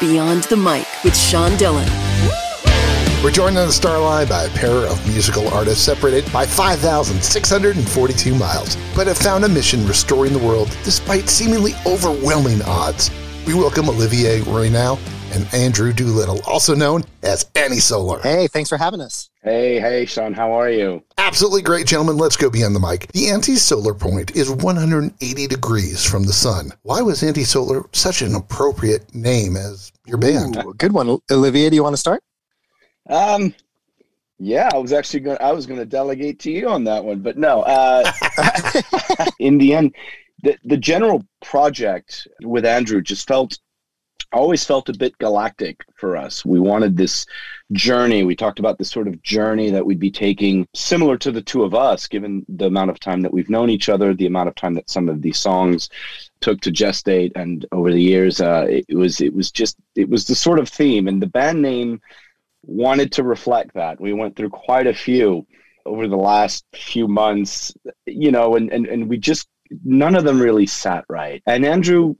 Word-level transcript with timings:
Beyond 0.00 0.44
the 0.44 0.56
Mic 0.56 0.86
with 1.02 1.16
Sean 1.16 1.56
Dillon. 1.56 1.88
We're 3.24 3.32
joined 3.32 3.58
on 3.58 3.66
the 3.66 3.72
Starline 3.72 4.28
by 4.28 4.44
a 4.44 4.48
pair 4.50 4.86
of 4.86 5.04
musical 5.08 5.48
artists 5.48 5.82
separated 5.82 6.32
by 6.32 6.46
5,642 6.46 8.34
miles, 8.36 8.76
but 8.94 9.08
have 9.08 9.18
found 9.18 9.44
a 9.44 9.48
mission 9.48 9.84
restoring 9.88 10.32
the 10.32 10.38
world 10.38 10.68
despite 10.84 11.28
seemingly 11.28 11.72
overwhelming 11.84 12.62
odds. 12.62 13.10
We 13.44 13.54
welcome 13.54 13.88
Olivier 13.88 14.42
Roynaud 14.42 15.00
and 15.34 15.52
Andrew 15.52 15.92
Doolittle, 15.92 16.42
also 16.46 16.76
known 16.76 17.02
as 17.24 17.50
Anti 17.56 17.80
Solar. 17.80 18.20
Hey, 18.20 18.46
thanks 18.46 18.68
for 18.68 18.76
having 18.76 19.00
us. 19.00 19.30
Hey, 19.42 19.80
hey, 19.80 20.06
Sean, 20.06 20.32
how 20.32 20.52
are 20.52 20.70
you? 20.70 21.02
Absolutely 21.28 21.60
great, 21.60 21.86
gentlemen. 21.86 22.16
Let's 22.16 22.38
go 22.38 22.48
beyond 22.48 22.74
the 22.74 22.80
mic. 22.80 23.12
The 23.12 23.28
anti 23.28 23.56
solar 23.56 23.92
point 23.92 24.34
is 24.34 24.50
180 24.50 25.46
degrees 25.46 26.02
from 26.02 26.24
the 26.24 26.32
sun. 26.32 26.72
Why 26.84 27.02
was 27.02 27.22
anti 27.22 27.44
solar 27.44 27.84
such 27.92 28.22
an 28.22 28.34
appropriate 28.34 29.14
name 29.14 29.54
as 29.54 29.92
your 30.06 30.16
band? 30.16 30.56
Ooh, 30.56 30.72
good 30.72 30.92
one. 30.92 31.18
Olivier, 31.30 31.68
do 31.68 31.76
you 31.76 31.82
want 31.82 31.92
to 31.92 31.98
start? 31.98 32.24
Um, 33.10 33.54
yeah, 34.38 34.70
I 34.72 34.78
was 34.78 34.94
actually 34.94 35.20
going. 35.20 35.36
I 35.38 35.52
was 35.52 35.66
going 35.66 35.78
to 35.78 35.84
delegate 35.84 36.38
to 36.40 36.50
you 36.50 36.66
on 36.70 36.82
that 36.84 37.04
one, 37.04 37.20
but 37.20 37.36
no. 37.36 37.60
Uh, 37.60 38.10
in 39.38 39.58
the 39.58 39.74
end, 39.74 39.94
the 40.42 40.56
the 40.64 40.78
general 40.78 41.22
project 41.42 42.26
with 42.42 42.64
Andrew 42.64 43.02
just 43.02 43.28
felt 43.28 43.58
always 44.32 44.64
felt 44.64 44.88
a 44.88 44.96
bit 44.96 45.16
galactic 45.18 45.84
for 45.94 46.16
us. 46.16 46.44
We 46.44 46.60
wanted 46.60 46.96
this 46.96 47.26
journey. 47.72 48.24
We 48.24 48.36
talked 48.36 48.58
about 48.58 48.78
this 48.78 48.90
sort 48.90 49.08
of 49.08 49.22
journey 49.22 49.70
that 49.70 49.84
we'd 49.84 49.98
be 49.98 50.10
taking, 50.10 50.66
similar 50.74 51.16
to 51.18 51.32
the 51.32 51.42
two 51.42 51.62
of 51.62 51.74
us, 51.74 52.06
given 52.06 52.44
the 52.48 52.66
amount 52.66 52.90
of 52.90 53.00
time 53.00 53.22
that 53.22 53.32
we've 53.32 53.50
known 53.50 53.70
each 53.70 53.88
other, 53.88 54.14
the 54.14 54.26
amount 54.26 54.48
of 54.48 54.54
time 54.54 54.74
that 54.74 54.90
some 54.90 55.08
of 55.08 55.22
these 55.22 55.38
songs 55.38 55.88
took 56.40 56.60
to 56.60 56.70
gestate, 56.70 57.32
and 57.36 57.66
over 57.72 57.90
the 57.92 58.02
years, 58.02 58.40
uh, 58.40 58.66
it 58.68 58.94
was 58.94 59.20
it 59.20 59.34
was 59.34 59.50
just 59.50 59.76
it 59.94 60.08
was 60.08 60.26
the 60.26 60.34
sort 60.34 60.58
of 60.58 60.68
theme, 60.68 61.08
and 61.08 61.22
the 61.22 61.26
band 61.26 61.62
name 61.62 62.00
wanted 62.62 63.12
to 63.12 63.22
reflect 63.22 63.74
that. 63.74 64.00
We 64.00 64.12
went 64.12 64.36
through 64.36 64.50
quite 64.50 64.86
a 64.86 64.94
few 64.94 65.46
over 65.86 66.06
the 66.06 66.16
last 66.16 66.64
few 66.74 67.08
months, 67.08 67.72
you 68.06 68.30
know, 68.30 68.56
and, 68.56 68.70
and, 68.70 68.86
and 68.86 69.08
we 69.08 69.16
just, 69.16 69.48
none 69.84 70.14
of 70.14 70.24
them 70.24 70.40
really 70.40 70.66
sat 70.66 71.04
right. 71.08 71.42
And 71.46 71.64
Andrew 71.64 72.14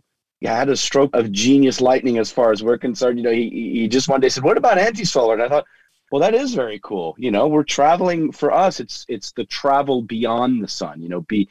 had 0.47 0.69
a 0.69 0.77
stroke 0.77 1.15
of 1.15 1.33
genius 1.33 1.81
lightning 1.81 2.19
as 2.19 2.31
far 2.31 2.53
as 2.53 2.63
we're 2.63 2.79
concerned. 2.79 3.19
You 3.19 3.25
know, 3.25 3.33
he, 3.33 3.51
he 3.51 3.89
just 3.89 4.09
one 4.09 4.21
day 4.21 4.29
said, 4.29 4.45
what 4.45 4.57
about 4.57 4.79
anti-solar? 4.79 5.35
And 5.35 5.43
I 5.43 5.49
thought, 5.49 5.65
well, 6.11 6.21
that 6.23 6.35
is 6.35 6.55
very 6.55 6.81
cool. 6.83 7.15
You 7.19 7.31
know, 7.31 7.49
we're 7.49 7.65
traveling 7.65 8.33
for 8.33 8.53
us. 8.53 8.81
It's, 8.81 9.05
it's 9.09 9.33
the 9.33 9.45
travel 9.45 10.03
beyond 10.03 10.63
the 10.63 10.69
sun, 10.69 11.03
you 11.03 11.09
know, 11.09 11.23
be 11.23 11.49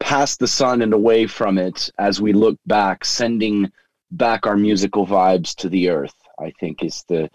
past 0.00 0.38
the 0.38 0.48
sun 0.48 0.82
and 0.82 0.94
away 0.94 1.26
from 1.26 1.58
it 1.58 1.90
as 1.98 2.20
we 2.20 2.32
look 2.32 2.58
back, 2.66 3.04
sending 3.04 3.70
back 4.10 4.46
our 4.46 4.56
musical 4.56 5.06
vibes 5.06 5.54
to 5.56 5.68
the 5.68 5.90
earth, 5.90 6.14
I 6.38 6.52
think 6.58 6.82
is 6.82 7.04
the, 7.08 7.30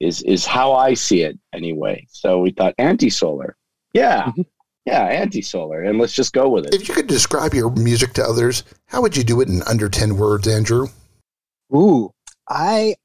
is 0.00 0.22
is 0.22 0.46
how 0.46 0.72
I 0.72 0.94
see 0.94 1.22
it 1.22 1.38
anyway. 1.52 2.06
So 2.10 2.40
we 2.40 2.50
thought 2.50 2.74
anti-solar. 2.78 3.56
Yeah. 3.92 4.24
Mm-hmm. 4.24 4.42
Yeah, 4.90 5.04
anti-solar. 5.04 5.84
And 5.84 6.00
let's 6.00 6.12
just 6.12 6.32
go 6.32 6.48
with 6.48 6.66
it. 6.66 6.74
If 6.74 6.88
you 6.88 6.94
could 6.94 7.06
describe 7.06 7.54
your 7.54 7.70
music 7.70 8.12
to 8.14 8.24
others, 8.24 8.64
how 8.86 9.00
would 9.02 9.16
you 9.16 9.22
do 9.22 9.40
it 9.40 9.46
in 9.46 9.62
under 9.62 9.88
10 9.88 10.16
words, 10.16 10.48
Andrew? 10.48 10.88
Ooh, 11.72 12.10
I 12.48 12.96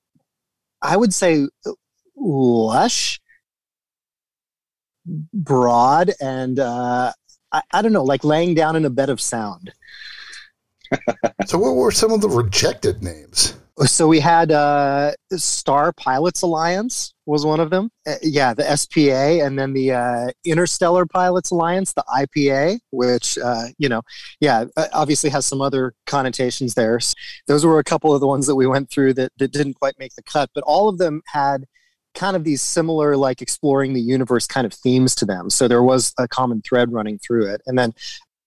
I 0.82 0.98
would 0.98 1.14
say 1.14 1.48
lush, 2.16 3.22
broad, 5.32 6.12
and 6.20 6.58
uh, 6.60 7.14
I, 7.52 7.62
I 7.72 7.82
don't 7.84 7.94
know, 7.94 8.04
like 8.04 8.24
laying 8.24 8.56
down 8.56 8.76
in 8.76 8.86
a 8.86 8.90
bed 8.90 9.12
of 9.12 9.22
sound. 9.22 9.72
so, 11.46 11.60
what 11.60 11.76
were 11.76 11.92
some 11.92 12.12
of 12.12 12.22
the 12.22 12.30
rejected 12.30 13.04
names? 13.04 13.56
So 13.84 14.08
we 14.08 14.22
had 14.22 14.54
uh, 14.54 15.12
Star 15.32 15.92
Pilots 15.92 16.44
Alliance 16.44 17.14
was 17.26 17.46
one 17.46 17.60
of 17.60 17.70
them. 17.70 17.90
Uh, 18.08 18.16
yeah, 18.22 18.54
the 18.54 18.64
SPA, 18.78 19.44
and 19.46 19.60
then 19.60 19.74
the 19.74 19.92
uh, 19.92 20.28
Interstellar 20.46 21.06
Pilots 21.06 21.52
Alliance, 21.52 21.92
the 21.92 22.04
IPA, 22.08 22.80
which 22.92 23.38
uh, 23.38 23.66
you 23.78 23.90
know, 23.90 24.02
yeah, 24.40 24.64
uh, 24.78 24.88
obviously 24.94 25.30
has 25.30 25.46
some 25.46 25.60
other 25.60 25.94
connotations 26.06 26.74
there. 26.74 27.02
So 27.02 27.14
those 27.48 27.66
were 27.66 27.80
a 27.80 27.84
couple 27.84 28.14
of 28.14 28.22
the 28.22 28.28
ones 28.28 28.48
that 28.48 28.56
we 28.56 28.66
went 28.66 28.90
through 28.90 29.16
that 29.16 29.34
that 29.40 29.52
didn't 29.52 29.74
quite 29.74 29.96
make 30.00 30.16
the 30.16 30.24
cut, 30.24 30.50
but 30.56 30.64
all 30.64 30.88
of 30.88 30.98
them 30.98 31.22
had 31.28 31.66
kind 32.14 32.38
of 32.38 32.46
these 32.46 32.62
similar 32.62 33.18
like 33.18 33.42
exploring 33.42 33.92
the 33.92 34.00
universe 34.00 34.48
kind 34.48 34.66
of 34.66 34.74
themes 34.74 35.14
to 35.14 35.26
them 35.26 35.50
so 35.50 35.68
there 35.68 35.84
was 35.84 36.14
a 36.18 36.30
common 36.30 36.62
thread 36.62 36.94
running 36.94 37.20
through 37.20 37.46
it 37.46 37.62
and 37.68 37.78
then 37.78 37.94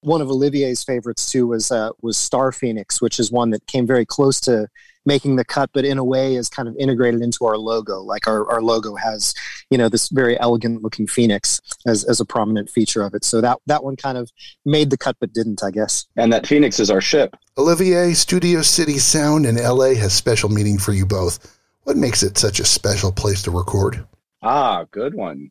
one 0.00 0.20
of 0.20 0.30
Olivier's 0.30 0.84
favorites 0.84 1.30
too 1.30 1.46
was 1.46 1.70
uh, 1.70 1.90
was 2.02 2.16
Star 2.16 2.52
Phoenix, 2.52 3.00
which 3.00 3.18
is 3.18 3.32
one 3.32 3.50
that 3.50 3.66
came 3.66 3.86
very 3.86 4.06
close 4.06 4.40
to 4.42 4.68
making 5.08 5.36
the 5.36 5.44
cut, 5.44 5.70
but 5.72 5.84
in 5.84 5.98
a 5.98 6.04
way 6.04 6.36
is 6.36 6.48
kind 6.48 6.68
of 6.68 6.76
integrated 6.76 7.22
into 7.22 7.46
our 7.46 7.56
logo. 7.56 8.00
Like 8.00 8.28
our, 8.28 8.48
our 8.52 8.62
logo 8.62 8.94
has, 8.94 9.34
you 9.70 9.78
know, 9.78 9.88
this 9.88 10.10
very 10.10 10.38
elegant 10.38 10.82
looking 10.82 11.06
phoenix 11.08 11.60
as, 11.86 12.04
as 12.04 12.20
a 12.20 12.24
prominent 12.24 12.68
feature 12.70 13.02
of 13.02 13.14
it. 13.14 13.24
So 13.24 13.40
that 13.40 13.58
that 13.66 13.82
one 13.82 13.96
kind 13.96 14.18
of 14.18 14.30
made 14.64 14.90
the 14.90 14.98
cut, 14.98 15.16
but 15.18 15.32
didn't, 15.32 15.64
I 15.64 15.72
guess. 15.72 16.06
And 16.16 16.32
that 16.32 16.46
phoenix 16.46 16.78
is 16.78 16.90
our 16.90 17.00
ship. 17.00 17.34
Olivier, 17.56 18.12
Studio 18.12 18.62
City 18.62 18.98
Sound 18.98 19.46
in 19.46 19.56
LA 19.56 19.94
has 19.94 20.12
special 20.12 20.50
meaning 20.50 20.78
for 20.78 20.92
you 20.92 21.06
both. 21.06 21.58
What 21.84 21.96
makes 21.96 22.22
it 22.22 22.36
such 22.36 22.60
a 22.60 22.64
special 22.64 23.10
place 23.10 23.42
to 23.42 23.50
record? 23.50 24.06
Ah, 24.42 24.84
good 24.90 25.14
one. 25.14 25.50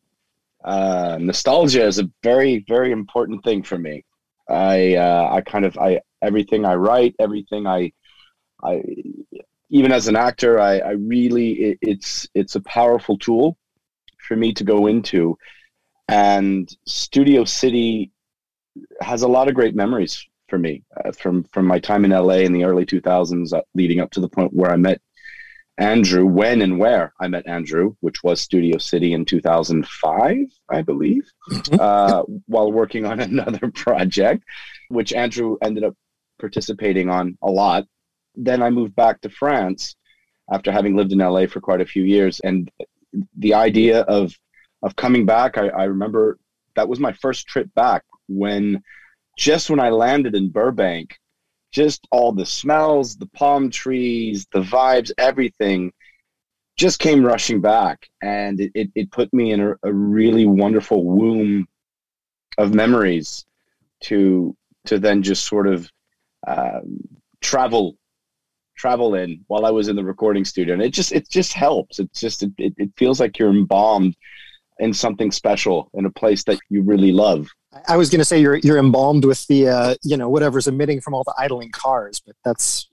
Uh, 0.64 1.18
nostalgia 1.20 1.84
is 1.84 1.98
a 1.98 2.08
very, 2.22 2.64
very 2.68 2.92
important 2.92 3.42
thing 3.42 3.62
for 3.62 3.76
me. 3.76 4.04
I 4.48 4.94
uh, 4.94 5.28
I 5.32 5.40
kind 5.42 5.64
of 5.64 5.76
I 5.76 6.00
everything 6.22 6.64
I 6.64 6.74
write, 6.74 7.14
everything 7.18 7.66
I 7.66 7.92
I 8.62 8.82
even 9.70 9.92
as 9.92 10.08
an 10.08 10.16
actor, 10.16 10.58
I, 10.58 10.78
I 10.78 10.90
really 10.92 11.52
it, 11.52 11.78
it's 11.82 12.28
it's 12.34 12.54
a 12.54 12.60
powerful 12.62 13.18
tool 13.18 13.56
for 14.18 14.36
me 14.36 14.52
to 14.54 14.64
go 14.64 14.86
into, 14.86 15.36
and 16.08 16.68
Studio 16.86 17.44
City 17.44 18.10
has 19.00 19.22
a 19.22 19.28
lot 19.28 19.48
of 19.48 19.54
great 19.54 19.74
memories 19.74 20.24
for 20.48 20.58
me 20.58 20.82
uh, 21.04 21.12
from 21.12 21.44
from 21.44 21.66
my 21.66 21.78
time 21.78 22.04
in 22.04 22.10
LA 22.10 22.38
in 22.38 22.52
the 22.52 22.64
early 22.64 22.86
2000s, 22.86 23.52
uh, 23.52 23.60
leading 23.74 24.00
up 24.00 24.10
to 24.12 24.20
the 24.20 24.28
point 24.28 24.52
where 24.52 24.70
I 24.70 24.76
met 24.76 25.00
Andrew, 25.78 26.26
when 26.26 26.62
and 26.62 26.78
where 26.78 27.12
I 27.20 27.28
met 27.28 27.46
Andrew, 27.46 27.94
which 28.00 28.22
was 28.24 28.40
Studio 28.40 28.78
City 28.78 29.12
in 29.12 29.24
2005, 29.24 30.36
I 30.68 30.82
believe, 30.82 31.30
mm-hmm. 31.50 31.80
uh, 31.80 32.22
while 32.46 32.72
working 32.72 33.06
on 33.06 33.20
another 33.20 33.70
project, 33.70 34.42
which 34.88 35.12
Andrew 35.12 35.56
ended 35.62 35.84
up 35.84 35.94
participating 36.40 37.08
on 37.08 37.38
a 37.42 37.50
lot. 37.50 37.84
Then 38.38 38.62
I 38.62 38.70
moved 38.70 38.94
back 38.94 39.20
to 39.22 39.28
France 39.28 39.96
after 40.50 40.72
having 40.72 40.96
lived 40.96 41.12
in 41.12 41.18
LA 41.18 41.46
for 41.46 41.60
quite 41.60 41.80
a 41.80 41.86
few 41.86 42.04
years. 42.04 42.40
And 42.40 42.70
the 43.36 43.54
idea 43.54 44.02
of, 44.02 44.32
of 44.82 44.96
coming 44.96 45.26
back, 45.26 45.58
I, 45.58 45.68
I 45.68 45.84
remember 45.84 46.38
that 46.76 46.88
was 46.88 47.00
my 47.00 47.12
first 47.12 47.46
trip 47.46 47.68
back 47.74 48.04
when 48.28 48.82
just 49.36 49.70
when 49.70 49.80
I 49.80 49.90
landed 49.90 50.34
in 50.34 50.50
Burbank, 50.50 51.18
just 51.72 52.06
all 52.10 52.32
the 52.32 52.46
smells, 52.46 53.16
the 53.16 53.26
palm 53.26 53.70
trees, 53.70 54.46
the 54.52 54.62
vibes, 54.62 55.10
everything 55.18 55.92
just 56.76 56.98
came 57.00 57.24
rushing 57.24 57.60
back. 57.60 58.08
And 58.22 58.60
it, 58.60 58.72
it, 58.74 58.90
it 58.94 59.10
put 59.10 59.32
me 59.34 59.52
in 59.52 59.60
a, 59.60 59.74
a, 59.82 59.92
really 59.92 60.46
wonderful 60.46 61.04
womb 61.04 61.66
of 62.56 62.74
memories 62.74 63.44
to 64.00 64.56
to 64.86 64.98
then 64.98 65.22
just 65.22 65.44
sort 65.44 65.66
of 65.66 65.90
um, 66.46 67.00
travel 67.40 67.96
travel 68.78 69.14
in 69.14 69.44
while 69.48 69.66
I 69.66 69.70
was 69.70 69.88
in 69.88 69.96
the 69.96 70.04
recording 70.04 70.44
studio. 70.44 70.72
And 70.72 70.82
it 70.82 70.90
just 70.90 71.12
it 71.12 71.28
just 71.28 71.52
helps. 71.52 71.98
It 71.98 72.12
just 72.14 72.42
it, 72.42 72.52
it 72.56 72.90
feels 72.96 73.20
like 73.20 73.38
you're 73.38 73.50
embalmed 73.50 74.16
in 74.78 74.94
something 74.94 75.30
special 75.30 75.90
in 75.94 76.06
a 76.06 76.10
place 76.10 76.44
that 76.44 76.58
you 76.70 76.82
really 76.82 77.12
love. 77.12 77.48
I 77.86 77.96
was 77.96 78.08
going 78.08 78.20
to 78.20 78.24
say 78.24 78.40
you're 78.40 78.56
you're 78.56 78.78
embalmed 78.78 79.24
with 79.24 79.46
the 79.48 79.68
uh, 79.68 79.94
you 80.02 80.16
know 80.16 80.28
whatever's 80.28 80.66
emitting 80.66 81.00
from 81.00 81.14
all 81.14 81.24
the 81.24 81.34
idling 81.38 81.70
cars, 81.70 82.20
but 82.24 82.36
that's 82.44 82.88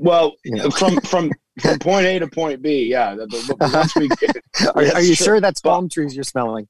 well 0.00 0.34
you 0.44 0.56
know. 0.56 0.70
from 0.70 1.00
from 1.00 1.30
from 1.60 1.78
point 1.78 2.06
A 2.06 2.18
to 2.18 2.26
point 2.26 2.60
B. 2.60 2.84
Yeah, 2.90 3.14
the, 3.14 3.26
the, 3.26 3.56
once 3.72 3.96
we 3.96 4.08
get, 4.08 4.36
are, 4.74 4.96
are, 4.96 5.02
you 5.02 5.14
sure 5.14 5.40
that's 5.40 5.60
palm 5.60 5.88
trees 5.88 6.14
you're 6.14 6.24
smelling? 6.24 6.68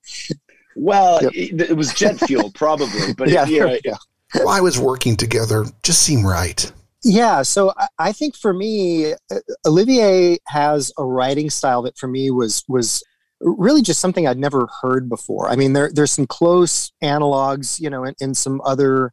Well, 0.77 1.23
yep. 1.23 1.33
it, 1.35 1.71
it, 1.71 1.77
was 1.77 1.93
jet 1.95 2.19
fuel 2.21 2.53
probably, 2.55 3.15
but 3.17 3.29
yeah, 3.29 3.47
it, 3.49 3.81
yeah. 3.85 3.97
Why 4.43 4.61
was 4.61 4.79
working 4.79 5.17
together 5.17 5.65
just 5.83 6.03
seem 6.03 6.25
right? 6.25 6.71
Yeah, 7.09 7.43
so 7.43 7.73
I, 8.01 8.11
think 8.11 8.35
for 8.35 8.53
me, 8.53 9.13
uh, 9.13 9.39
Olivier 9.65 10.39
has 10.49 10.91
a 10.99 11.05
writing 11.05 11.51
style 11.51 11.83
that 11.83 11.97
for 11.97 12.09
me 12.09 12.33
was 12.33 12.65
was 12.67 13.01
really 13.41 13.81
just 13.81 14.01
something 14.01 14.27
I'd 14.27 14.41
never 14.41 14.67
heard 14.83 15.09
before. 15.09 15.49
I 15.49 15.55
mean, 15.55 15.73
there 15.73 15.89
there's 15.95 16.11
some 16.11 16.27
close 16.27 16.91
analogs, 17.05 17.79
you 17.81 17.91
know, 17.91 18.03
in, 18.03 18.15
in 18.21 18.35
some 18.35 18.61
other, 18.65 19.13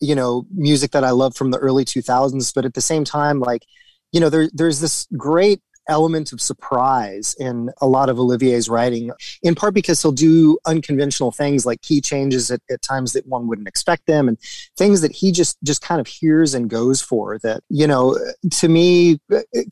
you 0.00 0.14
know, 0.14 0.46
music 0.54 0.92
that 0.92 1.04
I 1.04 1.10
love 1.10 1.36
from 1.36 1.50
the 1.50 1.58
early 1.58 1.84
2000s, 1.84 2.50
but 2.54 2.64
at 2.64 2.72
the 2.72 2.80
same 2.80 3.04
time, 3.04 3.40
like, 3.40 3.66
you 4.10 4.20
know, 4.20 4.30
there 4.30 4.48
there's 4.54 4.80
this 4.80 5.06
great 5.18 5.60
element 5.88 6.32
of 6.32 6.40
surprise 6.40 7.34
in 7.38 7.70
a 7.80 7.86
lot 7.86 8.08
of 8.08 8.18
Olivier's 8.18 8.68
writing, 8.68 9.10
in 9.42 9.54
part 9.54 9.74
because 9.74 10.00
he'll 10.00 10.12
do 10.12 10.58
unconventional 10.66 11.30
things 11.30 11.66
like 11.66 11.82
key 11.82 12.00
changes 12.00 12.50
at, 12.50 12.60
at 12.70 12.82
times 12.82 13.12
that 13.12 13.26
one 13.26 13.46
wouldn't 13.46 13.68
expect 13.68 14.06
them 14.06 14.28
and 14.28 14.38
things 14.76 15.00
that 15.00 15.12
he 15.12 15.32
just 15.32 15.56
just 15.62 15.82
kind 15.82 16.00
of 16.00 16.06
hears 16.06 16.54
and 16.54 16.70
goes 16.70 17.00
for 17.00 17.38
that, 17.38 17.62
you 17.68 17.86
know, 17.86 18.18
to 18.50 18.68
me, 18.68 19.18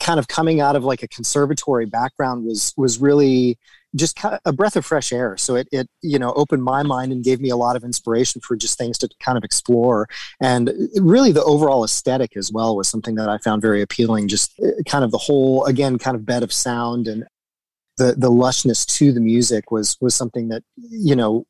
kind 0.00 0.18
of 0.18 0.28
coming 0.28 0.60
out 0.60 0.76
of 0.76 0.84
like 0.84 1.02
a 1.02 1.08
conservatory 1.08 1.86
background 1.86 2.44
was 2.44 2.72
was 2.76 2.98
really 2.98 3.58
just 3.94 4.18
a 4.44 4.52
breath 4.52 4.76
of 4.76 4.86
fresh 4.86 5.12
air. 5.12 5.36
So 5.36 5.56
it, 5.56 5.68
it, 5.70 5.88
you 6.00 6.18
know, 6.18 6.32
opened 6.32 6.62
my 6.62 6.82
mind 6.82 7.12
and 7.12 7.22
gave 7.22 7.40
me 7.40 7.50
a 7.50 7.56
lot 7.56 7.76
of 7.76 7.84
inspiration 7.84 8.40
for 8.40 8.56
just 8.56 8.78
things 8.78 8.96
to 8.98 9.08
kind 9.20 9.36
of 9.36 9.44
explore. 9.44 10.08
And 10.40 10.72
really 10.96 11.32
the 11.32 11.44
overall 11.44 11.84
aesthetic 11.84 12.36
as 12.36 12.50
well 12.50 12.76
was 12.76 12.88
something 12.88 13.16
that 13.16 13.28
I 13.28 13.38
found 13.38 13.60
very 13.60 13.82
appealing. 13.82 14.28
Just 14.28 14.58
uh, 14.60 14.82
kind 14.86 15.04
of 15.04 15.10
the 15.10 15.18
whole, 15.18 15.64
again, 15.66 15.98
kind 15.98 16.14
of 16.14 16.24
bed 16.24 16.42
of 16.42 16.52
sound 16.52 17.06
and 17.06 17.24
the, 17.98 18.14
the 18.16 18.30
lushness 18.30 18.86
to 18.98 19.12
the 19.12 19.20
music 19.20 19.70
was, 19.70 19.98
was 20.00 20.14
something 20.14 20.48
that, 20.48 20.62
you 20.76 21.14
know, 21.14 21.44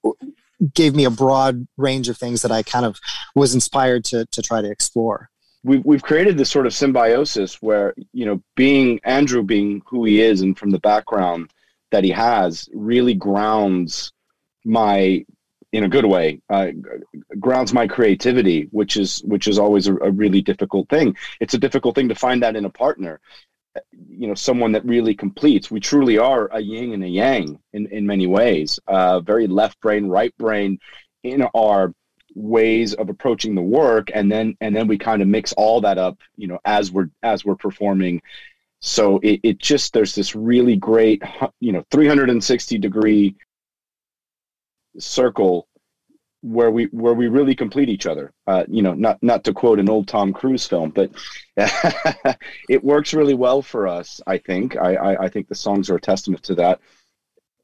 gave 0.75 0.95
me 0.95 1.05
a 1.05 1.11
broad 1.11 1.67
range 1.77 2.09
of 2.09 2.17
things 2.17 2.43
that 2.43 2.51
I 2.51 2.63
kind 2.63 2.85
of 2.85 2.99
was 3.35 3.55
inspired 3.55 4.05
to, 4.07 4.27
to 4.27 4.43
try 4.43 4.61
to 4.61 4.71
explore 4.71 5.29
we've 5.65 5.85
we've 5.85 6.03
created 6.03 6.37
this 6.37 6.51
sort 6.51 6.67
of 6.67 6.75
symbiosis 6.75 7.61
where 7.63 7.95
you 8.13 8.27
know 8.27 8.41
being 8.57 9.01
Andrew 9.05 9.43
being 9.43 9.83
who 9.87 10.05
he 10.05 10.21
is 10.21 10.41
and 10.41 10.59
from 10.59 10.71
the 10.71 10.79
background 10.81 11.51
that 11.93 12.05
he 12.05 12.11
has 12.11 12.69
really 12.75 13.15
grounds 13.15 14.13
my 14.65 15.25
in 15.73 15.85
a 15.85 15.89
good 15.89 16.05
way 16.05 16.41
uh, 16.51 16.69
grounds 17.41 17.73
my 17.73 17.87
creativity 17.87 18.69
which 18.73 18.97
is 18.97 19.23
which 19.25 19.49
is 19.49 19.59
always 19.59 19.87
a, 19.87 19.95
a, 19.97 20.11
really 20.11 20.43
difficult 20.43 20.89
thing. 20.89 21.17
It's 21.41 21.55
a 21.55 21.59
difficult 21.59 21.95
thing 21.95 22.09
to 22.09 22.15
find 22.15 22.43
that 22.43 22.57
in 22.57 22.67
a 22.67 22.71
partner 22.71 23.21
you 24.09 24.27
know 24.29 24.35
someone 24.35 24.73
that 24.73 24.85
really 24.85 25.15
completes. 25.15 25.71
We 25.71 25.81
truly 25.81 26.19
are 26.19 26.49
a 26.53 26.61
yin 26.61 26.93
and 26.93 27.05
a 27.05 27.09
yang 27.09 27.59
in 27.73 27.87
in 27.87 28.07
many 28.07 28.27
ways 28.27 28.79
uh, 28.87 29.21
very 29.21 29.47
left 29.47 29.81
brain 29.81 30.07
right 30.07 30.37
brain 30.37 30.79
in 31.23 31.43
our 31.55 31.95
ways 32.35 32.95
of 32.95 33.09
approaching 33.09 33.55
the 33.55 33.63
work. 33.63 34.11
And 34.15 34.31
then 34.31 34.57
and 34.61 34.75
then 34.75 34.89
we 34.89 34.99
kind 34.99 35.23
of 35.23 35.29
mix 35.29 35.53
all 35.55 35.81
that 35.83 35.99
up 35.99 36.19
you 36.37 36.49
know 36.49 36.59
as 36.65 36.93
we're 36.93 37.11
as 37.23 37.45
we're 37.45 37.57
performing 37.57 38.23
so 38.83 39.19
it, 39.23 39.41
it 39.45 39.59
just 39.59 39.93
there's 39.93 40.15
this 40.15 40.35
really 40.35 40.77
great 40.77 41.23
you 41.61 41.73
know 41.73 41.85
360 41.91 42.79
degree 42.79 43.35
circle 44.99 45.69
where 46.43 46.73
we 46.73 46.87
where 46.87 47.15
we 47.15 47.29
really 47.29 47.55
complete 47.55 47.89
each 47.89 48.07
other. 48.07 48.33
Uh, 48.47 48.65
you 48.69 48.83
know, 48.83 48.93
not 48.95 49.23
not 49.23 49.45
to 49.45 49.53
quote 49.53 49.79
an 49.79 49.89
old 49.89 50.09
Tom 50.09 50.33
Cruise 50.33 50.67
film, 50.67 50.91
but 50.91 51.11
it 52.69 52.83
works 52.83 53.15
really 53.15 53.35
well 53.35 53.63
for 53.63 53.87
us. 53.87 54.21
I 54.27 54.39
think 54.39 54.77
I, 54.77 54.95
I, 54.95 55.25
I 55.25 55.29
think 55.29 55.49
the 55.49 55.55
songs 55.55 55.89
are 55.89 55.97
a 55.97 56.01
testament 56.01 56.43
to 56.45 56.57
that, 56.57 56.81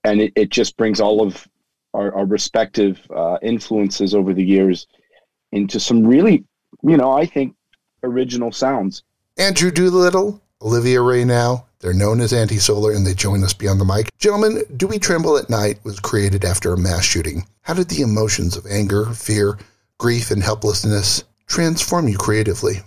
and 0.04 0.20
it, 0.20 0.32
it 0.36 0.50
just 0.50 0.76
brings 0.76 1.00
all 1.00 1.20
of 1.20 1.46
our, 1.94 2.14
our 2.14 2.26
respective 2.26 3.04
uh, 3.14 3.38
influences 3.42 4.14
over 4.14 4.32
the 4.32 4.44
years 4.44 4.86
into 5.50 5.80
some 5.80 6.06
really 6.06 6.44
you 6.82 6.96
know 6.96 7.10
I 7.10 7.26
think 7.26 7.56
original 8.04 8.52
sounds. 8.52 9.02
Andrew 9.36 9.72
Doolittle 9.72 10.40
Olivier 10.62 11.24
now. 11.24 11.66
They're 11.80 11.94
known 11.94 12.20
as 12.20 12.32
Anti-Solar 12.32 12.92
and 12.92 13.06
they 13.06 13.14
join 13.14 13.44
us 13.44 13.54
beyond 13.54 13.80
the 13.80 13.84
mic. 13.84 14.10
Gentlemen, 14.18 14.64
Do 14.76 14.88
We 14.88 14.98
Tremble 14.98 15.36
at 15.36 15.48
Night 15.48 15.78
was 15.84 16.00
created 16.00 16.44
after 16.44 16.72
a 16.72 16.78
mass 16.78 17.04
shooting. 17.04 17.46
How 17.62 17.74
did 17.74 17.88
the 17.88 18.02
emotions 18.02 18.56
of 18.56 18.66
anger, 18.66 19.06
fear, 19.06 19.58
grief, 19.98 20.30
and 20.30 20.42
helplessness 20.42 21.22
transform 21.46 22.08
you 22.08 22.18
creatively? 22.18 22.80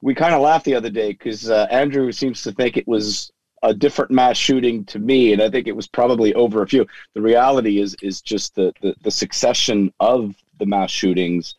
We 0.00 0.14
kind 0.14 0.34
of 0.34 0.40
laughed 0.40 0.64
the 0.64 0.74
other 0.74 0.90
day 0.90 1.12
because 1.12 1.50
uh, 1.50 1.66
Andrew 1.70 2.12
seems 2.12 2.42
to 2.42 2.52
think 2.52 2.76
it 2.76 2.88
was 2.88 3.30
a 3.62 3.74
different 3.74 4.10
mass 4.10 4.36
shooting 4.36 4.84
to 4.84 4.98
me, 4.98 5.32
and 5.32 5.42
I 5.42 5.50
think 5.50 5.66
it 5.66 5.76
was 5.76 5.86
probably 5.86 6.34
over 6.34 6.62
a 6.62 6.68
few. 6.68 6.86
The 7.14 7.22
reality 7.22 7.80
is 7.80 7.96
is 8.02 8.20
just 8.20 8.54
the, 8.54 8.74
the, 8.82 8.94
the 9.02 9.10
succession 9.10 9.92
of 10.00 10.34
the 10.58 10.66
mass 10.66 10.90
shootings 10.90 11.54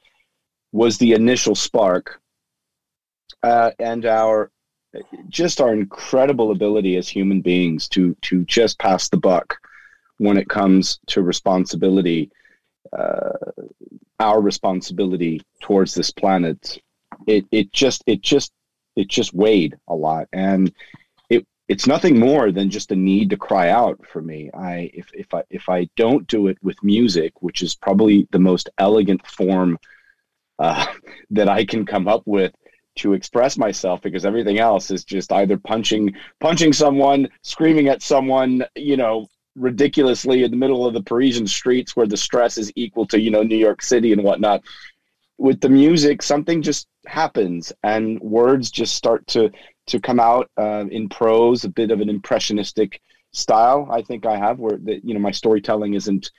was 0.71 0.97
the 0.97 1.13
initial 1.13 1.55
spark, 1.55 2.21
uh, 3.41 3.71
and 3.79 4.05
our 4.05 4.51
just 5.29 5.61
our 5.61 5.73
incredible 5.73 6.51
ability 6.51 6.95
as 6.97 7.07
human 7.07 7.41
beings 7.41 7.87
to 7.89 8.15
to 8.21 8.43
just 8.45 8.79
pass 8.79 9.09
the 9.09 9.17
buck 9.17 9.57
when 10.17 10.37
it 10.37 10.49
comes 10.49 10.99
to 11.07 11.21
responsibility, 11.21 12.31
uh, 12.97 13.33
our 14.19 14.41
responsibility 14.41 15.41
towards 15.61 15.93
this 15.93 16.11
planet. 16.11 16.81
It 17.27 17.45
it 17.51 17.71
just 17.71 18.03
it 18.07 18.21
just 18.21 18.51
it 18.95 19.07
just 19.07 19.33
weighed 19.33 19.77
a 19.87 19.95
lot, 19.95 20.27
and 20.31 20.71
it 21.29 21.45
it's 21.67 21.87
nothing 21.87 22.19
more 22.19 22.51
than 22.51 22.69
just 22.69 22.91
a 22.91 22.95
need 22.95 23.29
to 23.31 23.37
cry 23.37 23.69
out 23.69 23.99
for 24.07 24.21
me. 24.21 24.49
I 24.53 24.91
if 24.93 25.09
if 25.13 25.33
I 25.33 25.43
if 25.49 25.69
I 25.69 25.89
don't 25.95 26.27
do 26.27 26.47
it 26.47 26.57
with 26.61 26.83
music, 26.83 27.41
which 27.41 27.61
is 27.61 27.75
probably 27.75 28.27
the 28.31 28.39
most 28.39 28.69
elegant 28.77 29.25
form 29.27 29.77
uh, 30.59 30.85
that 31.31 31.49
I 31.49 31.65
can 31.65 31.85
come 31.85 32.07
up 32.07 32.23
with 32.25 32.53
to 32.95 33.13
express 33.13 33.57
myself 33.57 34.01
because 34.01 34.25
everything 34.25 34.59
else 34.59 34.91
is 34.91 35.03
just 35.03 35.31
either 35.31 35.57
punching 35.57 36.13
punching 36.39 36.73
someone, 36.73 37.27
screaming 37.41 37.87
at 37.87 38.01
someone, 38.01 38.63
you 38.75 38.97
know, 38.97 39.27
ridiculously 39.55 40.43
in 40.43 40.51
the 40.51 40.57
middle 40.57 40.85
of 40.85 40.93
the 40.93 41.03
Parisian 41.03 41.47
streets 41.47 41.95
where 41.95 42.07
the 42.07 42.17
stress 42.17 42.57
is 42.57 42.71
equal 42.75 43.05
to, 43.07 43.19
you 43.19 43.31
know, 43.31 43.43
New 43.43 43.57
York 43.57 43.81
City 43.81 44.11
and 44.11 44.23
whatnot. 44.23 44.61
With 45.37 45.59
the 45.59 45.69
music, 45.69 46.21
something 46.21 46.61
just 46.61 46.87
happens 47.05 47.73
and 47.83 48.19
words 48.21 48.71
just 48.71 48.95
start 48.95 49.25
to 49.27 49.51
to 49.87 49.99
come 49.99 50.19
out 50.19 50.49
uh, 50.57 50.85
in 50.89 51.09
prose, 51.09 51.63
a 51.63 51.69
bit 51.69 51.91
of 51.91 52.01
an 52.01 52.09
impressionistic 52.09 53.01
style. 53.33 53.87
I 53.91 54.01
think 54.01 54.25
I 54.25 54.37
have 54.37 54.59
where 54.59 54.77
that 54.83 55.03
you 55.03 55.13
know 55.13 55.19
my 55.19 55.31
storytelling 55.31 55.93
isn't 55.93 56.31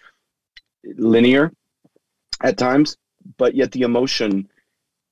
linear 0.97 1.52
at 2.43 2.56
times, 2.56 2.97
but 3.37 3.55
yet 3.55 3.73
the 3.73 3.82
emotion 3.82 4.49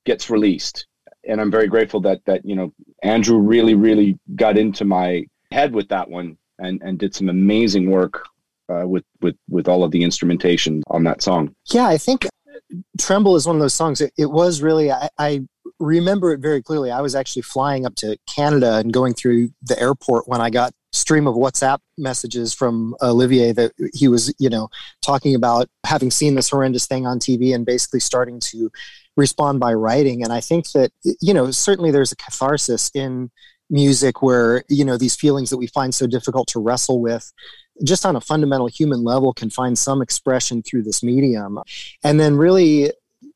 gets 0.04 0.30
released 0.30 0.86
and 1.26 1.40
I'm 1.40 1.50
very 1.50 1.66
grateful 1.66 2.00
that 2.00 2.24
that 2.26 2.44
you 2.44 2.54
know 2.54 2.72
Andrew 3.02 3.38
really 3.38 3.74
really 3.74 4.18
got 4.36 4.56
into 4.56 4.84
my 4.84 5.24
head 5.50 5.74
with 5.74 5.88
that 5.88 6.08
one 6.08 6.36
and 6.58 6.80
and 6.82 6.98
did 6.98 7.14
some 7.14 7.28
amazing 7.28 7.90
work 7.90 8.26
uh, 8.68 8.86
with 8.86 9.04
with 9.20 9.36
with 9.48 9.68
all 9.68 9.84
of 9.84 9.90
the 9.90 10.02
instrumentation 10.02 10.82
on 10.88 11.04
that 11.04 11.22
song. 11.22 11.54
Yeah, 11.66 11.86
I 11.86 11.98
think 11.98 12.26
Tremble 12.98 13.36
is 13.36 13.46
one 13.46 13.56
of 13.56 13.62
those 13.62 13.74
songs. 13.74 14.00
It, 14.00 14.12
it 14.16 14.30
was 14.30 14.62
really 14.62 14.90
I, 14.90 15.08
I 15.18 15.42
remember 15.78 16.32
it 16.32 16.40
very 16.40 16.62
clearly. 16.62 16.90
I 16.90 17.00
was 17.00 17.14
actually 17.14 17.42
flying 17.42 17.86
up 17.86 17.94
to 17.96 18.16
Canada 18.26 18.76
and 18.76 18.92
going 18.92 19.14
through 19.14 19.50
the 19.62 19.78
airport 19.78 20.28
when 20.28 20.40
I 20.40 20.50
got 20.50 20.72
stream 21.04 21.26
of 21.26 21.34
WhatsApp 21.34 21.80
messages 21.98 22.54
from 22.54 22.96
Olivier 23.02 23.52
that 23.52 23.72
he 23.92 24.08
was, 24.08 24.34
you 24.38 24.48
know, 24.48 24.70
talking 25.02 25.34
about 25.34 25.68
having 25.84 26.10
seen 26.10 26.34
this 26.34 26.48
horrendous 26.48 26.86
thing 26.86 27.06
on 27.06 27.18
TV 27.18 27.54
and 27.54 27.66
basically 27.66 28.00
starting 28.00 28.40
to 28.40 28.70
respond 29.14 29.60
by 29.60 29.74
writing. 29.74 30.24
And 30.24 30.32
I 30.32 30.40
think 30.40 30.70
that, 30.72 30.92
you 31.20 31.34
know, 31.34 31.50
certainly 31.50 31.90
there's 31.90 32.10
a 32.10 32.16
catharsis 32.16 32.90
in 32.94 33.30
music 33.68 34.22
where, 34.22 34.64
you 34.70 34.82
know, 34.82 34.96
these 34.96 35.14
feelings 35.14 35.50
that 35.50 35.58
we 35.58 35.66
find 35.66 35.94
so 35.94 36.06
difficult 36.06 36.48
to 36.48 36.58
wrestle 36.58 37.02
with 37.02 37.30
just 37.84 38.06
on 38.06 38.16
a 38.16 38.20
fundamental 38.22 38.68
human 38.68 39.04
level 39.04 39.34
can 39.34 39.50
find 39.50 39.76
some 39.76 40.00
expression 40.00 40.62
through 40.62 40.84
this 40.84 41.02
medium. 41.02 41.58
And 42.02 42.18
then 42.18 42.36
really 42.36 42.92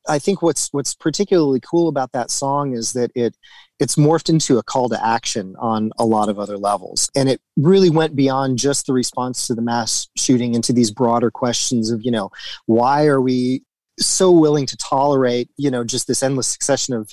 I 0.09 0.19
think 0.19 0.43
what's 0.43 0.69
what's 0.73 0.95
particularly 0.95 1.61
cool 1.61 1.89
about 1.89 2.13
that 2.13 2.31
song 2.31 2.75
is 2.75 2.93
that 2.95 3.11
it 3.15 3.37
it's 3.79 3.97
morphed 3.97 4.29
into 4.29 4.59
a 4.59 4.63
call 4.63 4.89
to 4.89 5.07
action 5.07 5.55
on 5.59 5.93
a 5.99 6.05
lot 6.05 6.29
of 6.29 6.39
other 6.39 6.59
levels. 6.59 7.09
And 7.15 7.29
it 7.29 7.41
really 7.57 7.91
went 7.91 8.17
beyond 8.17 8.59
just 8.59 8.87
the 8.87 8.93
response 8.93 9.47
to 9.47 9.55
the 9.55 9.63
mass 9.63 10.09
shooting 10.17 10.55
into 10.55 10.73
these 10.73 10.91
broader 10.91 11.31
questions 11.31 11.91
of, 11.91 12.03
you 12.03 12.11
know, 12.11 12.31
why 12.67 13.07
are 13.07 13.21
we 13.21 13.63
so 14.01 14.33
willing 14.33 14.67
to 14.67 14.77
tolerate, 14.77 15.49
you 15.57 15.71
know, 15.71 15.85
just 15.85 16.09
this 16.09 16.23
endless 16.23 16.49
succession 16.49 16.95
of 16.95 17.11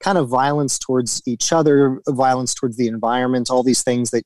kind 0.00 0.18
of 0.18 0.28
violence 0.28 0.78
towards 0.78 1.22
each 1.26 1.52
other, 1.52 2.02
violence 2.08 2.52
towards 2.52 2.76
the 2.76 2.88
environment, 2.88 3.50
all 3.50 3.62
these 3.62 3.82
things 3.82 4.10
that 4.10 4.24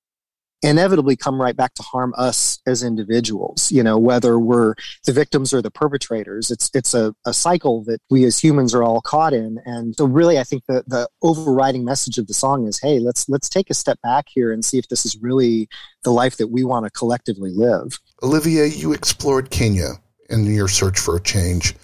inevitably 0.63 1.17
come 1.17 1.41
right 1.41 1.57
back 1.57 1.75
to 1.75 1.83
harm 1.83 2.15
us 2.17 2.59
as 2.67 2.83
individuals. 2.83 3.73
You 3.73 3.83
know 3.83 3.99
whether 3.99 4.39
we're 4.39 4.75
the 5.05 5.13
victims 5.13 5.55
or 5.55 5.63
the 5.63 5.71
perpetrators 5.71 6.51
it's 6.51 6.71
it's 6.75 6.95
a, 6.95 7.15
a 7.25 7.33
cycle 7.33 7.83
that 7.85 8.01
we 8.11 8.25
as 8.25 8.39
humans 8.39 8.75
are 8.75 8.83
all 8.83 9.01
caught 9.01 9.33
in. 9.33 9.59
And 9.65 9.95
so 9.97 10.05
really 10.05 10.39
i 10.39 10.45
think 10.45 10.65
the 10.67 10.85
the 10.87 11.09
overriding 11.23 11.85
message 11.85 12.19
of 12.19 12.27
the 12.27 12.35
song 12.35 12.67
is 12.67 12.81
hey 12.81 12.99
let's 12.99 13.29
let's 13.29 13.49
take 13.49 13.71
a 13.71 13.75
step 13.75 14.01
back 14.03 14.27
here 14.29 14.53
and 14.53 14.65
see 14.65 14.79
if 14.79 14.89
this 14.89 15.07
is 15.07 15.17
really 15.21 15.69
the 16.03 16.11
life 16.11 16.37
that 16.37 16.49
we 16.49 16.65
want 16.65 16.85
to 16.85 16.91
collectively 16.91 17.53
live. 17.55 17.99
Olivia 18.23 18.67
you 18.67 18.93
explored 18.93 19.51
kenya 19.51 19.93
in 20.29 20.45
your 20.45 20.69
search 20.69 20.99
for 20.99 21.17
a 21.17 21.23
change. 21.23 21.75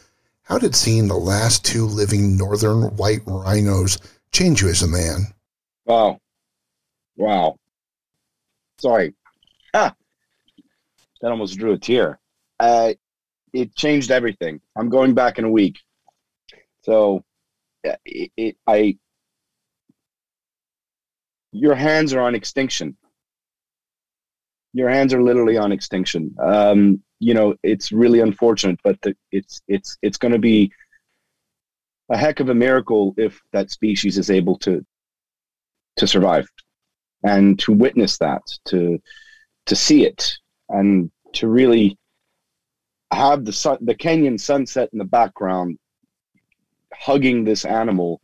How 0.42 0.58
did 0.58 0.76
seeing 0.76 1.08
the 1.08 1.16
last 1.16 1.64
two 1.64 1.86
living 1.86 2.36
northern 2.36 2.94
white 2.96 3.22
rhinos 3.26 3.98
change 4.32 4.62
you 4.62 4.68
as 4.68 4.82
a 4.82 4.86
man? 4.86 5.26
Wow. 5.84 6.20
Wow 7.16 7.56
Sorry. 8.78 9.14
Ah, 9.74 9.94
that 11.20 11.30
almost 11.30 11.58
drew 11.58 11.72
a 11.72 11.78
tear. 11.78 12.18
Uh, 12.60 12.94
it 13.52 13.74
changed 13.74 14.10
everything. 14.10 14.60
I'm 14.76 14.88
going 14.88 15.14
back 15.14 15.38
in 15.38 15.44
a 15.44 15.50
week. 15.50 15.78
So 16.82 17.24
it, 17.82 18.30
it, 18.36 18.56
I, 18.66 18.98
your 21.52 21.74
hands 21.74 22.12
are 22.12 22.20
on 22.20 22.34
extinction. 22.34 22.96
Your 24.72 24.90
hands 24.90 25.14
are 25.14 25.22
literally 25.22 25.56
on 25.56 25.72
extinction. 25.72 26.34
Um, 26.38 27.02
you 27.18 27.32
know, 27.32 27.54
it's 27.62 27.92
really 27.92 28.20
unfortunate, 28.20 28.78
but 28.84 29.00
the, 29.00 29.16
it's 29.32 29.62
it's 29.68 29.96
it's 30.02 30.18
going 30.18 30.32
to 30.32 30.38
be 30.38 30.70
a 32.10 32.16
heck 32.16 32.40
of 32.40 32.50
a 32.50 32.54
miracle 32.54 33.14
if 33.16 33.40
that 33.52 33.70
species 33.70 34.18
is 34.18 34.30
able 34.30 34.58
to 34.58 34.84
to 35.96 36.06
survive 36.06 36.46
and 37.26 37.58
to 37.58 37.72
witness 37.72 38.18
that, 38.18 38.42
to 38.66 39.00
to 39.66 39.76
see 39.76 40.06
it, 40.06 40.38
and 40.68 41.10
to 41.34 41.48
really 41.48 41.98
have 43.10 43.44
the 43.44 43.52
sun, 43.52 43.78
the 43.80 43.94
Kenyan 43.94 44.38
sunset 44.38 44.88
in 44.92 44.98
the 44.98 45.04
background, 45.04 45.78
hugging 46.94 47.44
this 47.44 47.64
animal. 47.64 48.20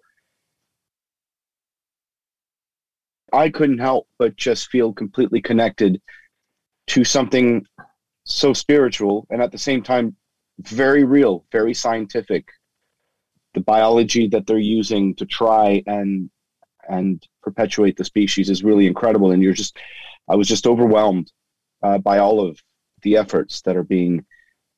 I 3.32 3.48
couldn't 3.48 3.78
help 3.78 4.08
but 4.18 4.36
just 4.36 4.68
feel 4.68 4.92
completely 4.92 5.40
connected 5.40 6.00
to 6.88 7.02
something 7.02 7.64
so 8.24 8.52
spiritual 8.52 9.26
and 9.30 9.42
at 9.42 9.50
the 9.50 9.58
same 9.58 9.82
time 9.82 10.14
very 10.60 11.02
real, 11.04 11.44
very 11.50 11.74
scientific. 11.74 12.46
The 13.54 13.60
biology 13.60 14.28
that 14.28 14.46
they're 14.46 14.58
using 14.58 15.14
to 15.16 15.26
try 15.26 15.82
and 15.86 16.30
and 16.88 17.26
perpetuate 17.42 17.96
the 17.96 18.04
species 18.04 18.50
is 18.50 18.64
really 18.64 18.86
incredible. 18.86 19.32
And 19.32 19.42
you're 19.42 19.52
just, 19.52 19.76
I 20.28 20.36
was 20.36 20.48
just 20.48 20.66
overwhelmed 20.66 21.32
uh, 21.82 21.98
by 21.98 22.18
all 22.18 22.40
of 22.40 22.58
the 23.02 23.16
efforts 23.16 23.62
that 23.62 23.76
are 23.76 23.82
being 23.82 24.24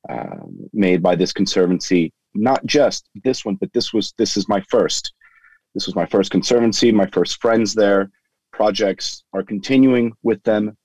uh, 0.08 0.36
made 0.72 1.02
by 1.02 1.14
this 1.14 1.32
conservancy. 1.32 2.12
Not 2.34 2.64
just 2.66 3.08
this 3.22 3.44
one, 3.44 3.54
but 3.56 3.72
this 3.72 3.92
was 3.92 4.12
this 4.18 4.36
is 4.36 4.48
my 4.48 4.60
first. 4.68 5.12
This 5.74 5.86
was 5.86 5.94
my 5.94 6.06
first 6.06 6.30
conservancy, 6.30 6.92
my 6.92 7.06
first 7.06 7.40
friends 7.40 7.74
there. 7.74 8.10
Projects 8.52 9.24
are 9.32 9.42
continuing 9.42 10.12
with 10.22 10.42
them, 10.44 10.76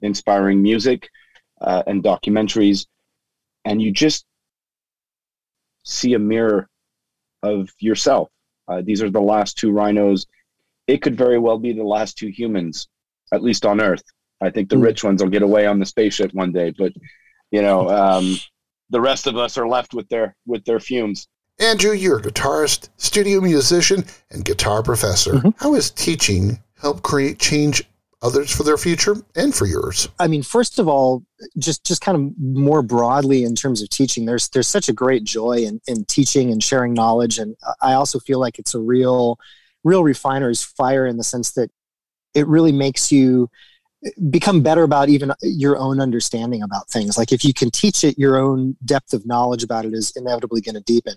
inspiring 0.00 0.62
music 0.62 1.08
uh, 1.60 1.82
and 1.86 2.02
documentaries, 2.02 2.86
and 3.64 3.80
you 3.80 3.92
just 3.92 4.24
see 5.84 6.14
a 6.14 6.18
mirror 6.18 6.68
of 7.42 7.70
yourself. 7.78 8.28
Uh, 8.68 8.82
these 8.84 9.02
are 9.02 9.10
the 9.10 9.20
last 9.20 9.58
two 9.58 9.70
rhinos. 9.70 10.26
It 10.86 11.02
could 11.02 11.16
very 11.16 11.38
well 11.38 11.58
be 11.58 11.72
the 11.72 11.84
last 11.84 12.18
two 12.18 12.28
humans, 12.28 12.88
at 13.32 13.42
least 13.42 13.64
on 13.64 13.80
Earth. 13.80 14.02
I 14.40 14.50
think 14.50 14.68
the 14.68 14.76
mm. 14.76 14.82
rich 14.82 15.04
ones 15.04 15.22
will 15.22 15.30
get 15.30 15.42
away 15.42 15.66
on 15.66 15.78
the 15.78 15.86
spaceship 15.86 16.32
one 16.34 16.52
day, 16.52 16.72
but 16.76 16.92
you 17.50 17.62
know, 17.62 17.88
um, 17.88 18.36
the 18.90 19.00
rest 19.00 19.26
of 19.26 19.36
us 19.36 19.56
are 19.56 19.68
left 19.68 19.94
with 19.94 20.08
their 20.08 20.36
with 20.46 20.64
their 20.64 20.80
fumes. 20.80 21.28
Andrew, 21.60 21.92
you're 21.92 22.18
a 22.18 22.22
guitarist, 22.22 22.88
studio 22.96 23.40
musician, 23.40 24.04
and 24.30 24.44
guitar 24.44 24.82
professor. 24.82 25.34
Mm-hmm. 25.34 25.50
How 25.58 25.74
has 25.74 25.90
teaching 25.90 26.58
helped 26.80 27.02
create 27.02 27.38
change 27.38 27.84
others 28.22 28.54
for 28.54 28.62
their 28.62 28.78
future 28.78 29.16
and 29.36 29.54
for 29.54 29.66
yours? 29.66 30.08
I 30.18 30.28
mean, 30.28 30.42
first 30.42 30.78
of 30.78 30.88
all, 30.88 31.24
just 31.58 31.84
just 31.84 32.00
kind 32.00 32.16
of 32.16 32.32
more 32.38 32.82
broadly 32.82 33.44
in 33.44 33.54
terms 33.54 33.82
of 33.82 33.90
teaching, 33.90 34.24
there's 34.24 34.48
there's 34.48 34.68
such 34.68 34.88
a 34.88 34.92
great 34.92 35.24
joy 35.24 35.58
in, 35.58 35.80
in 35.86 36.04
teaching 36.06 36.50
and 36.50 36.62
sharing 36.62 36.94
knowledge, 36.94 37.38
and 37.38 37.56
I 37.80 37.94
also 37.94 38.18
feel 38.18 38.40
like 38.40 38.58
it's 38.58 38.74
a 38.74 38.80
real 38.80 39.38
real 39.84 40.04
refiner's 40.04 40.62
fire 40.62 41.06
in 41.06 41.16
the 41.16 41.24
sense 41.24 41.52
that 41.52 41.70
it 42.34 42.46
really 42.46 42.72
makes 42.72 43.12
you 43.12 43.50
become 44.30 44.62
better 44.62 44.82
about 44.82 45.08
even 45.08 45.32
your 45.42 45.76
own 45.78 46.00
understanding 46.00 46.62
about 46.62 46.88
things. 46.88 47.16
Like 47.16 47.32
if 47.32 47.44
you 47.44 47.54
can 47.54 47.70
teach 47.70 48.02
it, 48.02 48.18
your 48.18 48.36
own 48.36 48.76
depth 48.84 49.12
of 49.12 49.26
knowledge 49.26 49.62
about 49.62 49.84
it 49.84 49.94
is 49.94 50.12
inevitably 50.16 50.60
going 50.60 50.74
to 50.74 50.80
deepen. 50.80 51.14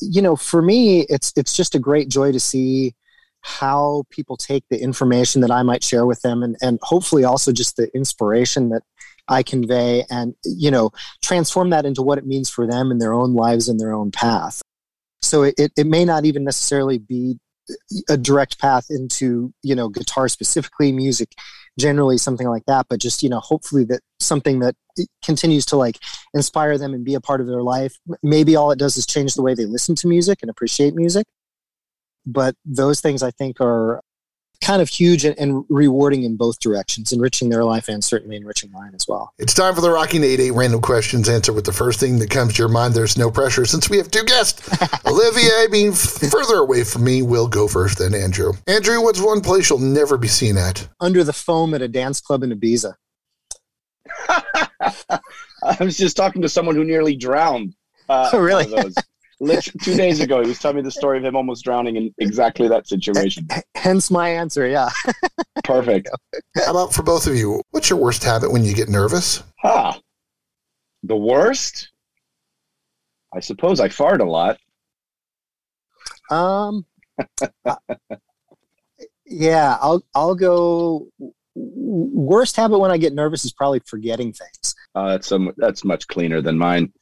You 0.00 0.22
know, 0.22 0.36
for 0.36 0.60
me, 0.60 1.02
it's 1.08 1.32
it's 1.36 1.56
just 1.56 1.74
a 1.74 1.78
great 1.78 2.08
joy 2.08 2.32
to 2.32 2.40
see 2.40 2.94
how 3.40 4.04
people 4.10 4.36
take 4.36 4.64
the 4.70 4.82
information 4.82 5.40
that 5.40 5.52
I 5.52 5.62
might 5.62 5.84
share 5.84 6.04
with 6.04 6.20
them 6.22 6.42
and, 6.42 6.56
and 6.60 6.80
hopefully 6.82 7.22
also 7.22 7.52
just 7.52 7.76
the 7.76 7.88
inspiration 7.94 8.70
that 8.70 8.82
I 9.28 9.44
convey 9.44 10.04
and, 10.10 10.34
you 10.44 10.70
know, 10.70 10.90
transform 11.22 11.70
that 11.70 11.86
into 11.86 12.02
what 12.02 12.18
it 12.18 12.26
means 12.26 12.50
for 12.50 12.66
them 12.66 12.90
in 12.90 12.98
their 12.98 13.12
own 13.12 13.34
lives 13.34 13.68
and 13.68 13.78
their 13.78 13.92
own 13.92 14.10
path. 14.10 14.62
So 15.22 15.44
it, 15.44 15.54
it 15.58 15.86
may 15.86 16.04
not 16.04 16.24
even 16.24 16.42
necessarily 16.42 16.98
be 16.98 17.38
a 18.08 18.16
direct 18.16 18.58
path 18.58 18.86
into, 18.90 19.52
you 19.62 19.74
know, 19.74 19.88
guitar 19.88 20.28
specifically, 20.28 20.92
music 20.92 21.32
generally, 21.78 22.16
something 22.16 22.48
like 22.48 22.64
that, 22.66 22.86
but 22.88 23.00
just, 23.00 23.22
you 23.22 23.28
know, 23.28 23.40
hopefully 23.40 23.84
that 23.84 24.00
something 24.18 24.60
that 24.60 24.74
continues 25.22 25.66
to 25.66 25.76
like 25.76 25.98
inspire 26.32 26.78
them 26.78 26.94
and 26.94 27.04
be 27.04 27.14
a 27.14 27.20
part 27.20 27.40
of 27.40 27.46
their 27.46 27.62
life. 27.62 27.96
Maybe 28.22 28.56
all 28.56 28.70
it 28.70 28.78
does 28.78 28.96
is 28.96 29.06
change 29.06 29.34
the 29.34 29.42
way 29.42 29.54
they 29.54 29.66
listen 29.66 29.94
to 29.96 30.08
music 30.08 30.38
and 30.42 30.50
appreciate 30.50 30.94
music 30.94 31.26
but 32.26 32.56
those 32.64 33.00
things 33.00 33.22
I 33.22 33.30
think 33.30 33.60
are 33.60 34.02
kind 34.60 34.82
of 34.82 34.88
huge 34.88 35.24
and, 35.24 35.64
rewarding 35.68 36.22
in 36.22 36.36
both 36.36 36.60
directions, 36.60 37.12
enriching 37.12 37.48
their 37.48 37.64
life 37.64 37.88
and 37.88 38.02
certainly 38.02 38.36
enriching 38.36 38.70
mine 38.72 38.92
as 38.94 39.06
well. 39.08 39.32
It's 39.38 39.54
time 39.54 39.74
for 39.74 39.80
the 39.80 39.90
Rocking 39.90 40.22
88 40.24 40.50
random 40.52 40.80
questions. 40.80 41.28
Answer 41.28 41.52
with 41.52 41.64
the 41.64 41.72
first 41.72 42.00
thing 42.00 42.18
that 42.18 42.30
comes 42.30 42.54
to 42.54 42.62
your 42.62 42.68
mind. 42.68 42.94
There's 42.94 43.16
no 43.16 43.30
pressure 43.30 43.64
since 43.64 43.88
we 43.88 43.96
have 43.98 44.10
two 44.10 44.24
guests. 44.24 44.68
Olivier, 45.06 45.68
being 45.70 45.92
further 45.92 46.56
away 46.56 46.84
from 46.84 47.04
me, 47.04 47.22
will 47.22 47.48
go 47.48 47.68
first, 47.68 47.98
then 47.98 48.14
Andrew. 48.14 48.52
Andrew, 48.66 49.02
what's 49.02 49.20
one 49.20 49.40
place 49.40 49.70
you'll 49.70 49.78
never 49.78 50.16
be 50.16 50.28
seen 50.28 50.56
at? 50.56 50.88
Under 51.00 51.24
the 51.24 51.32
foam 51.32 51.74
at 51.74 51.82
a 51.82 51.88
dance 51.88 52.20
club 52.20 52.42
in 52.42 52.50
Ibiza. 52.50 52.94
I 54.28 55.76
was 55.80 55.96
just 55.96 56.16
talking 56.16 56.42
to 56.42 56.48
someone 56.48 56.76
who 56.76 56.84
nearly 56.84 57.16
drowned. 57.16 57.74
Uh, 58.08 58.30
oh, 58.32 58.38
really? 58.38 58.66
Literally 59.38 59.78
two 59.82 59.94
days 59.94 60.20
ago, 60.20 60.40
he 60.40 60.48
was 60.48 60.58
telling 60.58 60.76
me 60.76 60.82
the 60.82 60.90
story 60.90 61.18
of 61.18 61.24
him 61.24 61.36
almost 61.36 61.62
drowning 61.62 61.96
in 61.96 62.14
exactly 62.18 62.68
that 62.68 62.88
situation. 62.88 63.46
Hence 63.74 64.10
my 64.10 64.30
answer. 64.30 64.66
Yeah. 64.66 64.88
Perfect. 65.64 66.08
How 66.56 66.70
about 66.70 66.94
for 66.94 67.02
both 67.02 67.26
of 67.26 67.34
you? 67.34 67.62
What's 67.70 67.90
your 67.90 67.98
worst 67.98 68.24
habit 68.24 68.50
when 68.50 68.64
you 68.64 68.74
get 68.74 68.88
nervous? 68.88 69.42
Ah, 69.62 70.00
the 71.02 71.16
worst. 71.16 71.90
I 73.34 73.40
suppose 73.40 73.78
I 73.78 73.90
fart 73.90 74.22
a 74.22 74.24
lot. 74.24 74.58
Um. 76.30 76.86
uh, 77.64 77.76
yeah, 79.26 79.76
I'll 79.80 80.02
I'll 80.14 80.34
go. 80.34 81.08
Worst 81.54 82.56
habit 82.56 82.78
when 82.78 82.90
I 82.90 82.96
get 82.96 83.12
nervous 83.12 83.44
is 83.44 83.52
probably 83.52 83.80
forgetting 83.86 84.32
things. 84.32 84.74
Uh, 84.94 85.08
that's 85.08 85.26
some 85.26 85.52
that's 85.56 85.84
much 85.84 86.06
cleaner 86.08 86.40
than 86.40 86.56
mine. 86.56 86.92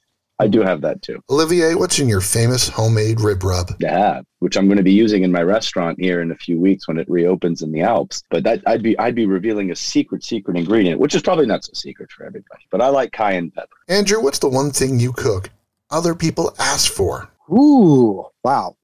I 0.40 0.48
do 0.48 0.62
have 0.62 0.80
that 0.80 1.00
too. 1.02 1.20
Olivier, 1.30 1.76
what's 1.76 2.00
in 2.00 2.08
your 2.08 2.20
famous 2.20 2.68
homemade 2.68 3.20
rib 3.20 3.44
rub? 3.44 3.70
Yeah, 3.78 4.22
which 4.40 4.56
I'm 4.56 4.66
going 4.66 4.78
to 4.78 4.82
be 4.82 4.92
using 4.92 5.22
in 5.22 5.30
my 5.30 5.42
restaurant 5.42 6.00
here 6.00 6.20
in 6.20 6.32
a 6.32 6.36
few 6.36 6.60
weeks 6.60 6.88
when 6.88 6.98
it 6.98 7.08
reopens 7.08 7.62
in 7.62 7.70
the 7.70 7.82
Alps. 7.82 8.24
But 8.30 8.42
that 8.42 8.60
I'd 8.66 8.82
be 8.82 8.98
I'd 8.98 9.14
be 9.14 9.26
revealing 9.26 9.70
a 9.70 9.76
secret 9.76 10.24
secret 10.24 10.56
ingredient, 10.56 11.00
which 11.00 11.14
is 11.14 11.22
probably 11.22 11.46
not 11.46 11.64
so 11.64 11.72
secret 11.74 12.10
for 12.10 12.26
everybody. 12.26 12.64
But 12.70 12.80
I 12.80 12.88
like 12.88 13.12
cayenne 13.12 13.52
pepper. 13.52 13.76
Andrew, 13.88 14.20
what's 14.20 14.40
the 14.40 14.48
one 14.48 14.70
thing 14.70 14.98
you 14.98 15.12
cook 15.12 15.50
other 15.90 16.14
people 16.16 16.54
ask 16.58 16.90
for? 16.92 17.30
Ooh, 17.50 18.26
wow. 18.42 18.76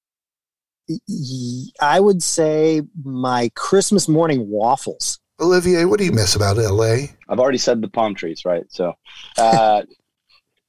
I 1.81 2.01
would 2.01 2.23
say 2.23 2.83
my 3.03 3.51
Christmas 3.55 4.09
morning 4.09 4.49
waffles. 4.49 5.19
Olivier, 5.41 5.85
what 5.85 5.99
do 5.99 6.05
you 6.05 6.13
miss 6.13 6.37
about 6.37 6.59
LA? 6.59 7.07
I've 7.29 7.39
already 7.39 7.59
said 7.59 7.81
the 7.81 7.89
palm 7.89 8.15
trees, 8.15 8.45
right? 8.45 8.65
So, 8.69 8.95
uh, 9.39 9.83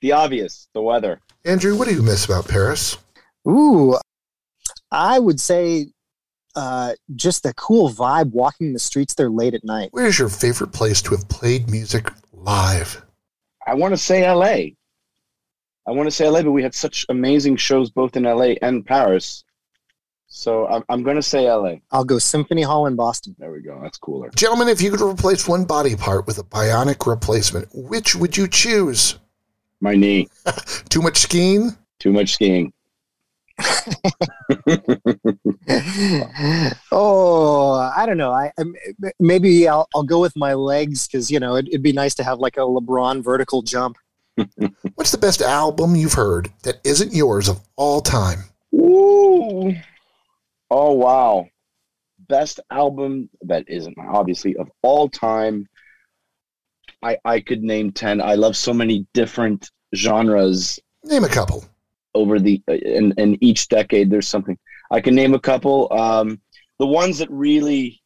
the 0.02 0.12
obvious, 0.12 0.68
the 0.74 0.82
weather. 0.82 1.22
Andrew, 1.46 1.76
what 1.78 1.88
do 1.88 1.94
you 1.94 2.02
miss 2.02 2.26
about 2.26 2.48
Paris? 2.48 2.98
Ooh, 3.48 3.98
I 4.92 5.20
would 5.20 5.40
say 5.40 5.88
uh, 6.56 6.94
just 7.16 7.44
the 7.44 7.54
cool 7.54 7.90
vibe 7.90 8.32
walking 8.32 8.74
the 8.74 8.80
streets 8.80 9.14
there 9.14 9.30
late 9.30 9.54
at 9.54 9.64
night. 9.64 9.90
Where's 9.92 10.20
your 10.20 10.30
favorite 10.30 10.74
place 10.74 11.02
to 11.04 11.12
have 11.12 11.28
played 11.30 11.70
music 11.70 12.12
live? 12.34 13.04
I 13.66 13.76
want 13.76 13.94
to 13.94 13.98
say 13.98 14.30
LA. 14.30 14.74
I 15.88 15.92
want 15.92 16.08
to 16.08 16.12
say 16.12 16.28
LA, 16.28 16.44
but 16.44 16.52
we 16.52 16.64
had 16.64 16.76
such 16.76 17.06
amazing 17.10 17.56
shows 17.58 17.90
both 17.90 18.16
in 18.16 18.24
LA 18.24 18.54
and 18.62 18.86
Paris. 18.86 19.44
So 20.28 20.66
I'm, 20.68 20.84
I'm 20.90 21.04
going 21.04 21.18
to 21.18 21.24
say 21.24 21.52
LA. 21.52 21.76
I'll 21.92 22.06
go 22.06 22.18
Symphony 22.18 22.62
Hall 22.62 22.86
in 22.86 22.96
Boston. 22.96 23.36
There 23.38 23.52
we 23.52 23.62
go. 23.62 23.80
That's 23.82 23.98
cooler. 23.98 24.30
Gentlemen, 24.36 24.70
if 24.70 24.82
you 24.82 24.92
could 24.92 25.02
replace 25.02 25.48
one 25.48 25.66
body 25.66 25.96
part 25.96 26.28
with 26.28 26.38
a 26.38 26.44
bionic 26.44 27.06
replacement, 27.06 27.68
which 27.74 28.16
would 28.16 28.38
you 28.38 28.48
choose? 28.48 29.18
My 29.82 29.96
knee. 29.96 30.30
Too 30.90 31.02
much 31.02 31.18
skiing? 31.18 31.76
Too 32.00 32.14
much 32.14 32.34
skiing. 32.34 32.72
oh, 36.92 37.92
I 37.96 38.06
don't 38.06 38.18
know. 38.18 38.32
I, 38.32 38.52
I 38.58 38.64
maybe 39.20 39.68
I'll, 39.68 39.88
I'll 39.94 40.04
go 40.04 40.20
with 40.20 40.36
my 40.36 40.54
legs 40.54 41.08
because 41.08 41.30
you 41.30 41.40
know 41.40 41.56
it, 41.56 41.68
it'd 41.68 41.84
be 41.84 41.94
nice 41.94 42.16
to 42.16 42.24
have 42.24 42.40
like 42.40 42.58
a 42.58 42.62
LeBron 42.62 43.24
vertical 43.24 43.62
jump. 43.62 43.98
What's 44.96 45.12
the 45.12 45.18
best 45.18 45.42
album 45.42 45.96
you've 45.96 46.14
heard 46.14 46.52
that 46.64 46.80
isn't 46.84 47.14
yours 47.14 47.50
of 47.50 47.60
all 47.76 48.02
time? 48.02 48.40
Ooh. 48.74 49.74
Oh 50.70 50.94
wow. 50.94 51.48
Best 52.30 52.60
album 52.72 53.30
that 53.42 53.66
isn't 53.68 53.98
my 53.98 54.06
obviously 54.06 54.56
of 54.56 54.70
all 54.82 55.10
time. 55.10 55.68
I, 57.04 57.18
I 57.26 57.40
could 57.40 57.64
name 57.64 57.92
10. 57.92 58.22
I 58.22 58.36
love 58.36 58.56
so 58.56 58.74
many 58.74 59.06
different 59.14 59.72
genres. 59.96 60.80
Name 61.04 61.24
a 61.24 61.30
couple. 61.30 61.66
Over 62.14 62.40
the, 62.40 62.62
in, 62.68 63.14
in 63.18 63.42
each 63.44 63.70
decade, 63.70 64.10
there's 64.10 64.28
something. 64.28 64.58
I 64.92 65.02
can 65.02 65.16
name 65.16 65.34
a 65.34 65.40
couple. 65.40 65.92
Um, 65.94 66.42
the 66.78 66.88
ones 66.88 67.18
that 67.20 67.30
really 67.32 68.02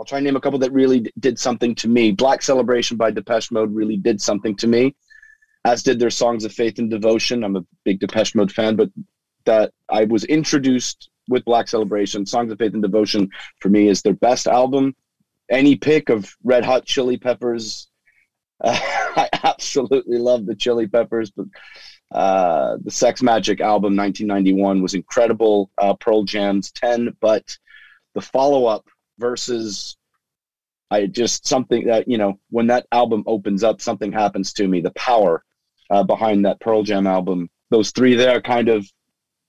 I'll 0.00 0.06
try 0.06 0.16
and 0.16 0.24
name 0.24 0.36
a 0.36 0.40
couple 0.40 0.58
that 0.60 0.72
really 0.72 1.12
did 1.18 1.38
something 1.38 1.74
to 1.74 1.86
me. 1.86 2.10
Black 2.10 2.40
Celebration 2.40 2.96
by 2.96 3.10
Depeche 3.10 3.50
Mode 3.50 3.70
really 3.74 3.98
did 3.98 4.18
something 4.18 4.56
to 4.56 4.66
me, 4.66 4.96
as 5.66 5.82
did 5.82 5.98
their 5.98 6.08
Songs 6.08 6.46
of 6.46 6.54
Faith 6.54 6.78
and 6.78 6.88
Devotion. 6.88 7.44
I'm 7.44 7.56
a 7.56 7.66
big 7.84 8.00
Depeche 8.00 8.34
Mode 8.34 8.50
fan, 8.50 8.76
but 8.76 8.88
that 9.44 9.74
I 9.90 10.04
was 10.04 10.24
introduced 10.24 11.10
with 11.28 11.44
Black 11.44 11.68
Celebration. 11.68 12.24
Songs 12.24 12.50
of 12.50 12.56
Faith 12.56 12.72
and 12.72 12.82
Devotion 12.82 13.28
for 13.60 13.68
me 13.68 13.88
is 13.88 14.00
their 14.00 14.14
best 14.14 14.46
album. 14.46 14.96
Any 15.50 15.76
pick 15.76 16.08
of 16.08 16.34
Red 16.44 16.64
Hot 16.64 16.86
Chili 16.86 17.18
Peppers, 17.18 17.89
uh, 18.60 18.78
I 19.16 19.28
absolutely 19.44 20.18
love 20.18 20.46
the 20.46 20.54
Chili 20.54 20.86
Peppers, 20.86 21.30
but 21.30 21.46
uh, 22.12 22.76
the 22.82 22.90
Sex 22.90 23.22
Magik 23.22 23.60
album 23.60 23.96
1991 23.96 24.82
was 24.82 24.94
incredible. 24.94 25.70
Uh, 25.78 25.94
Pearl 25.94 26.24
Jam's 26.24 26.72
10, 26.72 27.16
but 27.20 27.56
the 28.14 28.20
follow 28.20 28.66
up 28.66 28.86
versus 29.18 29.96
I 30.90 31.06
just 31.06 31.46
something 31.46 31.86
that 31.86 32.08
you 32.08 32.18
know 32.18 32.40
when 32.50 32.66
that 32.66 32.86
album 32.90 33.22
opens 33.26 33.62
up, 33.62 33.80
something 33.80 34.10
happens 34.10 34.52
to 34.54 34.66
me. 34.66 34.80
The 34.80 34.90
power 34.92 35.44
uh, 35.88 36.02
behind 36.02 36.44
that 36.44 36.60
Pearl 36.60 36.82
Jam 36.82 37.06
album, 37.06 37.48
those 37.70 37.92
three 37.92 38.16
there 38.16 38.40
kind 38.40 38.68
of 38.68 38.86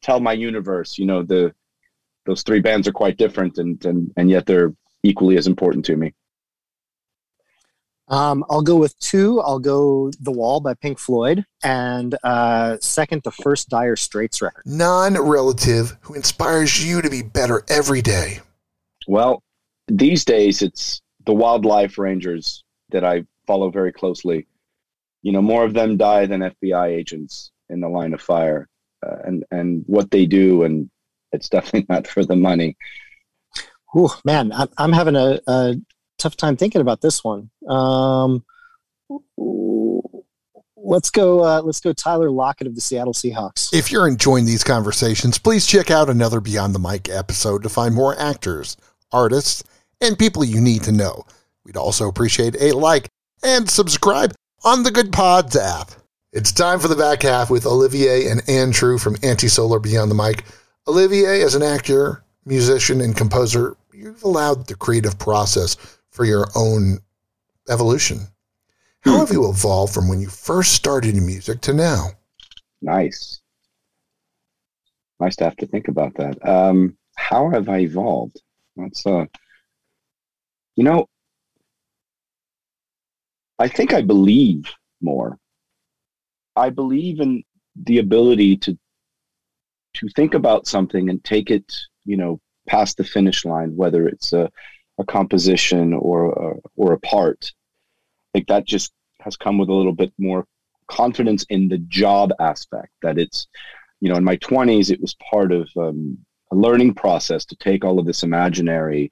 tell 0.03 0.19
my 0.19 0.33
universe. 0.33 0.99
You 0.99 1.05
know 1.07 1.23
the 1.23 1.53
those 2.25 2.43
three 2.43 2.59
bands 2.59 2.87
are 2.87 2.93
quite 2.93 3.17
different, 3.17 3.57
and 3.57 3.83
and 3.85 4.11
and 4.17 4.29
yet 4.29 4.45
they're 4.45 4.73
equally 5.03 5.37
as 5.37 5.47
important 5.47 5.85
to 5.85 5.97
me. 5.97 6.13
Um, 8.11 8.43
I'll 8.49 8.61
go 8.61 8.75
with 8.75 8.99
two. 8.99 9.39
I'll 9.39 9.59
go 9.59 10.11
The 10.19 10.33
Wall 10.33 10.59
by 10.59 10.73
Pink 10.73 10.99
Floyd, 10.99 11.45
and 11.63 12.13
uh, 12.25 12.75
second, 12.81 13.23
the 13.23 13.31
first 13.31 13.69
Dire 13.69 13.95
Straits 13.95 14.41
record. 14.41 14.63
Non 14.65 15.17
relative 15.17 15.97
who 16.01 16.13
inspires 16.13 16.85
you 16.85 17.01
to 17.01 17.09
be 17.09 17.21
better 17.21 17.63
every 17.69 18.01
day. 18.01 18.39
Well, 19.07 19.41
these 19.87 20.25
days 20.25 20.61
it's 20.61 21.01
the 21.25 21.33
wildlife 21.33 21.97
rangers 21.97 22.65
that 22.89 23.05
I 23.05 23.23
follow 23.47 23.69
very 23.71 23.93
closely. 23.93 24.45
You 25.21 25.31
know, 25.31 25.41
more 25.41 25.63
of 25.63 25.73
them 25.73 25.95
die 25.95 26.25
than 26.25 26.41
FBI 26.41 26.89
agents 26.89 27.51
in 27.69 27.79
the 27.79 27.87
line 27.87 28.13
of 28.13 28.21
fire, 28.21 28.67
uh, 29.05 29.19
and 29.23 29.45
and 29.51 29.83
what 29.87 30.11
they 30.11 30.25
do, 30.25 30.63
and 30.63 30.89
it's 31.31 31.47
definitely 31.55 31.85
not 31.87 32.07
for 32.07 32.25
the 32.25 32.35
money. 32.35 32.75
Oh 33.95 34.19
man, 34.25 34.51
I'm, 34.51 34.67
I'm 34.77 34.91
having 34.91 35.15
a, 35.15 35.39
a 35.47 35.75
tough 36.21 36.37
time 36.37 36.57
thinking 36.57 36.81
about 36.81 37.01
this 37.01 37.23
one. 37.23 37.49
Um, 37.67 38.43
let's 40.77 41.09
go. 41.09 41.43
Uh, 41.43 41.61
let's 41.61 41.79
go. 41.79 41.93
Tyler 41.93 42.29
Lockett 42.29 42.67
of 42.67 42.75
the 42.75 42.81
Seattle 42.81 43.13
Seahawks. 43.13 43.73
If 43.73 43.91
you're 43.91 44.07
enjoying 44.07 44.45
these 44.45 44.63
conversations, 44.63 45.37
please 45.37 45.65
check 45.65 45.91
out 45.91 46.09
another 46.09 46.39
Beyond 46.39 46.75
the 46.75 46.79
Mic 46.79 47.09
episode 47.09 47.63
to 47.63 47.69
find 47.69 47.95
more 47.95 48.17
actors, 48.19 48.77
artists, 49.11 49.63
and 49.99 50.17
people 50.17 50.43
you 50.43 50.61
need 50.61 50.83
to 50.83 50.91
know. 50.91 51.25
We'd 51.65 51.77
also 51.77 52.07
appreciate 52.07 52.55
a 52.59 52.75
like 52.75 53.09
and 53.43 53.69
subscribe 53.69 54.33
on 54.63 54.83
the 54.83 54.91
Goodpods 54.91 55.55
app. 55.55 55.91
It's 56.33 56.51
time 56.51 56.79
for 56.79 56.87
the 56.87 56.95
back 56.95 57.23
half 57.23 57.49
with 57.49 57.65
Olivier 57.65 58.29
and 58.29 58.47
Andrew 58.49 58.97
from 58.97 59.17
Anti 59.21 59.47
Solar 59.47 59.79
Beyond 59.79 60.09
the 60.09 60.15
Mic. 60.15 60.45
Olivier, 60.87 61.43
as 61.43 61.55
an 61.55 61.61
actor, 61.61 62.23
musician, 62.45 63.01
and 63.01 63.15
composer, 63.15 63.75
you've 63.93 64.23
allowed 64.23 64.67
the 64.67 64.75
creative 64.75 65.19
process 65.19 65.77
for 66.11 66.25
your 66.25 66.47
own 66.55 66.99
evolution. 67.69 68.27
How 69.01 69.17
have 69.17 69.31
you 69.31 69.49
evolved 69.49 69.93
from 69.93 70.07
when 70.07 70.21
you 70.21 70.27
first 70.27 70.73
started 70.73 71.15
in 71.15 71.25
music 71.25 71.61
to 71.61 71.73
now? 71.73 72.09
Nice. 72.81 73.41
Nice 75.19 75.35
to 75.37 75.45
have 75.45 75.55
to 75.57 75.67
think 75.67 75.87
about 75.87 76.13
that. 76.15 76.47
Um, 76.47 76.97
how 77.15 77.49
have 77.49 77.69
I 77.69 77.79
evolved? 77.79 78.41
That's 78.75 79.05
uh, 79.05 79.25
you 80.75 80.83
know, 80.83 81.07
I 83.59 83.67
think 83.67 83.93
I 83.93 84.01
believe 84.01 84.71
more. 85.01 85.37
I 86.55 86.69
believe 86.69 87.19
in 87.19 87.43
the 87.75 87.99
ability 87.99 88.57
to 88.57 88.77
to 89.95 90.07
think 90.15 90.33
about 90.33 90.67
something 90.67 91.09
and 91.09 91.23
take 91.23 91.51
it, 91.51 91.73
you 92.05 92.17
know, 92.17 92.39
past 92.67 92.97
the 92.97 93.03
finish 93.03 93.45
line, 93.45 93.75
whether 93.75 94.07
it's 94.07 94.33
a, 94.33 94.49
a 95.01 95.05
composition 95.05 95.93
or 95.93 96.59
or 96.75 96.93
a 96.93 96.99
part. 96.99 97.51
like 98.33 98.47
that 98.47 98.65
just 98.65 98.93
has 99.19 99.35
come 99.37 99.57
with 99.57 99.69
a 99.69 99.73
little 99.73 99.93
bit 99.93 100.11
more 100.17 100.45
confidence 100.87 101.45
in 101.49 101.67
the 101.67 101.77
job 101.79 102.31
aspect. 102.39 102.91
That 103.01 103.17
it's, 103.17 103.47
you 103.99 104.09
know, 104.09 104.15
in 104.15 104.23
my 104.23 104.37
twenties, 104.37 104.89
it 104.89 105.01
was 105.01 105.15
part 105.29 105.51
of 105.51 105.69
um, 105.77 106.17
a 106.51 106.55
learning 106.55 106.93
process 106.95 107.45
to 107.45 107.55
take 107.55 107.85
all 107.85 107.99
of 107.99 108.05
this 108.05 108.23
imaginary 108.23 109.11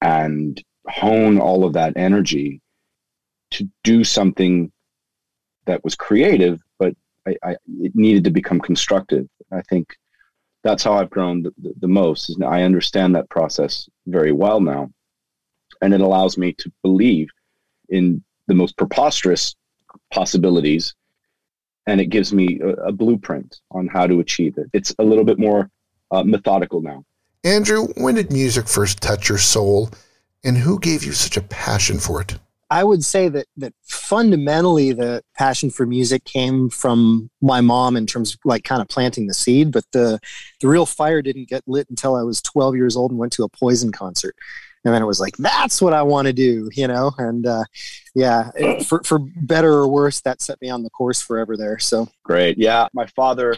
and 0.00 0.62
hone 0.88 1.38
all 1.38 1.64
of 1.64 1.72
that 1.74 1.96
energy 1.96 2.60
to 3.50 3.68
do 3.82 4.04
something 4.04 4.70
that 5.66 5.82
was 5.84 5.94
creative, 5.94 6.60
but 6.78 6.94
I, 7.26 7.36
I, 7.42 7.50
it 7.80 7.94
needed 7.94 8.24
to 8.24 8.30
become 8.30 8.60
constructive. 8.60 9.26
I 9.52 9.62
think 9.62 9.96
that's 10.62 10.82
how 10.82 10.94
I've 10.94 11.10
grown 11.10 11.42
the, 11.42 11.52
the, 11.58 11.74
the 11.80 11.88
most. 11.88 12.30
Is 12.30 12.38
I 12.40 12.62
understand 12.62 13.14
that 13.14 13.28
process 13.28 13.88
very 14.06 14.32
well 14.32 14.60
now, 14.60 14.90
and 15.82 15.94
it 15.94 16.00
allows 16.00 16.38
me 16.38 16.52
to 16.54 16.72
believe 16.82 17.28
in 17.88 18.22
the 18.46 18.54
most 18.54 18.76
preposterous 18.76 19.54
possibilities, 20.12 20.94
and 21.86 22.00
it 22.00 22.06
gives 22.06 22.32
me 22.32 22.60
a, 22.60 22.68
a 22.68 22.92
blueprint 22.92 23.60
on 23.70 23.86
how 23.86 24.06
to 24.06 24.20
achieve 24.20 24.58
it. 24.58 24.68
It's 24.72 24.94
a 24.98 25.04
little 25.04 25.24
bit 25.24 25.38
more 25.38 25.70
uh, 26.10 26.22
methodical 26.22 26.80
now. 26.80 27.04
Andrew, 27.44 27.86
when 27.96 28.16
did 28.16 28.32
music 28.32 28.66
first 28.66 29.00
touch 29.00 29.28
your 29.28 29.38
soul, 29.38 29.90
and 30.44 30.56
who 30.56 30.78
gave 30.78 31.04
you 31.04 31.12
such 31.12 31.36
a 31.36 31.42
passion 31.42 31.98
for 31.98 32.20
it? 32.20 32.38
I 32.70 32.84
would 32.84 33.02
say 33.02 33.28
that 33.30 33.46
that 33.56 33.72
fundamentally 33.82 34.92
the 34.92 35.22
passion 35.36 35.70
for 35.70 35.86
music 35.86 36.24
came 36.24 36.68
from 36.68 37.30
my 37.40 37.62
mom 37.62 37.96
in 37.96 38.06
terms 38.06 38.34
of 38.34 38.40
like 38.44 38.64
kind 38.64 38.82
of 38.82 38.88
planting 38.88 39.26
the 39.26 39.34
seed, 39.34 39.72
but 39.72 39.84
the 39.92 40.20
the 40.60 40.68
real 40.68 40.84
fire 40.84 41.22
didn't 41.22 41.48
get 41.48 41.62
lit 41.66 41.88
until 41.88 42.14
I 42.14 42.22
was 42.22 42.42
12 42.42 42.76
years 42.76 42.94
old 42.94 43.10
and 43.10 43.18
went 43.18 43.32
to 43.34 43.44
a 43.44 43.48
Poison 43.48 43.90
concert. 43.90 44.36
And 44.84 44.94
then 44.94 45.02
it 45.02 45.06
was 45.06 45.20
like, 45.20 45.36
that's 45.36 45.82
what 45.82 45.92
I 45.92 46.02
want 46.02 46.26
to 46.26 46.32
do, 46.32 46.70
you 46.72 46.86
know? 46.86 47.12
And 47.18 47.46
uh, 47.46 47.64
yeah, 48.14 48.50
it, 48.54 48.86
for, 48.86 49.02
for 49.04 49.18
better 49.18 49.72
or 49.72 49.88
worse, 49.88 50.20
that 50.22 50.40
set 50.40 50.60
me 50.62 50.70
on 50.70 50.82
the 50.82 50.90
course 50.90 51.20
forever 51.20 51.56
there. 51.56 51.78
So 51.78 52.08
great. 52.22 52.58
Yeah. 52.58 52.88
My 52.94 53.06
father 53.06 53.56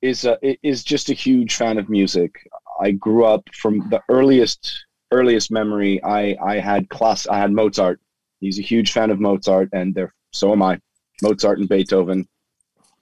is, 0.00 0.24
a, 0.24 0.38
is 0.66 0.84
just 0.84 1.10
a 1.10 1.14
huge 1.14 1.56
fan 1.56 1.76
of 1.78 1.88
music. 1.88 2.48
I 2.80 2.92
grew 2.92 3.24
up 3.24 3.48
from 3.52 3.88
the 3.90 4.00
earliest 4.08 4.86
earliest 5.10 5.50
memory, 5.50 6.02
I 6.04 6.36
I 6.42 6.58
had 6.58 6.88
class. 6.88 7.26
I 7.26 7.38
had 7.38 7.52
Mozart. 7.52 8.00
He's 8.40 8.58
a 8.58 8.62
huge 8.62 8.92
fan 8.92 9.10
of 9.10 9.20
Mozart, 9.20 9.70
and 9.72 9.94
there 9.94 10.14
so 10.32 10.52
am 10.52 10.62
I. 10.62 10.80
Mozart 11.22 11.58
and 11.58 11.68
Beethoven. 11.68 12.28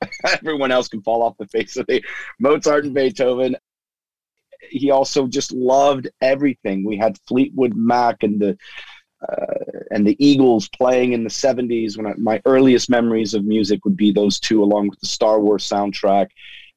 Everyone 0.25 0.71
else 0.71 0.89
can 0.89 1.03
fall 1.03 1.23
off 1.23 1.37
the 1.39 1.47
face 1.47 1.77
of 1.77 1.87
the 1.87 2.03
Mozart 2.39 2.85
and 2.85 2.95
Beethoven. 2.95 3.57
He 4.71 4.91
also 4.91 5.27
just 5.27 5.53
loved 5.53 6.09
everything. 6.21 6.85
We 6.85 6.97
had 6.97 7.19
Fleetwood 7.27 7.75
Mac 7.75 8.23
and 8.23 8.41
the 8.41 8.59
uh, 9.27 9.81
and 9.91 10.07
the 10.07 10.17
Eagles 10.25 10.69
playing 10.69 11.13
in 11.13 11.25
the 11.25 11.31
'70s. 11.31 11.97
When 11.97 12.07
I, 12.07 12.15
my 12.17 12.41
earliest 12.45 12.91
memories 12.91 13.35
of 13.35 13.45
music 13.45 13.85
would 13.85 13.97
be 13.97 14.13
those 14.13 14.39
two, 14.39 14.63
along 14.63 14.89
with 14.89 15.01
the 15.01 15.07
Star 15.07 15.41
Wars 15.41 15.69
soundtrack. 15.69 16.29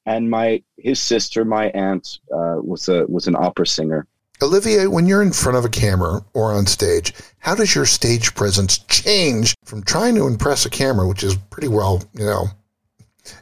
And 0.06 0.30
my 0.30 0.63
his 0.78 1.00
sister, 1.02 1.46
my 1.46 1.70
aunt, 1.72 2.20
uh, 2.34 2.58
was 2.62 2.88
a 2.89 3.06
was 3.08 3.28
an 3.28 3.36
opera 3.36 3.68
singer 3.68 4.08
Olivier, 4.42 4.88
when 4.88 5.06
you're 5.06 5.22
in 5.22 5.34
front 5.34 5.58
of 5.58 5.65
a 5.65 5.70
camera 5.70 6.24
or 6.34 6.54
on 6.54 6.65
stage, 6.65 7.13
how 7.39 7.56
does 7.56 7.76
your 7.76 7.86
stage 7.86 8.34
presence 8.36 8.78
change 8.88 9.54
from 9.65 9.84
trying 9.84 10.15
to 10.15 10.28
impress 10.28 10.65
a 10.65 10.70
camera, 10.70 11.08
which 11.08 11.24
is 11.24 11.36
pretty 11.50 11.68
well, 11.68 12.02
you 12.13 12.26
know, 12.26 12.48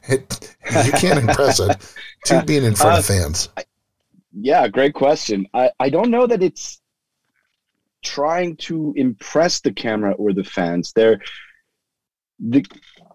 it, 0.07 0.55
you 0.85 0.91
can't 0.93 1.19
impress 1.19 1.59
it, 1.59 1.77
to 2.25 2.43
being 2.43 2.63
in 2.63 2.73
front 2.73 2.95
uh, 2.95 2.99
of 2.99 3.05
fans? 3.05 3.49
Yeah, 4.39 4.67
great 4.67 4.93
question. 4.93 5.47
I, 5.53 5.71
I 5.79 5.89
don't 5.89 6.11
know 6.11 6.27
that 6.27 6.43
it's 6.43 6.79
trying 8.03 8.55
to 8.57 8.93
impress 8.95 9.61
the 9.61 9.71
camera 9.71 10.13
or 10.13 10.31
the 10.31 10.43
fans. 10.43 10.93
There, 10.93 11.21
the 12.39 12.63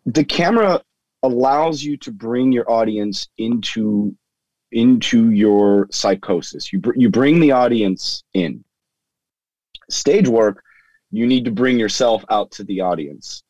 the 0.05 0.25
camera 0.25 0.83
allows 1.23 1.83
you 1.83 1.97
to 1.99 2.11
bring 2.11 2.51
your 2.51 2.69
audience 2.71 3.29
into 3.39 4.17
into 4.73 5.31
your 5.31 5.87
psychosis. 5.93 6.73
You, 6.73 6.81
br- 6.81 6.97
you 6.97 7.11
bring 7.11 7.41
the 7.41 7.53
audience 7.53 8.25
in. 8.35 8.65
Stage 9.91 10.29
work, 10.29 10.65
you 11.11 11.27
need 11.27 11.45
to 11.45 11.51
bring 11.51 11.79
yourself 11.79 12.25
out 12.31 12.51
to 12.53 12.65
the 12.65 12.81
audience. 12.81 13.45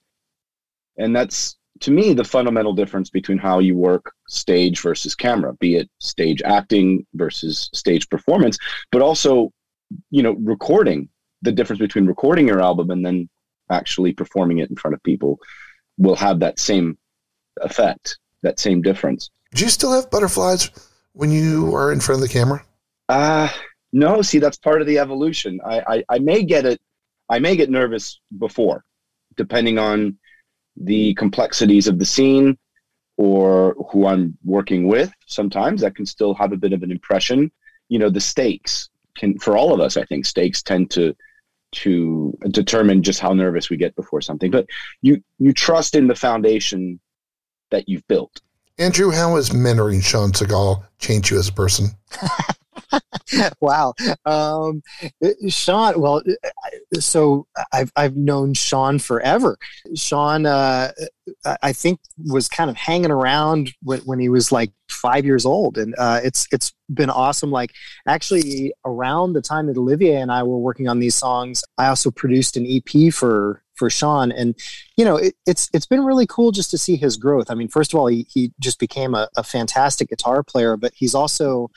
And 0.98 1.14
that's, 1.14 1.56
to 1.82 1.90
me, 1.90 2.14
the 2.14 2.24
fundamental 2.24 2.72
difference 2.72 3.10
between 3.10 3.38
how 3.38 3.58
you 3.58 3.76
work 3.76 4.12
stage 4.28 4.80
versus 4.80 5.14
camera, 5.14 5.54
be 5.54 5.76
it 5.76 5.90
stage 5.98 6.42
acting 6.42 7.06
versus 7.14 7.68
stage 7.74 8.08
performance, 8.08 8.58
but 8.90 9.02
also, 9.02 9.52
you 10.10 10.22
know, 10.22 10.32
recording, 10.40 11.08
the 11.42 11.52
difference 11.52 11.80
between 11.80 12.06
recording 12.06 12.46
your 12.46 12.60
album 12.60 12.90
and 12.90 13.04
then 13.04 13.28
actually 13.70 14.12
performing 14.12 14.58
it 14.58 14.70
in 14.70 14.76
front 14.76 14.94
of 14.94 15.02
people 15.02 15.38
will 15.98 16.16
have 16.16 16.40
that 16.40 16.58
same 16.58 16.96
effect, 17.60 18.18
that 18.42 18.58
same 18.58 18.80
difference. 18.82 19.30
Do 19.54 19.64
you 19.64 19.70
still 19.70 19.92
have 19.92 20.10
butterflies 20.10 20.70
when 21.12 21.30
you 21.30 21.74
are 21.74 21.92
in 21.92 22.00
front 22.00 22.22
of 22.22 22.28
the 22.28 22.32
camera? 22.32 22.64
Uh, 23.08 23.48
No, 23.92 24.22
see, 24.22 24.38
that's 24.38 24.56
part 24.56 24.80
of 24.80 24.86
the 24.86 24.98
evolution. 24.98 25.60
I, 25.64 25.82
I, 25.86 26.04
I 26.08 26.18
may 26.18 26.44
get 26.44 26.64
it. 26.64 26.80
I 27.28 27.38
may 27.38 27.56
get 27.56 27.68
nervous 27.70 28.20
before, 28.38 28.84
depending 29.36 29.78
on 29.78 30.16
the 30.76 31.14
complexities 31.14 31.86
of 31.86 31.98
the 31.98 32.04
scene 32.04 32.58
or 33.16 33.76
who 33.90 34.06
I'm 34.06 34.36
working 34.44 34.88
with. 34.88 35.12
Sometimes 35.26 35.80
that 35.82 35.94
can 35.94 36.06
still 36.06 36.34
have 36.34 36.52
a 36.52 36.56
bit 36.56 36.72
of 36.72 36.82
an 36.82 36.90
impression. 36.90 37.50
You 37.88 37.98
know, 37.98 38.10
the 38.10 38.20
stakes 38.20 38.88
can, 39.16 39.38
for 39.38 39.56
all 39.56 39.72
of 39.72 39.80
us, 39.80 39.96
I 39.96 40.04
think 40.04 40.26
stakes 40.26 40.62
tend 40.62 40.90
to 40.92 41.14
to 41.72 42.36
determine 42.50 43.02
just 43.02 43.18
how 43.18 43.32
nervous 43.32 43.70
we 43.70 43.78
get 43.78 43.96
before 43.96 44.20
something. 44.20 44.50
But 44.50 44.66
you 45.00 45.22
you 45.38 45.52
trust 45.52 45.94
in 45.94 46.06
the 46.06 46.14
foundation 46.14 47.00
that 47.70 47.88
you've 47.88 48.06
built. 48.08 48.40
Andrew, 48.78 49.10
how 49.10 49.36
has 49.36 49.50
mentoring 49.50 50.02
Sean 50.02 50.32
Segal 50.32 50.84
changed 50.98 51.30
you 51.30 51.38
as 51.38 51.48
a 51.48 51.52
person? 51.52 51.90
wow. 53.60 53.94
Um, 54.24 54.82
Sean, 55.48 56.00
well, 56.00 56.22
so 56.94 57.46
I've, 57.72 57.92
I've 57.96 58.16
known 58.16 58.54
Sean 58.54 58.98
forever. 58.98 59.58
Sean, 59.94 60.46
uh, 60.46 60.92
I 61.62 61.72
think 61.72 62.00
was 62.18 62.48
kind 62.48 62.70
of 62.70 62.76
hanging 62.76 63.10
around 63.10 63.72
when, 63.82 64.00
when 64.00 64.18
he 64.18 64.28
was 64.28 64.52
like 64.52 64.72
five 64.88 65.24
years 65.24 65.44
old. 65.44 65.78
And, 65.78 65.94
uh, 65.98 66.20
it's, 66.22 66.46
it's 66.52 66.72
been 66.92 67.10
awesome. 67.10 67.50
Like 67.50 67.72
actually 68.06 68.72
around 68.84 69.32
the 69.32 69.42
time 69.42 69.66
that 69.66 69.76
Olivia 69.76 70.18
and 70.18 70.30
I 70.30 70.42
were 70.42 70.58
working 70.58 70.88
on 70.88 70.98
these 70.98 71.14
songs, 71.14 71.62
I 71.78 71.86
also 71.86 72.10
produced 72.10 72.56
an 72.56 72.66
EP 72.66 73.12
for, 73.12 73.62
for 73.74 73.88
Sean. 73.88 74.30
And, 74.32 74.54
you 74.96 75.04
know, 75.04 75.16
it, 75.16 75.34
it's, 75.46 75.68
it's 75.72 75.86
been 75.86 76.04
really 76.04 76.26
cool 76.26 76.52
just 76.52 76.70
to 76.72 76.78
see 76.78 76.96
his 76.96 77.16
growth. 77.16 77.50
I 77.50 77.54
mean, 77.54 77.68
first 77.68 77.92
of 77.92 77.98
all, 77.98 78.06
he, 78.06 78.26
he 78.30 78.52
just 78.60 78.78
became 78.78 79.14
a, 79.14 79.28
a 79.36 79.42
fantastic 79.42 80.08
guitar 80.08 80.42
player, 80.42 80.76
but 80.76 80.92
he's 80.94 81.14
also, 81.14 81.70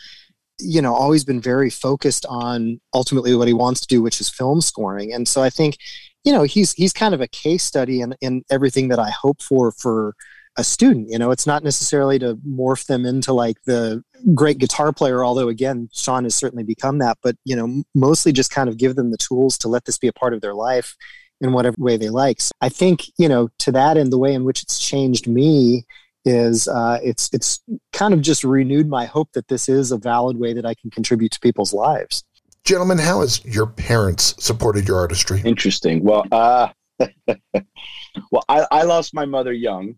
you 0.60 0.82
know 0.82 0.94
always 0.94 1.24
been 1.24 1.42
very 1.42 1.70
focused 1.70 2.26
on 2.28 2.80
ultimately 2.94 3.36
what 3.36 3.48
he 3.48 3.54
wants 3.54 3.82
to 3.82 3.88
do 3.88 4.02
which 4.02 4.22
is 4.22 4.30
film 4.30 4.62
scoring. 4.62 5.14
And 5.14 5.28
so 5.28 5.42
i 5.42 5.50
think 5.50 5.78
you 6.24 6.32
know 6.32 6.44
he's 6.44 6.74
he's 6.74 6.94
kind 6.94 7.14
of 7.14 7.22
a 7.22 7.28
case 7.28 7.64
study 7.64 8.02
in 8.02 8.16
in 8.22 8.44
everything 8.50 8.88
that 8.90 9.00
i 9.00 9.10
hope 9.10 9.42
for 9.42 9.72
for 9.72 10.16
a 10.58 10.64
student 10.64 11.10
you 11.10 11.20
know? 11.20 11.32
It's 11.32 11.46
not 11.46 11.66
necessarily 11.66 12.18
to 12.20 12.36
morph 12.48 12.86
them 12.86 13.06
into 13.06 13.34
like 13.34 13.58
the 13.66 14.02
great 14.34 14.58
guitar 14.58 14.94
player 14.94 15.24
although 15.24 15.50
again 15.50 15.90
sean 15.94 16.24
has 16.24 16.36
certainly 16.36 16.64
become 16.64 17.00
that 17.00 17.18
but 17.22 17.36
you 17.44 17.56
know 17.56 17.84
mostly 17.94 18.32
just 18.32 18.52
kind 18.52 18.70
of 18.70 18.78
give 18.78 18.96
them 18.96 19.12
the 19.12 19.18
tools 19.18 19.58
to 19.60 19.68
let 19.68 19.86
this 19.86 19.98
be 19.98 20.08
a 20.08 20.14
part 20.14 20.34
of 20.34 20.42
their 20.42 20.54
life 20.54 20.96
in 21.42 21.52
whatever 21.52 21.76
way 21.78 21.98
they 21.98 22.10
like. 22.10 22.40
So 22.40 22.52
i 22.62 22.70
think 22.70 23.02
you 23.18 23.28
know 23.28 23.50
to 23.60 23.72
that 23.74 23.98
end 23.98 24.12
the 24.14 24.18
way 24.18 24.34
in 24.34 24.46
which 24.46 24.64
it's 24.64 24.80
changed 24.80 25.28
me 25.28 25.86
is 26.26 26.68
uh, 26.68 27.00
it's 27.04 27.30
it's 27.32 27.62
kind 27.94 28.14
of 28.14 28.22
just 28.22 28.44
renewed 28.44 28.90
my 28.90 29.06
hope 29.06 29.32
that 29.34 29.48
this 29.48 29.70
is 29.70 29.92
a 29.92 29.98
valid 29.98 30.38
way 30.38 30.54
that 30.54 30.66
I 30.66 30.74
can 30.74 30.90
contribute 30.90 31.32
to 31.34 31.40
people's 31.40 31.74
lives. 31.74 32.24
Gentlemen, 32.64 32.98
how 32.98 33.22
has 33.22 33.46
your 33.46 33.68
parents 33.68 34.36
supported 34.44 34.88
your 34.88 34.98
artistry? 34.98 35.42
Interesting. 35.46 36.04
Well, 36.04 36.26
uh, 36.32 36.70
well, 38.32 38.44
I, 38.50 38.66
I 38.72 38.84
lost 38.84 39.14
my 39.14 39.26
mother 39.26 39.54
young. 39.54 39.96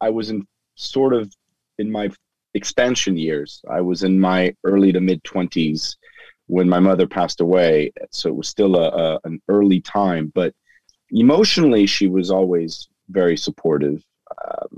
I 0.00 0.08
was 0.08 0.30
in 0.30 0.46
sort 0.74 1.12
of 1.12 1.30
in 1.78 1.92
my 1.92 2.10
expansion 2.54 3.18
years. 3.18 3.60
I 3.70 3.82
was 3.82 4.04
in 4.04 4.18
my 4.18 4.54
early 4.64 4.90
to 4.92 5.00
mid 5.00 5.22
twenties 5.24 5.96
when 6.46 6.66
my 6.66 6.80
mother 6.80 7.06
passed 7.06 7.42
away, 7.42 7.92
so 8.10 8.30
it 8.30 8.36
was 8.36 8.48
still 8.48 8.76
a, 8.76 8.88
a 8.88 9.20
an 9.24 9.42
early 9.48 9.82
time. 9.82 10.32
But 10.34 10.54
emotionally, 11.10 11.86
she 11.86 12.06
was 12.06 12.30
always 12.30 12.88
very 13.10 13.36
supportive. 13.36 14.02
Um, 14.30 14.77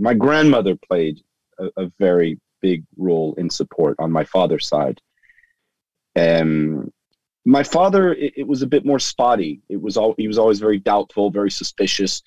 my 0.00 0.14
grandmother 0.14 0.76
played 0.88 1.20
a, 1.58 1.68
a, 1.76 1.92
very 1.98 2.38
big 2.60 2.84
role 2.96 3.34
in 3.36 3.50
support 3.50 3.96
on 3.98 4.10
my 4.10 4.24
father's 4.24 4.66
side. 4.66 5.00
Um, 6.16 6.90
my 7.44 7.62
father, 7.62 8.14
it, 8.14 8.34
it, 8.38 8.46
was 8.46 8.62
a 8.62 8.66
bit 8.66 8.84
more 8.84 8.98
spotty. 8.98 9.60
It 9.68 9.80
was 9.80 9.96
all 9.96 10.14
he 10.18 10.26
was 10.26 10.38
always 10.38 10.58
very 10.58 10.78
doubtful, 10.78 11.30
very 11.30 11.50
suspicious. 11.50 12.22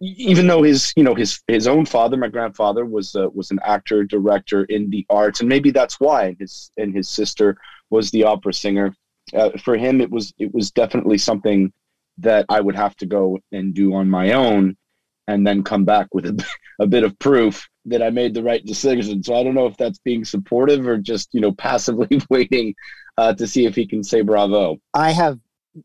Even 0.00 0.46
though 0.46 0.62
his, 0.62 0.92
you 0.96 1.04
know, 1.04 1.14
his 1.14 1.40
his 1.48 1.66
own 1.66 1.86
father, 1.86 2.16
my 2.16 2.28
grandfather, 2.28 2.84
was 2.84 3.14
uh, 3.14 3.28
was 3.32 3.50
an 3.50 3.60
actor, 3.64 4.04
director 4.04 4.64
in 4.64 4.90
the 4.90 5.06
arts, 5.08 5.40
and 5.40 5.48
maybe 5.48 5.70
that's 5.70 5.98
why 6.00 6.36
his 6.38 6.70
and 6.76 6.94
his 6.94 7.08
sister 7.08 7.56
was 7.90 8.10
the 8.10 8.24
opera 8.24 8.52
singer. 8.52 8.94
Uh, 9.32 9.50
for 9.58 9.76
him, 9.76 10.00
it 10.00 10.10
was 10.10 10.34
it 10.38 10.52
was 10.52 10.70
definitely 10.70 11.18
something 11.18 11.72
that 12.18 12.44
I 12.48 12.60
would 12.60 12.76
have 12.76 12.96
to 12.96 13.06
go 13.06 13.38
and 13.52 13.74
do 13.74 13.94
on 13.94 14.08
my 14.08 14.32
own 14.32 14.76
and 15.26 15.46
then 15.46 15.62
come 15.62 15.84
back 15.84 16.08
with 16.12 16.26
a, 16.26 16.44
a 16.80 16.86
bit 16.86 17.04
of 17.04 17.18
proof 17.18 17.68
that 17.86 18.02
I 18.02 18.10
made 18.10 18.34
the 18.34 18.42
right 18.42 18.64
decision. 18.64 19.22
So 19.22 19.34
I 19.34 19.42
don't 19.42 19.54
know 19.54 19.66
if 19.66 19.76
that's 19.76 19.98
being 19.98 20.24
supportive 20.24 20.86
or 20.86 20.98
just, 20.98 21.28
you 21.32 21.40
know, 21.40 21.52
passively 21.52 22.20
waiting 22.30 22.74
uh, 23.18 23.34
to 23.34 23.46
see 23.46 23.66
if 23.66 23.74
he 23.74 23.86
can 23.86 24.02
say 24.02 24.22
bravo. 24.22 24.78
I 24.94 25.12
have 25.12 25.38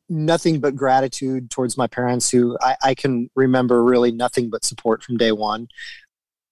nothing 0.07 0.59
but 0.59 0.75
gratitude 0.75 1.49
towards 1.49 1.77
my 1.77 1.87
parents 1.87 2.29
who 2.29 2.57
I, 2.61 2.75
I 2.83 2.95
can 2.95 3.29
remember 3.35 3.83
really 3.83 4.11
nothing 4.11 4.49
but 4.49 4.63
support 4.63 5.03
from 5.03 5.17
day 5.17 5.31
one 5.31 5.67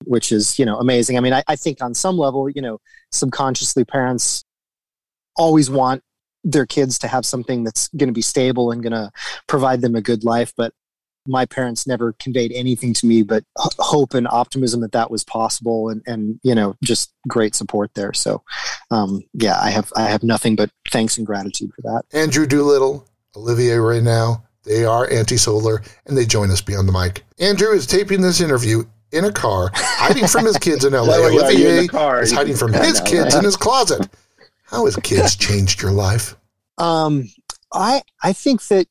which 0.05 0.31
is 0.31 0.57
you 0.57 0.65
know 0.65 0.77
amazing 0.77 1.17
i 1.17 1.19
mean 1.19 1.33
I, 1.33 1.43
I 1.47 1.55
think 1.55 1.81
on 1.81 1.93
some 1.93 2.17
level 2.17 2.49
you 2.49 2.61
know 2.61 2.79
subconsciously 3.11 3.85
parents 3.85 4.43
always 5.35 5.69
want 5.69 6.03
their 6.43 6.65
kids 6.65 6.97
to 6.99 7.07
have 7.07 7.25
something 7.25 7.63
that's 7.63 7.89
going 7.89 8.07
to 8.07 8.13
be 8.13 8.21
stable 8.21 8.71
and 8.71 8.81
going 8.81 8.93
to 8.93 9.11
provide 9.47 9.81
them 9.81 9.95
a 9.95 10.01
good 10.01 10.23
life 10.23 10.53
but 10.55 10.73
my 11.27 11.45
parents 11.45 11.85
never 11.85 12.13
conveyed 12.13 12.51
anything 12.53 12.93
to 12.93 13.05
me 13.05 13.23
but 13.23 13.43
hope 13.57 14.13
and 14.13 14.27
optimism 14.29 14.81
that 14.81 14.91
that 14.91 15.11
was 15.11 15.23
possible 15.23 15.89
and, 15.89 16.01
and 16.05 16.39
you 16.43 16.55
know 16.55 16.75
just 16.83 17.13
great 17.27 17.55
support 17.55 17.91
there. 17.93 18.13
So 18.13 18.43
um, 18.91 19.21
yeah 19.33 19.59
i 19.61 19.69
have 19.69 19.91
i 19.95 20.03
have 20.03 20.23
nothing 20.23 20.55
but 20.55 20.71
thanks 20.89 21.17
and 21.17 21.27
gratitude 21.27 21.71
for 21.75 21.81
that. 21.83 22.03
Andrew 22.13 22.45
doolittle 22.45 23.07
olivier 23.35 23.77
right 23.77 24.03
now 24.03 24.43
they 24.63 24.83
are 24.83 25.09
anti-solar 25.11 25.81
and 26.05 26.17
they 26.17 26.25
join 26.25 26.51
us 26.51 26.61
beyond 26.61 26.87
the 26.87 26.91
mic. 26.91 27.23
Andrew 27.39 27.71
is 27.71 27.87
taping 27.87 28.21
this 28.21 28.41
interview 28.41 28.83
in 29.11 29.25
a 29.25 29.31
car 29.31 29.71
hiding 29.73 30.27
from 30.27 30.45
his 30.45 30.57
kids 30.67 30.83
in 30.83 30.93
la 30.93 31.01
olivier 31.03 31.87
is 32.21 32.31
hiding 32.31 32.55
from 32.55 32.73
his 32.73 32.99
kids 33.01 33.33
in 33.35 33.43
his 33.43 33.55
closet. 33.55 34.07
How 34.63 34.85
has 34.85 34.97
kids 34.97 35.35
changed 35.35 35.81
your 35.81 35.91
life? 35.91 36.35
Um, 36.77 37.29
I 37.73 38.01
I 38.21 38.33
think 38.33 38.67
that 38.67 38.87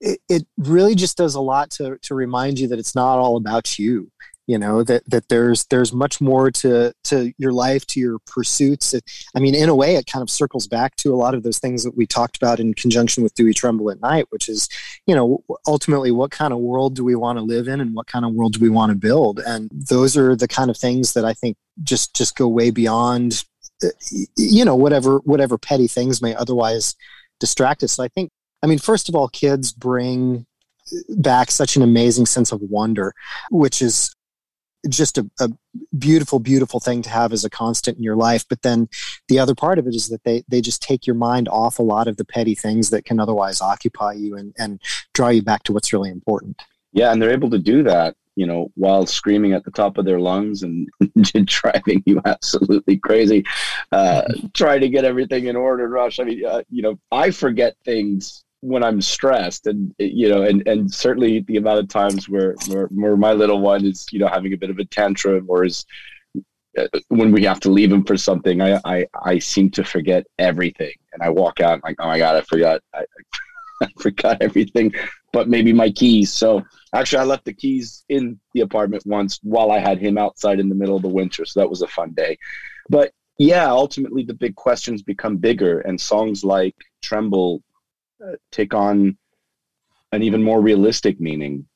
it, 0.00 0.20
it 0.28 0.46
really 0.56 0.94
just 0.94 1.16
does 1.16 1.34
a 1.34 1.40
lot 1.40 1.70
to 1.72 1.98
to 2.02 2.14
remind 2.14 2.58
you 2.58 2.68
that 2.68 2.78
it's 2.78 2.94
not 2.94 3.18
all 3.18 3.36
about 3.36 3.78
you 3.78 4.10
you 4.48 4.56
know 4.58 4.82
that 4.82 5.08
that 5.08 5.28
there's 5.28 5.66
there's 5.66 5.92
much 5.92 6.20
more 6.20 6.50
to 6.50 6.92
to 7.04 7.32
your 7.36 7.52
life 7.52 7.86
to 7.86 8.00
your 8.00 8.18
pursuits. 8.26 8.94
I 9.36 9.40
mean 9.40 9.54
in 9.54 9.68
a 9.68 9.74
way 9.74 9.94
it 9.94 10.06
kind 10.06 10.22
of 10.22 10.30
circles 10.30 10.66
back 10.66 10.96
to 10.96 11.12
a 11.12 11.16
lot 11.16 11.34
of 11.34 11.42
those 11.42 11.58
things 11.58 11.84
that 11.84 11.96
we 11.96 12.06
talked 12.06 12.38
about 12.38 12.58
in 12.58 12.72
conjunction 12.72 13.22
with 13.22 13.34
do 13.34 13.44
we 13.44 13.52
tremble 13.52 13.90
at 13.90 14.00
night 14.00 14.24
which 14.30 14.48
is 14.48 14.68
you 15.06 15.14
know 15.14 15.44
ultimately 15.66 16.10
what 16.10 16.30
kind 16.30 16.54
of 16.54 16.60
world 16.60 16.96
do 16.96 17.04
we 17.04 17.14
want 17.14 17.38
to 17.38 17.44
live 17.44 17.68
in 17.68 17.80
and 17.80 17.94
what 17.94 18.06
kind 18.06 18.24
of 18.24 18.32
world 18.32 18.54
do 18.54 18.60
we 18.60 18.70
want 18.70 18.90
to 18.90 18.96
build? 18.96 19.38
And 19.38 19.70
those 19.70 20.16
are 20.16 20.34
the 20.34 20.48
kind 20.48 20.70
of 20.70 20.76
things 20.76 21.12
that 21.12 21.26
i 21.26 21.34
think 21.34 21.56
just 21.82 22.16
just 22.16 22.34
go 22.34 22.48
way 22.48 22.70
beyond 22.70 23.44
uh, 23.84 23.88
you 24.36 24.64
know 24.64 24.74
whatever 24.74 25.18
whatever 25.18 25.58
petty 25.58 25.86
things 25.86 26.22
may 26.22 26.34
otherwise 26.34 26.96
distract 27.38 27.82
us. 27.82 27.92
So 27.92 28.02
i 28.02 28.08
think 28.08 28.30
I 28.62 28.66
mean, 28.66 28.78
first 28.78 29.08
of 29.08 29.14
all, 29.14 29.28
kids 29.28 29.72
bring 29.72 30.46
back 31.10 31.50
such 31.50 31.76
an 31.76 31.82
amazing 31.82 32.26
sense 32.26 32.52
of 32.52 32.60
wonder, 32.62 33.14
which 33.50 33.82
is 33.82 34.14
just 34.88 35.18
a, 35.18 35.28
a, 35.40 35.48
beautiful, 35.98 36.38
beautiful 36.38 36.80
thing 36.80 37.02
to 37.02 37.10
have 37.10 37.32
as 37.32 37.44
a 37.44 37.50
constant 37.50 37.96
in 37.96 38.02
your 38.02 38.16
life. 38.16 38.44
But 38.48 38.62
then 38.62 38.88
the 39.28 39.38
other 39.38 39.54
part 39.54 39.78
of 39.78 39.86
it 39.86 39.94
is 39.94 40.08
that 40.08 40.22
they, 40.24 40.44
they 40.48 40.60
just 40.60 40.82
take 40.82 41.06
your 41.06 41.16
mind 41.16 41.48
off 41.48 41.78
a 41.78 41.82
lot 41.82 42.08
of 42.08 42.16
the 42.16 42.24
petty 42.24 42.54
things 42.54 42.90
that 42.90 43.04
can 43.04 43.18
otherwise 43.18 43.60
occupy 43.60 44.12
you 44.12 44.36
and, 44.36 44.54
and 44.58 44.80
draw 45.14 45.28
you 45.28 45.42
back 45.42 45.64
to 45.64 45.72
what's 45.72 45.92
really 45.92 46.10
important. 46.10 46.62
Yeah, 46.92 47.12
and 47.12 47.20
they're 47.20 47.32
able 47.32 47.50
to 47.50 47.58
do 47.58 47.82
that, 47.84 48.16
you 48.36 48.46
know, 48.46 48.70
while 48.74 49.04
screaming 49.04 49.52
at 49.52 49.64
the 49.64 49.70
top 49.70 49.98
of 49.98 50.04
their 50.04 50.20
lungs 50.20 50.62
and 50.62 50.88
driving 51.44 52.02
you 52.06 52.20
absolutely 52.24 52.98
crazy, 52.98 53.44
uh, 53.92 54.22
trying 54.54 54.80
to 54.80 54.88
get 54.88 55.04
everything 55.04 55.46
in 55.46 55.56
order. 55.56 55.88
Rush. 55.88 56.20
I 56.20 56.24
mean, 56.24 56.44
uh, 56.44 56.62
you 56.70 56.82
know, 56.82 56.98
I 57.10 57.30
forget 57.30 57.76
things 57.84 58.44
when 58.60 58.82
I'm 58.82 59.00
stressed, 59.00 59.66
and 59.66 59.94
you 59.98 60.28
know, 60.28 60.42
and 60.42 60.66
and 60.66 60.92
certainly 60.92 61.40
the 61.40 61.56
amount 61.56 61.80
of 61.80 61.88
times 61.88 62.28
where 62.28 62.54
where, 62.68 62.86
where 62.86 63.16
my 63.16 63.32
little 63.32 63.60
one 63.60 63.84
is, 63.84 64.06
you 64.10 64.18
know, 64.18 64.28
having 64.28 64.52
a 64.52 64.56
bit 64.56 64.70
of 64.70 64.78
a 64.78 64.84
tantrum 64.84 65.46
or 65.48 65.64
is 65.64 65.84
uh, 66.76 66.86
when 67.08 67.32
we 67.32 67.44
have 67.44 67.60
to 67.60 67.70
leave 67.70 67.92
him 67.92 68.04
for 68.04 68.16
something, 68.16 68.60
I 68.60 68.80
I, 68.84 69.06
I 69.24 69.38
seem 69.38 69.70
to 69.72 69.84
forget 69.84 70.26
everything, 70.38 70.94
and 71.12 71.22
I 71.22 71.30
walk 71.30 71.60
out 71.60 71.82
like, 71.84 71.96
oh 71.98 72.06
my 72.06 72.18
god, 72.18 72.36
I 72.36 72.40
forgot, 72.42 72.80
I, 72.94 73.04
I 73.82 73.88
forgot 74.00 74.42
everything, 74.42 74.92
but 75.32 75.48
maybe 75.48 75.72
my 75.72 75.90
keys. 75.90 76.32
So 76.32 76.62
actually, 76.94 77.20
I 77.20 77.24
left 77.24 77.44
the 77.44 77.52
keys 77.52 78.04
in 78.08 78.40
the 78.54 78.62
apartment 78.62 79.04
once 79.06 79.38
while 79.42 79.70
I 79.70 79.78
had 79.78 79.98
him 79.98 80.18
outside 80.18 80.58
in 80.58 80.68
the 80.68 80.74
middle 80.74 80.96
of 80.96 81.02
the 81.02 81.08
winter, 81.08 81.44
so 81.44 81.60
that 81.60 81.70
was 81.70 81.82
a 81.82 81.88
fun 81.88 82.12
day. 82.12 82.36
But 82.90 83.12
yeah, 83.38 83.70
ultimately 83.70 84.24
the 84.24 84.34
big 84.34 84.56
questions 84.56 85.02
become 85.02 85.36
bigger, 85.36 85.80
and 85.80 86.00
songs 86.00 86.42
like 86.42 86.74
"Tremble" 87.02 87.62
take 88.50 88.74
on 88.74 89.16
an 90.12 90.22
even 90.22 90.42
more 90.42 90.60
realistic 90.60 91.20
meaning 91.20 91.66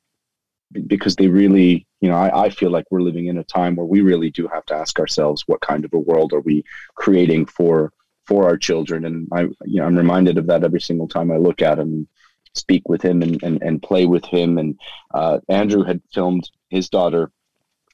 because 0.86 1.14
they 1.16 1.28
really 1.28 1.86
you 2.00 2.08
know 2.08 2.16
I, 2.16 2.44
I, 2.44 2.50
feel 2.50 2.70
like 2.70 2.86
we're 2.90 3.02
living 3.02 3.26
in 3.26 3.36
a 3.36 3.44
time 3.44 3.76
where 3.76 3.84
we 3.84 4.00
really 4.00 4.30
do 4.30 4.48
have 4.48 4.64
to 4.66 4.74
ask 4.74 4.98
ourselves 4.98 5.44
what 5.46 5.60
kind 5.60 5.84
of 5.84 5.92
a 5.92 5.98
world 5.98 6.32
are 6.32 6.40
we 6.40 6.64
creating 6.94 7.44
for 7.44 7.92
for 8.26 8.44
our 8.44 8.56
children. 8.56 9.04
And 9.04 9.28
I, 9.32 9.42
you 9.64 9.80
know, 9.80 9.84
I'm 9.84 9.96
reminded 9.96 10.38
of 10.38 10.46
that 10.46 10.64
every 10.64 10.80
single 10.80 11.08
time 11.08 11.30
I 11.30 11.36
look 11.36 11.62
at 11.62 11.78
him, 11.78 12.06
speak 12.54 12.88
with 12.88 13.02
him, 13.02 13.22
and 13.22 13.42
and, 13.42 13.62
and 13.62 13.82
play 13.82 14.06
with 14.06 14.24
him. 14.24 14.58
And 14.58 14.78
uh, 15.12 15.40
Andrew 15.48 15.82
had 15.82 16.00
filmed 16.12 16.50
his 16.70 16.88
daughter 16.88 17.30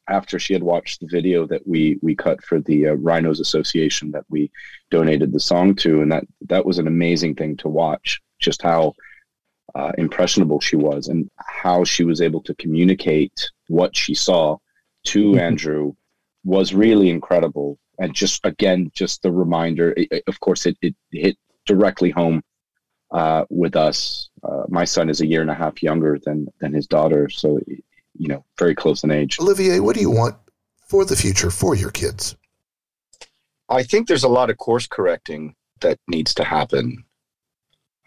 after 0.09 0.39
she 0.39 0.55
had 0.55 0.63
watched 0.63 1.01
the 1.01 1.07
video 1.07 1.47
that 1.47 1.67
we 1.67 1.99
we 2.03 2.15
cut 2.15 2.43
for 2.43 2.61
the 2.61 2.89
uh, 2.89 2.93
Rhinos 2.95 3.41
Association 3.41 4.11
that 4.13 4.25
we 4.29 4.51
donated 4.91 5.33
the 5.33 5.41
song 5.41 5.75
to, 5.77 6.03
and 6.03 6.13
that 6.13 6.25
that 6.43 6.67
was 6.67 6.79
an 6.79 6.87
amazing 6.87 7.35
thing 7.35 7.57
to 7.59 7.69
watch. 7.69 8.21
Just 8.39 8.63
how 8.63 8.95
uh, 9.75 9.93
impressionable 9.99 10.61
she 10.61 10.77
was, 10.77 11.09
and 11.09 11.31
how 11.37 11.85
she 11.85 12.05
was 12.05 12.21
able 12.21 12.43
to 12.43 12.55
communicate 12.55 13.51
what 13.69 13.97
she 13.97 14.15
saw 14.15 14.57
to 15.05 15.31
mm-hmm. 15.31 15.41
Andrew 15.41 15.93
was 16.45 16.75
really 16.75 17.11
incredible. 17.11 17.79
And 17.99 18.15
just 18.15 18.45
again, 18.45 18.91
just 18.95 19.23
the 19.23 19.33
reminder. 19.33 19.95
It, 19.97 20.23
of 20.27 20.41
course, 20.41 20.67
it, 20.67 20.77
it 20.83 20.95
hit 21.11 21.37
directly 21.67 22.11
home 22.11 22.43
uh, 23.11 23.45
with 23.51 23.77
us. 23.77 24.31
Uh, 24.43 24.65
my 24.69 24.85
son 24.85 25.11
is 25.11 25.21
a 25.21 25.27
year 25.27 25.41
and 25.41 25.51
a 25.51 25.55
half 25.55 25.83
younger 25.83 26.19
than 26.25 26.47
than 26.61 26.73
his 26.73 26.87
daughter, 26.87 27.29
so 27.29 27.59
you 28.19 28.29
know, 28.29 28.45
very 28.59 28.75
close 28.75 29.05
in 29.05 29.11
age. 29.11 29.39
Olivier, 29.41 29.81
what 29.81 29.95
do 29.95 30.01
you 30.01 30.11
want 30.11 30.37
for 30.87 31.05
the 31.05 31.17
future 31.17 31.51
for 31.51 31.75
your 31.75 31.91
kids? 31.91 32.37
I 33.69 33.83
think 33.83 34.09
there's 34.09 34.25
a 34.25 34.29
lot 34.29 34.51
of 34.51 34.59
course 34.59 34.87
correcting 34.87 35.55
that 35.81 35.99
needs 36.09 36.35
to 36.35 36.45
happen. 36.45 37.05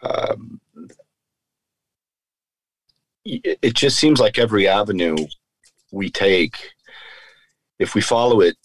Um, 0.04 0.60
it 3.24 3.76
just 3.76 3.98
seems 3.98 4.20
like 4.20 4.40
every 4.40 4.68
avenue 4.68 5.16
we 5.92 6.10
take, 6.10 6.72
if 7.78 7.94
we 7.94 8.02
follow 8.02 8.42
it 8.42 8.58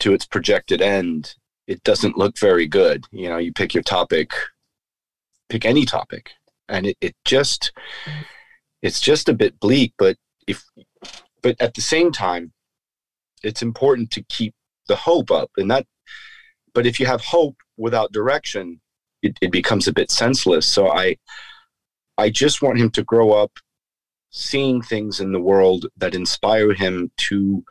to 0.00 0.12
its 0.12 0.26
projected 0.26 0.82
end, 0.82 1.34
it 1.66 1.82
doesn't 1.82 2.18
look 2.18 2.38
very 2.38 2.66
good. 2.66 3.06
You 3.10 3.28
know, 3.28 3.38
you 3.38 3.52
pick 3.52 3.72
your 3.72 3.82
topic, 3.82 4.32
pick 5.48 5.64
any 5.64 5.86
topic, 5.86 6.32
and 6.68 6.86
it, 6.86 6.96
it 7.00 7.16
just, 7.24 7.72
it's 8.82 9.00
just 9.00 9.28
a 9.28 9.34
bit 9.34 9.58
bleak, 9.60 9.94
but 9.96 10.16
if 10.46 10.62
but 11.42 11.60
at 11.60 11.74
the 11.74 11.80
same 11.80 12.10
time 12.12 12.52
it's 13.42 13.62
important 13.62 14.10
to 14.10 14.22
keep 14.24 14.54
the 14.88 14.96
hope 14.96 15.30
up 15.30 15.50
and 15.56 15.70
that 15.70 15.86
but 16.74 16.86
if 16.86 16.98
you 16.98 17.06
have 17.06 17.20
hope 17.20 17.56
without 17.76 18.12
direction 18.12 18.80
it, 19.26 19.38
it 19.40 19.52
becomes 19.52 19.86
a 19.88 19.92
bit 19.92 20.10
senseless. 20.10 20.66
So 20.66 20.88
i 20.88 21.16
i 22.18 22.30
just 22.30 22.62
want 22.62 22.78
him 22.78 22.90
to 22.90 23.02
grow 23.02 23.32
up 23.32 23.52
seeing 24.30 24.82
things 24.82 25.20
in 25.20 25.32
the 25.32 25.40
world 25.40 25.86
that 25.96 26.14
inspire 26.14 26.72
him 26.72 27.10
to 27.16 27.64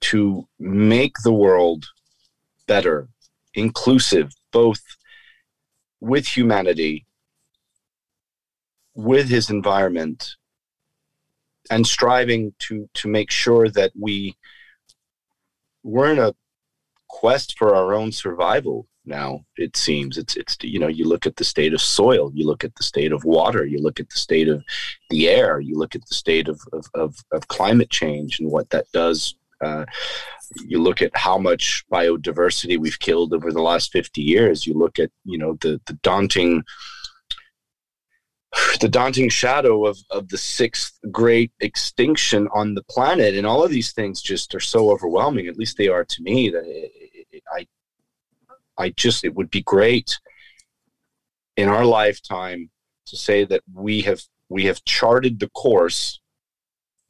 to 0.00 0.46
make 0.58 1.14
the 1.22 1.32
world 1.32 1.86
better 2.66 3.08
inclusive 3.54 4.32
both 4.50 4.82
with 6.00 6.26
humanity 6.26 7.06
with 8.94 9.28
his 9.28 9.50
environment 9.50 10.36
and 11.70 11.86
striving 11.86 12.52
to 12.58 12.88
to 12.94 13.08
make 13.08 13.30
sure 13.30 13.68
that 13.68 13.92
we 13.98 14.36
we're 15.82 16.12
in 16.12 16.18
a 16.18 16.34
quest 17.08 17.58
for 17.58 17.74
our 17.74 17.94
own 17.94 18.10
survival 18.10 18.86
now 19.04 19.44
it 19.56 19.76
seems 19.76 20.16
it's 20.16 20.36
it's 20.36 20.56
you 20.62 20.78
know 20.78 20.86
you 20.86 21.04
look 21.04 21.26
at 21.26 21.36
the 21.36 21.44
state 21.44 21.74
of 21.74 21.80
soil 21.80 22.30
you 22.34 22.46
look 22.46 22.62
at 22.62 22.74
the 22.76 22.82
state 22.82 23.12
of 23.12 23.24
water 23.24 23.64
you 23.64 23.78
look 23.78 23.98
at 23.98 24.08
the 24.08 24.18
state 24.18 24.48
of 24.48 24.62
the 25.10 25.28
air 25.28 25.60
you 25.60 25.74
look 25.74 25.94
at 25.94 26.06
the 26.06 26.14
state 26.14 26.48
of 26.48 26.60
of, 26.72 26.86
of, 26.94 27.16
of 27.32 27.48
climate 27.48 27.90
change 27.90 28.38
and 28.38 28.50
what 28.50 28.70
that 28.70 28.86
does 28.92 29.34
uh, 29.60 29.84
you 30.66 30.80
look 30.80 31.00
at 31.02 31.16
how 31.16 31.38
much 31.38 31.84
biodiversity 31.92 32.78
we've 32.78 32.98
killed 32.98 33.32
over 33.32 33.52
the 33.52 33.62
last 33.62 33.92
50 33.92 34.20
years 34.22 34.66
you 34.66 34.74
look 34.74 34.98
at 34.98 35.10
you 35.24 35.38
know 35.38 35.56
the 35.60 35.80
the 35.86 35.94
daunting 36.02 36.62
the 38.80 38.88
daunting 38.88 39.30
shadow 39.30 39.86
of, 39.86 39.98
of 40.10 40.28
the 40.28 40.38
sixth 40.38 40.98
great 41.10 41.52
extinction 41.60 42.48
on 42.54 42.74
the 42.74 42.82
planet 42.84 43.34
and 43.34 43.46
all 43.46 43.64
of 43.64 43.70
these 43.70 43.92
things 43.92 44.20
just 44.20 44.54
are 44.54 44.60
so 44.60 44.90
overwhelming 44.90 45.46
at 45.46 45.56
least 45.56 45.76
they 45.76 45.88
are 45.88 46.04
to 46.04 46.22
me 46.22 46.50
that 46.50 46.64
it, 46.64 47.26
it, 47.32 47.42
i 47.52 47.66
i 48.78 48.90
just 48.90 49.24
it 49.24 49.34
would 49.34 49.50
be 49.50 49.62
great 49.62 50.18
in 51.56 51.68
our 51.68 51.84
lifetime 51.84 52.70
to 53.06 53.16
say 53.16 53.44
that 53.44 53.62
we 53.72 54.02
have 54.02 54.20
we 54.48 54.64
have 54.64 54.84
charted 54.84 55.40
the 55.40 55.50
course 55.50 56.20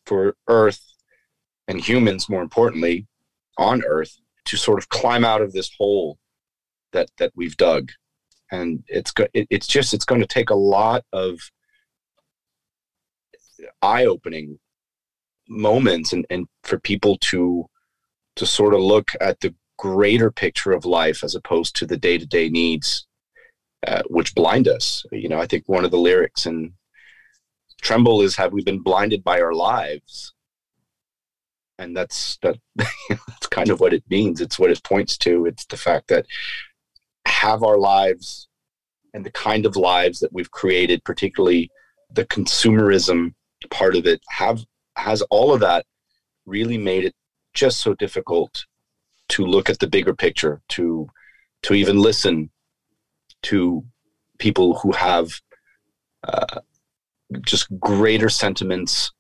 for 0.07 0.37
earth 0.49 0.81
and 1.69 1.81
humans 1.81 2.29
more 2.29 2.43
importantly 2.43 3.07
on 3.59 3.83
earth 3.85 4.17
to 4.45 4.57
sort 4.57 4.79
of 4.79 4.89
climb 4.89 5.25
out 5.25 5.41
of 5.41 5.53
this 5.53 5.71
hole 5.79 6.19
that 6.93 7.09
that 7.19 7.33
we've 7.35 7.57
dug. 7.57 7.91
And 8.51 8.85
it's 8.87 9.13
it's 9.33 9.67
just 9.67 9.95
it's 9.95 10.05
going 10.05 10.21
to 10.21 10.27
take 10.27 10.51
a 10.51 10.55
lot 10.55 11.05
of 11.13 11.41
eye-opening 13.81 14.59
moments 15.49 16.13
and, 16.13 16.27
and 16.29 16.47
for 16.63 16.79
people 16.79 17.17
to 17.19 17.67
to 18.37 18.47
sort 18.47 18.75
of 18.75 18.81
look 18.81 19.13
at 19.21 19.41
the 19.41 19.55
greater 19.83 20.31
picture 20.31 20.71
of 20.71 20.85
life 20.85 21.25
as 21.25 21.35
opposed 21.35 21.75
to 21.75 21.85
the 21.85 21.97
day-to-day 21.97 22.49
needs 22.49 23.05
uh, 23.85 24.03
which 24.07 24.33
blind 24.37 24.69
us. 24.69 25.05
You 25.11 25.29
know 25.29 25.41
i 25.41 25.47
think 25.47 25.65
one 25.67 25.85
of 25.85 25.91
the 25.91 25.99
lyrics 25.99 26.47
in 26.47 26.73
tremble 27.83 28.23
is 28.23 28.37
have 28.37 28.53
we 28.53 28.63
been 28.63 28.79
blinded 28.79 29.23
by 29.23 29.41
our 29.41 29.53
lives? 29.53 30.33
And 31.79 31.97
that's 31.97 32.39
that 32.43 32.57
that's 32.77 33.49
kind 33.51 33.71
of 33.71 33.81
what 33.81 33.93
it 33.93 34.05
means. 34.09 34.41
It's 34.41 34.59
what 34.59 34.71
it 34.71 34.83
points 34.85 35.19
to. 35.19 35.47
It's 35.47 35.67
the 35.67 35.77
fact 35.77 36.09
that 36.09 36.27
have 37.27 37.63
our 37.63 37.77
lives 37.77 38.49
and 39.13 39.27
the 39.27 39.33
kind 39.33 39.67
of 39.67 39.77
lives 39.77 40.21
that 40.21 40.33
we've 40.33 40.51
created, 40.51 41.05
particularly 41.05 41.71
the 42.11 42.25
consumerism 42.27 43.35
part 43.71 43.97
of 43.97 44.07
it, 44.07 44.21
have 44.29 44.65
has 44.97 45.23
all 45.23 45.53
of 45.53 45.61
that 45.61 45.85
really 46.47 46.79
made 46.79 47.05
it 47.05 47.15
just 47.55 47.81
so 47.81 47.95
difficult 47.95 48.65
to 49.33 49.45
look 49.47 49.69
at 49.69 49.79
the 49.79 49.87
bigger 49.87 50.15
picture, 50.15 50.61
to 50.71 51.09
to 51.63 51.75
even 51.75 51.99
listen 51.99 52.51
to 53.43 53.85
people 54.39 54.79
who 54.79 54.93
have 54.93 55.31
uh, 56.25 56.61
just 57.47 57.67
greater 57.81 58.29
sentiments 58.29 59.13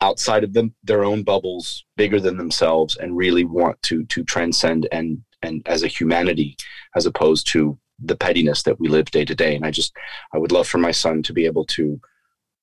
outside 0.00 0.44
of 0.44 0.52
them 0.52 0.74
their 0.82 1.04
own 1.04 1.22
bubbles 1.22 1.84
bigger 1.96 2.20
than 2.20 2.36
themselves 2.36 2.96
and 2.96 3.16
really 3.16 3.44
want 3.44 3.80
to 3.82 4.04
to 4.06 4.24
transcend 4.24 4.88
and 4.92 5.22
and 5.42 5.62
as 5.66 5.82
a 5.82 5.88
humanity 5.88 6.56
as 6.96 7.06
opposed 7.06 7.46
to 7.46 7.78
the 8.04 8.16
pettiness 8.16 8.62
that 8.64 8.78
we 8.80 8.88
live 8.88 9.10
day 9.10 9.24
to 9.24 9.34
day. 9.34 9.54
And 9.54 9.64
i 9.64 9.70
just 9.70 9.92
i 10.34 10.38
would 10.38 10.52
love 10.52 10.66
for 10.66 10.78
my 10.78 10.90
son 10.90 11.22
to 11.22 11.32
be 11.32 11.46
able 11.46 11.64
to 11.66 12.00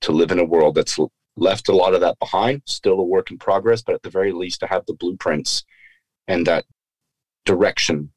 to 0.01 0.11
live 0.11 0.31
in 0.31 0.39
a 0.39 0.45
world 0.53 0.75
that's 0.75 0.99
left 1.37 1.69
a 1.69 1.75
lot 1.75 1.93
of 1.93 2.01
that 2.01 2.19
behind 2.19 2.61
still 2.65 2.99
a 2.99 3.03
work 3.03 3.31
in 3.31 3.37
progress 3.37 3.81
but 3.81 3.95
at 3.95 4.03
the 4.03 4.09
very 4.09 4.33
least 4.33 4.59
to 4.59 4.67
have 4.67 4.85
the 4.85 4.93
blueprints 4.93 5.63
and 6.29 6.45
that 6.47 6.63
direction 7.45 8.09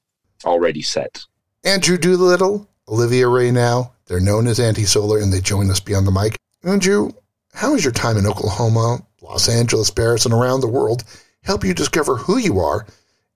already 0.45 0.83
set 0.83 1.25
andrew 1.65 1.97
doolittle 1.99 2.69
olivia 2.89 3.27
Ray 3.27 3.51
now. 3.51 3.93
they're 4.07 4.21
known 4.21 4.47
as 4.47 4.61
anti-solar 4.61 5.19
and 5.19 5.33
they 5.33 5.41
join 5.41 5.71
us 5.71 5.81
beyond 5.81 6.07
the 6.07 6.13
mic 6.13 6.37
andrew 6.63 7.11
how 7.55 7.73
has 7.73 7.83
your 7.83 7.93
time 7.93 8.17
in 8.17 8.27
oklahoma 8.27 8.99
los 9.21 9.49
angeles 9.49 9.91
paris 9.91 10.25
and 10.25 10.35
around 10.35 10.61
the 10.61 10.69
world 10.69 11.03
help 11.43 11.65
you 11.65 11.75
discover 11.75 12.17
who 12.17 12.37
you 12.39 12.61
are 12.61 12.87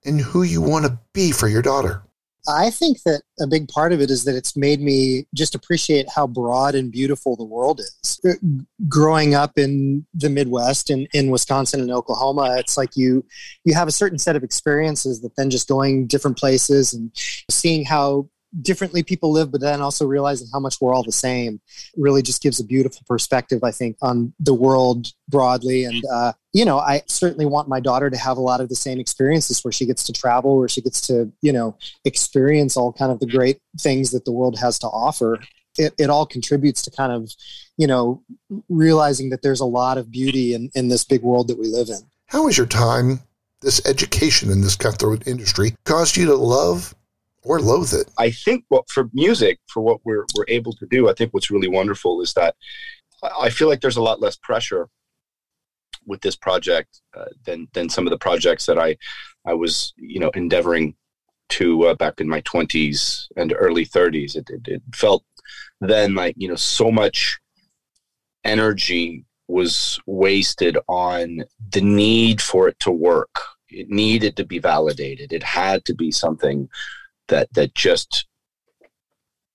and 0.04 0.20
who 0.20 0.42
you 0.42 0.60
want 0.60 0.84
to 0.84 0.98
be 1.12 1.32
for 1.32 1.48
your 1.48 1.62
daughter 1.62 2.02
I 2.48 2.70
think 2.70 3.02
that 3.02 3.22
a 3.40 3.46
big 3.46 3.68
part 3.68 3.92
of 3.92 4.00
it 4.00 4.10
is 4.10 4.24
that 4.24 4.34
it's 4.34 4.56
made 4.56 4.80
me 4.80 5.26
just 5.34 5.54
appreciate 5.54 6.08
how 6.08 6.26
broad 6.26 6.74
and 6.74 6.90
beautiful 6.90 7.36
the 7.36 7.44
world 7.44 7.80
is. 7.80 8.20
Uh, 8.24 8.32
growing 8.88 9.34
up 9.34 9.58
in 9.58 10.06
the 10.14 10.30
Midwest 10.30 10.90
in, 10.90 11.06
in 11.12 11.30
Wisconsin 11.30 11.80
and 11.80 11.90
Oklahoma, 11.90 12.56
it's 12.58 12.76
like 12.76 12.96
you 12.96 13.24
you 13.64 13.74
have 13.74 13.88
a 13.88 13.92
certain 13.92 14.18
set 14.18 14.36
of 14.36 14.44
experiences 14.44 15.20
that 15.20 15.36
then 15.36 15.50
just 15.50 15.68
going 15.68 16.06
different 16.06 16.38
places 16.38 16.92
and 16.92 17.10
seeing 17.50 17.84
how 17.84 18.28
differently 18.62 19.02
people 19.02 19.32
live, 19.32 19.50
but 19.52 19.60
then 19.60 19.80
also 19.80 20.06
realizing 20.06 20.48
how 20.52 20.60
much 20.60 20.80
we're 20.80 20.94
all 20.94 21.02
the 21.02 21.12
same 21.12 21.60
really 21.96 22.22
just 22.22 22.42
gives 22.42 22.60
a 22.60 22.64
beautiful 22.64 23.02
perspective, 23.06 23.62
I 23.62 23.70
think, 23.70 23.96
on 24.02 24.32
the 24.40 24.54
world 24.54 25.12
broadly. 25.28 25.84
And, 25.84 26.02
uh, 26.12 26.32
you 26.52 26.64
know, 26.64 26.78
I 26.78 27.02
certainly 27.06 27.46
want 27.46 27.68
my 27.68 27.80
daughter 27.80 28.08
to 28.10 28.16
have 28.16 28.36
a 28.36 28.40
lot 28.40 28.60
of 28.60 28.68
the 28.68 28.76
same 28.76 28.98
experiences 28.98 29.62
where 29.62 29.72
she 29.72 29.86
gets 29.86 30.04
to 30.04 30.12
travel, 30.12 30.58
where 30.58 30.68
she 30.68 30.80
gets 30.80 31.00
to, 31.02 31.30
you 31.42 31.52
know, 31.52 31.76
experience 32.04 32.76
all 32.76 32.92
kind 32.92 33.12
of 33.12 33.20
the 33.20 33.26
great 33.26 33.60
things 33.80 34.10
that 34.12 34.24
the 34.24 34.32
world 34.32 34.58
has 34.58 34.78
to 34.80 34.86
offer. 34.86 35.38
It, 35.78 35.92
it 35.98 36.08
all 36.08 36.24
contributes 36.24 36.80
to 36.82 36.90
kind 36.90 37.12
of, 37.12 37.30
you 37.76 37.86
know, 37.86 38.22
realizing 38.68 39.30
that 39.30 39.42
there's 39.42 39.60
a 39.60 39.66
lot 39.66 39.98
of 39.98 40.10
beauty 40.10 40.54
in, 40.54 40.70
in 40.74 40.88
this 40.88 41.04
big 41.04 41.22
world 41.22 41.48
that 41.48 41.58
we 41.58 41.66
live 41.66 41.88
in. 41.88 42.00
How 42.26 42.46
has 42.46 42.56
your 42.56 42.66
time, 42.66 43.20
this 43.60 43.84
education 43.86 44.50
in 44.50 44.62
this 44.62 44.76
cutthroat 44.76 45.26
industry, 45.26 45.74
caused 45.84 46.16
you 46.16 46.26
to 46.26 46.34
love 46.34 46.94
or 47.46 47.60
loathe 47.60 47.94
it. 47.94 48.10
I 48.18 48.30
think 48.30 48.64
what 48.68 48.88
for 48.90 49.08
music, 49.12 49.58
for 49.68 49.82
what 49.82 50.00
we're 50.04 50.26
we're 50.34 50.44
able 50.48 50.72
to 50.74 50.86
do, 50.86 51.08
I 51.08 51.14
think 51.14 51.32
what's 51.32 51.50
really 51.50 51.68
wonderful 51.68 52.20
is 52.20 52.34
that 52.34 52.56
I 53.22 53.50
feel 53.50 53.68
like 53.68 53.80
there's 53.80 53.96
a 53.96 54.02
lot 54.02 54.20
less 54.20 54.36
pressure 54.36 54.88
with 56.06 56.20
this 56.20 56.36
project 56.36 57.00
uh, 57.16 57.24
than 57.44 57.68
than 57.72 57.88
some 57.88 58.06
of 58.06 58.10
the 58.10 58.18
projects 58.18 58.66
that 58.66 58.78
I 58.78 58.96
I 59.46 59.54
was 59.54 59.94
you 59.96 60.20
know 60.20 60.30
endeavoring 60.30 60.94
to 61.48 61.86
uh, 61.86 61.94
back 61.94 62.20
in 62.20 62.28
my 62.28 62.40
20s 62.42 63.26
and 63.36 63.54
early 63.56 63.86
30s. 63.86 64.36
It, 64.36 64.50
it, 64.50 64.66
it 64.66 64.82
felt 64.94 65.24
then 65.80 66.14
like, 66.14 66.34
you 66.36 66.48
know, 66.48 66.56
so 66.56 66.90
much 66.90 67.38
energy 68.44 69.24
was 69.48 70.00
wasted 70.06 70.76
on 70.88 71.44
the 71.70 71.80
need 71.80 72.40
for 72.40 72.68
it 72.68 72.78
to 72.80 72.90
work. 72.90 73.40
It 73.68 73.88
needed 73.90 74.36
to 74.36 74.44
be 74.44 74.58
validated. 74.58 75.32
It 75.32 75.42
had 75.42 75.84
to 75.84 75.94
be 75.94 76.10
something 76.10 76.68
that 77.28 77.52
that 77.54 77.74
just 77.74 78.26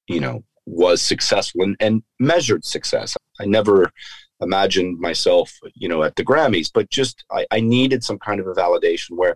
you 0.07 0.19
know 0.19 0.43
was 0.65 1.01
successful 1.01 1.63
and, 1.63 1.75
and 1.79 2.03
measured 2.19 2.63
success. 2.63 3.17
I 3.39 3.45
never 3.45 3.91
imagined 4.41 4.99
myself, 4.99 5.53
you 5.75 5.87
know, 5.87 6.03
at 6.03 6.15
the 6.15 6.25
Grammys, 6.25 6.71
but 6.73 6.89
just 6.89 7.23
I, 7.31 7.45
I 7.51 7.59
needed 7.59 8.03
some 8.03 8.19
kind 8.19 8.39
of 8.39 8.47
a 8.47 8.53
validation 8.53 9.11
where 9.11 9.35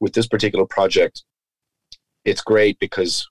with 0.00 0.14
this 0.14 0.26
particular 0.26 0.66
project, 0.66 1.24
it's 2.24 2.40
great 2.40 2.78
because 2.78 3.26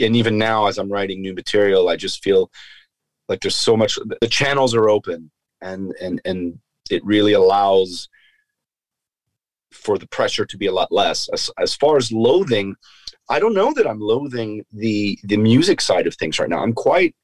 and 0.00 0.16
even 0.16 0.36
now 0.38 0.66
as 0.66 0.78
I'm 0.78 0.90
writing 0.90 1.20
new 1.20 1.34
material, 1.34 1.88
I 1.88 1.96
just 1.96 2.22
feel 2.22 2.50
like 3.28 3.40
there's 3.40 3.54
so 3.54 3.76
much 3.76 3.98
the 4.20 4.28
channels 4.28 4.74
are 4.74 4.88
open 4.88 5.30
and 5.60 5.94
and 6.00 6.20
and 6.24 6.58
it 6.90 7.04
really 7.04 7.32
allows 7.32 8.08
for 9.74 9.98
the 9.98 10.08
pressure 10.08 10.46
to 10.46 10.56
be 10.56 10.66
a 10.66 10.72
lot 10.72 10.90
less. 10.92 11.28
As, 11.32 11.50
as 11.58 11.74
far 11.74 11.96
as 11.96 12.12
loathing 12.12 12.76
i 13.30 13.38
don't 13.38 13.54
know 13.54 13.72
that 13.72 13.86
i'm 13.86 14.00
loathing 14.00 14.64
the 14.72 15.18
the 15.24 15.36
music 15.36 15.80
side 15.80 16.06
of 16.06 16.14
things 16.14 16.38
right 16.38 16.48
now. 16.48 16.62
I'm 16.62 16.74
quite 16.74 17.14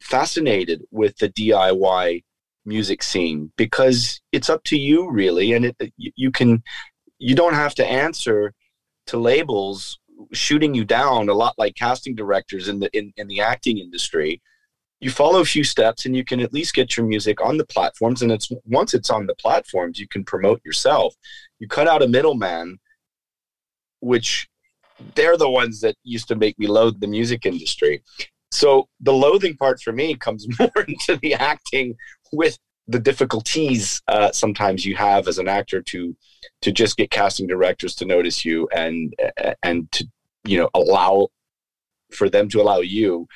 fascinated 0.00 0.82
with 0.90 1.16
the 1.18 1.28
diy 1.28 2.22
music 2.64 3.02
scene 3.02 3.52
because 3.56 4.20
it's 4.30 4.48
up 4.48 4.62
to 4.64 4.76
you 4.76 5.10
really 5.10 5.52
and 5.52 5.64
it 5.64 5.92
you 5.96 6.30
can 6.30 6.62
you 7.18 7.34
don't 7.34 7.54
have 7.54 7.74
to 7.74 7.86
answer 7.86 8.52
to 9.06 9.16
labels 9.16 9.98
shooting 10.32 10.72
you 10.74 10.84
down 10.84 11.28
a 11.28 11.34
lot 11.34 11.54
like 11.58 11.74
casting 11.74 12.14
directors 12.14 12.68
in 12.68 12.78
the 12.78 12.88
in, 12.96 13.12
in 13.16 13.26
the 13.26 13.40
acting 13.40 13.78
industry 13.78 14.40
you 15.02 15.10
follow 15.10 15.40
a 15.40 15.44
few 15.44 15.64
steps 15.64 16.06
and 16.06 16.14
you 16.14 16.24
can 16.24 16.38
at 16.38 16.52
least 16.52 16.74
get 16.74 16.96
your 16.96 17.04
music 17.04 17.40
on 17.40 17.56
the 17.56 17.66
platforms. 17.66 18.22
And 18.22 18.30
it's 18.30 18.52
once 18.64 18.94
it's 18.94 19.10
on 19.10 19.26
the 19.26 19.34
platforms 19.34 19.98
you 19.98 20.06
can 20.06 20.24
promote 20.24 20.64
yourself. 20.64 21.16
You 21.58 21.66
cut 21.66 21.88
out 21.88 22.02
a 22.02 22.08
middleman 22.08 22.78
which 23.98 24.48
they're 25.16 25.36
the 25.36 25.50
ones 25.50 25.80
that 25.80 25.96
used 26.04 26.28
to 26.28 26.36
make 26.36 26.56
me 26.56 26.68
loathe 26.68 27.00
the 27.00 27.08
music 27.08 27.44
industry. 27.44 28.00
So 28.52 28.88
the 29.00 29.12
loathing 29.12 29.56
part 29.56 29.80
for 29.80 29.92
me 29.92 30.14
comes 30.14 30.46
more 30.60 30.84
into 30.86 31.16
the 31.20 31.34
acting 31.34 31.96
with 32.32 32.56
the 32.86 33.00
difficulties 33.00 34.02
uh, 34.06 34.30
sometimes 34.30 34.84
you 34.84 34.94
have 34.96 35.26
as 35.26 35.38
an 35.38 35.48
actor 35.48 35.80
to 35.82 36.16
to 36.60 36.72
just 36.72 36.96
get 36.96 37.10
casting 37.10 37.46
directors 37.46 37.94
to 37.94 38.04
notice 38.04 38.44
you 38.44 38.68
and 38.74 39.14
and 39.62 39.90
to 39.92 40.04
you 40.44 40.58
know 40.58 40.68
allow 40.74 41.28
for 42.10 42.28
them 42.28 42.48
to 42.48 42.60
allow 42.60 42.80
you 42.80 43.26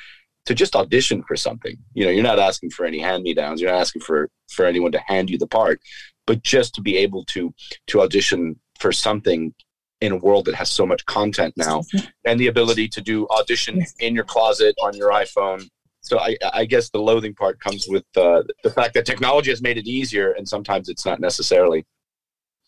to 0.47 0.55
just 0.55 0.75
audition 0.75 1.23
for 1.25 1.37
something. 1.37 1.77
You 1.95 2.05
know, 2.05 2.11
you're 2.11 2.23
not 2.23 2.39
asking 2.39 2.71
for 2.71 2.87
any 2.87 2.99
hand 2.99 3.23
me 3.23 3.35
downs. 3.35 3.61
You're 3.61 3.71
not 3.71 3.81
asking 3.81 4.03
for 4.03 4.31
for 4.51 4.65
anyone 4.65 4.93
to 4.93 5.01
hand 5.01 5.31
you 5.31 5.39
the 5.39 5.47
part, 5.47 5.81
but 6.27 6.43
just 6.43 6.75
to 6.77 6.81
be 6.81 6.97
able 6.97 7.25
to 7.27 7.53
to 7.89 8.01
audition 8.01 8.59
for 8.79 8.93
something 8.93 9.55
in 10.01 10.13
a 10.13 10.17
world 10.17 10.45
that 10.45 10.55
has 10.55 10.71
so 10.71 10.87
much 10.87 11.05
content 11.07 11.55
now, 11.57 11.83
and 12.25 12.39
the 12.39 12.49
ability 12.49 12.89
to 12.89 13.01
do 13.01 13.27
audition 13.29 13.85
in 14.01 14.15
your 14.15 14.25
closet 14.25 14.75
on 14.83 14.95
your 14.97 15.11
iPhone. 15.11 15.69
So 16.03 16.21
I, 16.21 16.37
I 16.53 16.67
guess 16.67 16.91
the 16.91 17.01
loathing 17.01 17.35
part 17.35 17.59
comes 17.59 17.87
with 17.89 18.05
uh, 18.17 18.43
the 18.63 18.71
fact 18.71 18.95
that 18.95 19.07
technology 19.07 19.51
has 19.51 19.61
made 19.61 19.79
it 19.79 19.87
easier, 19.87 20.33
and 20.33 20.49
sometimes 20.49 20.89
it's 20.89 21.05
not 21.05 21.19
necessarily 21.19 21.85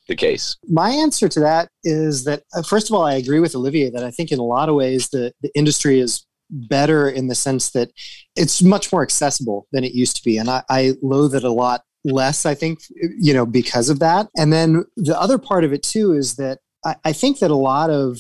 the 0.09 0.17
case? 0.17 0.57
My 0.67 0.91
answer 0.91 1.29
to 1.29 1.41
that 1.41 1.69
is 1.85 2.25
that, 2.25 2.43
uh, 2.55 2.62
first 2.62 2.91
of 2.91 2.97
all, 2.97 3.05
I 3.05 3.14
agree 3.14 3.41
with 3.41 3.55
Olivier 3.55 3.91
that 3.91 4.03
I 4.03 4.11
think 4.11 4.33
in 4.33 4.38
a 4.38 4.45
lot 4.45 4.69
of 4.69 4.75
ways 4.75 5.09
the, 5.11 5.33
the 5.43 5.51
industry 5.55 6.01
is 6.01 6.27
better 6.51 7.09
in 7.09 7.29
the 7.29 7.35
sense 7.35 7.71
that 7.71 7.91
it's 8.37 8.63
much 8.63 8.93
more 8.93 9.03
accessible 9.03 9.67
than 9.73 9.85
it 9.85 9.93
used 9.93 10.17
to 10.17 10.25
be. 10.25 10.39
And 10.39 10.49
I, 10.49 10.63
I 10.69 10.95
loathe 11.03 11.35
it 11.35 11.45
a 11.45 11.53
lot 11.53 11.83
less, 12.05 12.47
I 12.47 12.55
think, 12.55 12.79
you 13.19 13.35
know, 13.35 13.47
because 13.47 13.89
of 13.89 13.99
that. 14.01 14.29
And 14.37 14.53
then 14.53 14.85
the 14.97 15.19
other 15.21 15.39
part 15.39 15.65
of 15.65 15.73
it 15.73 15.83
too 15.83 16.13
is 16.13 16.37
that 16.37 16.59
I, 16.85 16.97
I 17.05 17.13
think 17.13 17.41
that 17.41 17.51
a 17.51 17.57
lot 17.57 17.91
of 17.91 18.19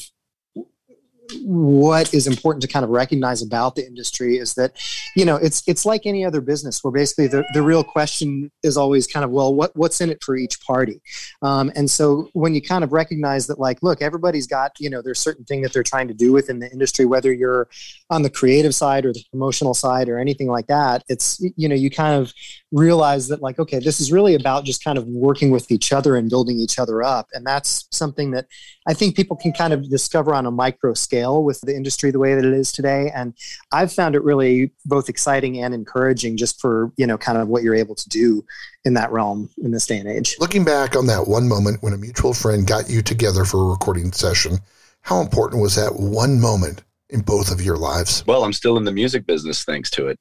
what 1.42 2.12
is 2.14 2.26
important 2.26 2.62
to 2.62 2.68
kind 2.68 2.84
of 2.84 2.90
recognize 2.90 3.42
about 3.42 3.74
the 3.74 3.86
industry 3.86 4.36
is 4.36 4.54
that 4.54 4.72
you 5.16 5.24
know 5.24 5.36
it's 5.36 5.62
it's 5.66 5.84
like 5.84 6.06
any 6.06 6.24
other 6.24 6.40
business 6.40 6.82
where 6.82 6.92
basically 6.92 7.26
the, 7.26 7.44
the 7.54 7.62
real 7.62 7.84
question 7.84 8.50
is 8.62 8.76
always 8.76 9.06
kind 9.06 9.24
of 9.24 9.30
well 9.30 9.54
what 9.54 9.74
what's 9.76 10.00
in 10.00 10.10
it 10.10 10.22
for 10.22 10.36
each 10.36 10.60
party? 10.60 11.00
Um, 11.42 11.70
and 11.76 11.90
so 11.90 12.28
when 12.32 12.54
you 12.54 12.62
kind 12.62 12.84
of 12.84 12.92
recognize 12.92 13.46
that 13.46 13.58
like 13.58 13.82
look 13.82 14.00
everybody's 14.02 14.46
got 14.46 14.72
you 14.78 14.90
know 14.90 15.02
there's 15.02 15.18
certain 15.18 15.44
thing 15.44 15.62
that 15.62 15.72
they're 15.72 15.82
trying 15.82 16.08
to 16.08 16.14
do 16.14 16.32
within 16.32 16.58
the 16.58 16.70
industry 16.70 17.04
whether 17.04 17.32
you're 17.32 17.68
on 18.10 18.22
the 18.22 18.30
creative 18.30 18.74
side 18.74 19.04
or 19.04 19.12
the 19.12 19.24
promotional 19.30 19.74
side 19.74 20.08
or 20.08 20.18
anything 20.18 20.48
like 20.48 20.66
that 20.66 21.04
it's 21.08 21.40
you 21.56 21.68
know 21.68 21.74
you 21.74 21.90
kind 21.90 22.20
of 22.20 22.32
realize 22.72 23.28
that 23.28 23.42
like 23.42 23.58
okay 23.58 23.78
this 23.78 24.00
is 24.00 24.12
really 24.12 24.34
about 24.34 24.64
just 24.64 24.82
kind 24.82 24.98
of 24.98 25.06
working 25.06 25.50
with 25.50 25.70
each 25.70 25.92
other 25.92 26.16
and 26.16 26.30
building 26.30 26.58
each 26.58 26.78
other 26.78 27.02
up. 27.02 27.28
And 27.32 27.46
that's 27.46 27.86
something 27.90 28.30
that 28.32 28.46
i 28.86 28.94
think 28.94 29.16
people 29.16 29.36
can 29.36 29.52
kind 29.52 29.72
of 29.72 29.88
discover 29.90 30.34
on 30.34 30.46
a 30.46 30.50
micro 30.50 30.94
scale 30.94 31.17
with 31.26 31.60
the 31.62 31.74
industry 31.74 32.10
the 32.10 32.18
way 32.18 32.34
that 32.34 32.44
it 32.44 32.52
is 32.52 32.72
today 32.72 33.10
and 33.14 33.34
i've 33.72 33.92
found 33.92 34.14
it 34.14 34.22
really 34.22 34.70
both 34.84 35.08
exciting 35.08 35.62
and 35.62 35.74
encouraging 35.74 36.36
just 36.36 36.60
for 36.60 36.92
you 36.96 37.06
know 37.06 37.18
kind 37.18 37.38
of 37.38 37.48
what 37.48 37.62
you're 37.62 37.74
able 37.74 37.94
to 37.94 38.08
do 38.08 38.44
in 38.84 38.94
that 38.94 39.10
realm 39.10 39.50
in 39.62 39.70
this 39.70 39.86
day 39.86 39.98
and 39.98 40.08
age 40.08 40.36
looking 40.38 40.64
back 40.64 40.96
on 40.96 41.06
that 41.06 41.28
one 41.28 41.48
moment 41.48 41.82
when 41.82 41.92
a 41.92 41.98
mutual 41.98 42.32
friend 42.32 42.66
got 42.66 42.88
you 42.88 43.02
together 43.02 43.44
for 43.44 43.62
a 43.62 43.70
recording 43.70 44.12
session 44.12 44.58
how 45.02 45.20
important 45.20 45.62
was 45.62 45.74
that 45.76 45.94
one 45.96 46.40
moment 46.40 46.82
in 47.10 47.20
both 47.20 47.50
of 47.50 47.60
your 47.60 47.76
lives? 47.76 48.24
Well, 48.26 48.44
I'm 48.44 48.52
still 48.52 48.76
in 48.76 48.84
the 48.84 48.92
music 48.92 49.26
business 49.26 49.64
thanks 49.64 49.90
to 49.92 50.08
it. 50.08 50.20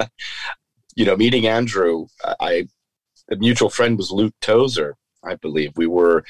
you 0.94 1.04
know, 1.04 1.16
meeting 1.16 1.46
Andrew, 1.46 2.06
I 2.40 2.68
a 3.30 3.36
mutual 3.36 3.70
friend 3.70 3.96
was 3.96 4.10
Luke 4.10 4.34
Tozer, 4.40 4.96
I 5.24 5.34
believe. 5.36 5.72
We 5.76 5.86
were 5.86 6.24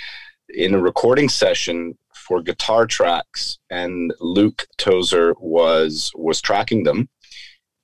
in 0.48 0.74
a 0.74 0.81
recording 0.81 1.28
session 1.28 1.96
for 2.29 2.43
guitar 2.43 2.87
tracks, 2.87 3.59
and 3.71 4.12
Luke 4.21 4.67
Tozer 4.77 5.35
was 5.41 6.12
was 6.14 6.43
tracking 6.43 6.85
them, 6.85 7.09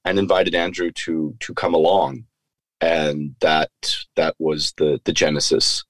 and 0.05 0.19
invited 0.19 0.55
Andrew 0.55 0.91
to 0.93 1.35
to 1.41 1.55
come 1.55 1.75
along, 1.75 2.27
and 2.81 3.35
that 3.41 3.71
that 4.17 4.35
was 4.39 4.75
the 4.77 5.01
the 5.05 5.13
genesis, 5.13 5.83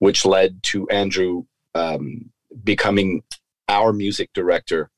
which 0.00 0.26
led 0.26 0.60
to 0.64 0.88
Andrew 0.88 1.44
um, 1.74 2.30
becoming 2.64 3.22
our 3.68 3.92
music 3.92 4.30
director 4.34 4.90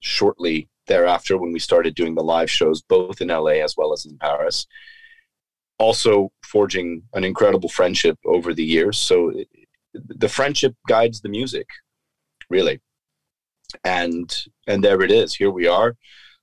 shortly 0.00 0.68
thereafter 0.86 1.38
when 1.38 1.52
we 1.52 1.58
started 1.58 1.94
doing 1.94 2.14
the 2.14 2.22
live 2.22 2.50
shows 2.50 2.82
both 2.82 3.20
in 3.20 3.28
LA 3.28 3.62
as 3.62 3.74
well 3.76 3.92
as 3.92 4.04
in 4.04 4.18
Paris. 4.18 4.66
Also 5.78 6.30
forging 6.42 7.02
an 7.12 7.22
incredible 7.22 7.68
friendship 7.68 8.18
over 8.24 8.54
the 8.54 8.64
years. 8.64 8.98
So 8.98 9.30
it, 9.30 9.48
the 9.92 10.28
friendship 10.28 10.74
guides 10.88 11.20
the 11.20 11.28
music, 11.28 11.66
really. 12.50 12.80
And 13.84 14.34
and 14.66 14.82
there 14.82 15.02
it 15.02 15.10
is. 15.10 15.34
Here 15.34 15.50
we 15.50 15.66
are, 15.66 15.96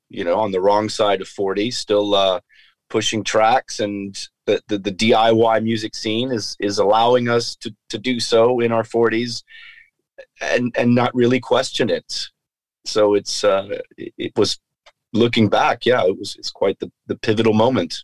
you 0.09 0.23
know, 0.23 0.39
on 0.39 0.51
the 0.51 0.61
wrong 0.61 0.89
side 0.89 1.21
of 1.21 1.27
40, 1.27 1.71
still 1.71 2.15
uh, 2.15 2.41
pushing 2.89 3.23
tracks 3.23 3.79
and 3.79 4.15
the, 4.45 4.61
the, 4.67 4.77
the 4.77 4.91
DIY 4.91 5.63
music 5.63 5.95
scene 5.95 6.31
is 6.31 6.55
is 6.59 6.79
allowing 6.79 7.29
us 7.29 7.55
to 7.57 7.73
to 7.89 7.97
do 7.97 8.19
so 8.19 8.59
in 8.59 8.71
our 8.71 8.83
40s 8.83 9.43
and 10.41 10.75
and 10.77 10.93
not 10.93 11.15
really 11.15 11.39
question 11.39 11.89
it 11.89 12.27
so 12.85 13.13
it's 13.13 13.43
uh, 13.43 13.79
it 13.97 14.33
was 14.35 14.59
looking 15.13 15.47
back, 15.47 15.85
yeah, 15.85 16.05
it 16.05 16.17
was 16.17 16.35
it's 16.37 16.51
quite 16.51 16.79
the, 16.79 16.91
the 17.07 17.15
pivotal 17.15 17.53
moment 17.53 18.03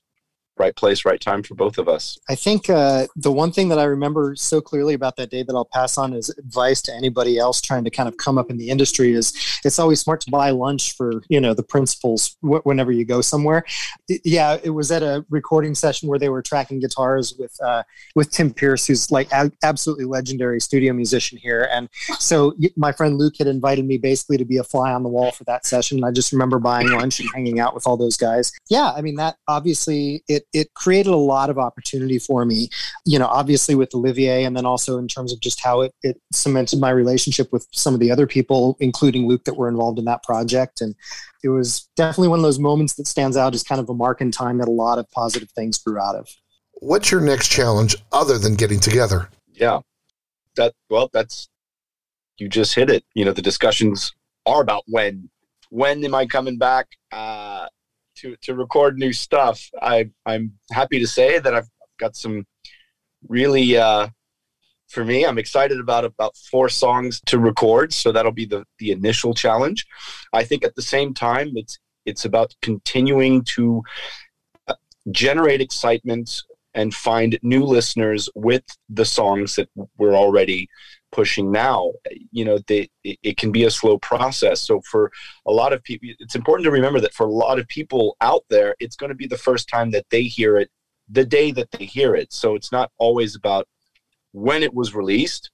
right 0.60 0.76
place, 0.76 1.06
right 1.06 1.20
time 1.20 1.42
for 1.42 1.56
both 1.56 1.78
of 1.78 1.88
us. 1.88 2.20
I 2.30 2.36
think 2.36 2.70
uh, 2.70 3.08
the 3.16 3.32
one 3.32 3.52
thing 3.52 3.70
that 3.70 3.80
I 3.80 3.86
remember 3.86 4.36
so 4.36 4.62
clearly 4.62 4.94
about 4.94 5.16
that 5.16 5.32
day 5.32 5.44
that 5.44 5.54
I'll 5.54 5.66
pass 5.66 5.98
on 5.98 6.14
as 6.14 6.30
advice 6.30 6.82
to 6.84 6.94
anybody 6.94 7.38
else 7.38 7.62
trying 7.62 7.84
to 7.86 7.90
kind 7.90 8.10
of 8.10 8.18
come 8.18 8.38
up 8.38 8.50
in 8.50 8.58
the 8.58 8.70
industry 8.70 9.14
is 9.14 9.34
it's 9.64 9.80
always 9.80 10.02
smart 10.02 10.22
to 10.22 10.32
buy 10.32 10.50
lunch 10.52 10.96
for 10.96 11.24
you 11.30 11.40
know 11.40 11.54
the 11.54 11.64
principals 11.64 12.36
w- 12.42 12.62
whenever 12.64 12.92
you 12.92 13.06
go 13.06 13.22
somewhere. 13.22 13.64
It, 14.08 14.22
yeah, 14.26 14.58
it 14.62 14.72
was 14.72 14.92
at 14.92 15.02
a 15.04 15.26
recording 15.30 15.76
session 15.76 16.10
where 16.10 16.20
they 16.20 16.30
were 16.30 16.42
tracking 16.42 16.80
guitars 16.80 17.36
with 17.40 17.56
uh, 17.64 17.84
with 18.16 18.32
Tim 18.32 18.54
Pierce, 18.54 18.86
who's 18.86 19.12
like 19.12 19.32
a- 19.32 19.52
absolutely 19.64 20.06
legendary 20.06 20.60
studio 20.60 20.94
musician 20.94 21.38
here, 21.38 21.70
and 21.72 21.90
so 22.20 22.54
my 22.76 22.92
friend 22.92 23.18
Luke 23.18 23.36
had 23.38 23.48
invited 23.48 23.86
me 23.86 23.98
basically 23.98 24.38
to 24.38 24.46
be 24.46 24.58
a 24.58 24.64
fly 24.64 24.92
on 24.92 25.04
the 25.04 25.10
wall 25.10 25.32
for 25.32 25.44
that 25.46 25.66
session. 25.66 25.98
And 26.00 26.06
I 26.06 26.12
just 26.12 26.32
remember 26.32 26.60
buying 26.60 26.90
lunch 26.90 27.20
and 27.20 27.30
hanging 27.34 27.60
out 27.60 27.74
with 27.74 27.88
all 27.88 27.98
those 27.98 28.18
guys. 28.18 28.52
Yeah, 28.70 28.92
I 28.92 29.02
mean 29.02 29.16
that 29.16 29.38
obviously 29.48 30.24
it 30.28 30.46
it 30.54 30.74
created 30.74 31.12
a 31.12 31.18
lot 31.18 31.50
of 31.50 31.58
opportunity 31.58 32.20
for 32.20 32.46
me, 32.46 32.70
you 33.06 33.20
know, 33.20 33.28
obviously 33.28 33.76
with 33.76 33.94
Olivier, 33.94 34.44
and 34.44 34.56
then 34.56 34.66
also 34.66 34.98
in 34.98 35.08
terms 35.08 35.32
of 35.32 35.40
just 35.40 35.62
how 35.62 35.82
it, 35.82 35.94
it 36.02 36.20
cemented 36.32 36.80
my 36.80 36.90
relationship 36.90 37.52
with 37.52 37.68
some 37.72 37.94
of 37.94 38.00
the 38.00 38.12
other 38.12 38.28
people, 38.28 38.78
including 38.80 39.28
Luke, 39.28 39.44
that 39.46 39.56
were 39.56 39.70
involved 39.70 40.00
in 40.00 40.06
that 40.06 40.24
project. 40.24 40.82
And 40.82 40.96
it 41.44 41.50
was 41.50 41.88
definitely 41.96 42.30
one 42.30 42.40
of 42.40 42.44
those 42.44 42.60
moments 42.60 42.96
that 42.96 43.08
stands 43.08 43.38
out 43.38 43.54
as 43.54 43.64
kind 43.64 43.80
of 43.80 43.90
a 43.90 43.94
mark 43.94 44.22
in 44.22 44.32
time 44.32 44.58
that 44.58 44.68
a 44.68 44.72
lot 44.72 44.98
of 44.98 45.10
positive 45.12 45.52
things 45.52 45.78
grew 45.78 46.00
out 46.00 46.16
of. 46.16 46.28
What's 46.74 47.12
your 47.12 47.22
next 47.22 47.50
challenge 47.50 47.98
other 48.12 48.38
than 48.38 48.56
getting 48.56 48.80
together? 48.80 49.30
Yeah. 49.54 49.80
That 50.56 50.74
well, 50.90 51.10
that's 51.14 51.50
you 52.38 52.50
just 52.50 52.74
hit 52.74 52.90
it. 52.90 53.04
You 53.14 53.26
know, 53.26 53.34
the 53.34 53.42
discussions 53.42 54.14
are 54.46 54.62
about 54.62 54.84
when 54.88 55.30
when 55.70 56.04
am 56.04 56.16
I 56.16 56.26
coming 56.26 56.58
back 56.58 56.88
uh, 57.12 57.68
to 58.22 58.36
to 58.44 58.56
record 58.56 58.98
new 58.98 59.14
stuff. 59.14 59.70
I 59.82 60.10
I'm 60.26 60.54
happy 60.72 61.00
to 61.00 61.08
say 61.08 61.40
that 61.40 61.54
I've 61.54 61.70
got 62.00 62.16
some 62.16 62.46
really 63.28 63.78
uh, 63.78 64.08
for 64.88 65.06
me. 65.06 65.26
I'm 65.26 65.38
excited 65.38 65.80
about 65.80 66.06
about 66.06 66.36
four 66.52 66.70
songs 66.70 67.22
to 67.28 67.40
record, 67.40 67.94
so 67.94 68.12
that'll 68.12 68.32
be 68.32 68.46
the 68.46 68.66
the 68.80 68.92
initial 68.92 69.34
challenge. 69.34 69.86
I 70.34 70.44
think 70.44 70.64
at 70.64 70.76
the 70.76 70.82
same 70.82 71.14
time, 71.14 71.52
it's 71.56 71.80
it's 72.06 72.26
about 72.26 72.56
continuing 72.62 73.44
to 73.56 73.84
uh, 74.68 74.76
generate 75.12 75.62
excitement 75.62 76.44
and 76.74 76.94
find 76.94 77.40
new 77.42 77.64
listeners 77.64 78.30
with 78.36 78.64
the 78.90 79.06
songs 79.06 79.56
that 79.56 79.70
we're 79.98 80.16
already 80.16 80.70
pushing 81.12 81.52
now 81.52 81.92
you 82.32 82.46
know 82.46 82.60
they, 82.68 82.90
it, 83.04 83.38
can 83.38 83.52
be 83.52 83.64
a 83.64 83.72
slow 83.72 83.98
process. 83.98 84.62
So 84.62 84.82
for 84.82 85.12
a 85.46 85.52
lot 85.52 85.74
of 85.74 85.84
people 85.84 86.10
it's 86.20 86.36
important 86.36 86.66
to 86.66 86.72
remember 86.72 87.00
that 87.00 87.14
for 87.14 87.26
a 87.26 87.32
lot 87.32 87.60
of 87.60 87.68
people 87.68 88.16
out 88.22 88.44
there 88.50 88.76
it's 88.80 88.96
going 88.96 89.10
to 89.10 89.16
be 89.16 89.28
the 89.28 89.38
first 89.38 89.68
time 89.70 89.92
that 89.92 90.06
they 90.10 90.24
hear 90.24 90.58
it 90.58 90.70
the 91.08 91.26
day 91.26 91.52
that 91.52 91.72
they 91.72 91.86
hear 91.86 92.16
it. 92.16 92.32
So 92.32 92.56
it's 92.56 92.72
not 92.72 92.92
always 92.98 93.36
about 93.36 93.68
when 94.32 94.62
it 94.62 94.74
was 94.74 94.94
released. 94.94 95.50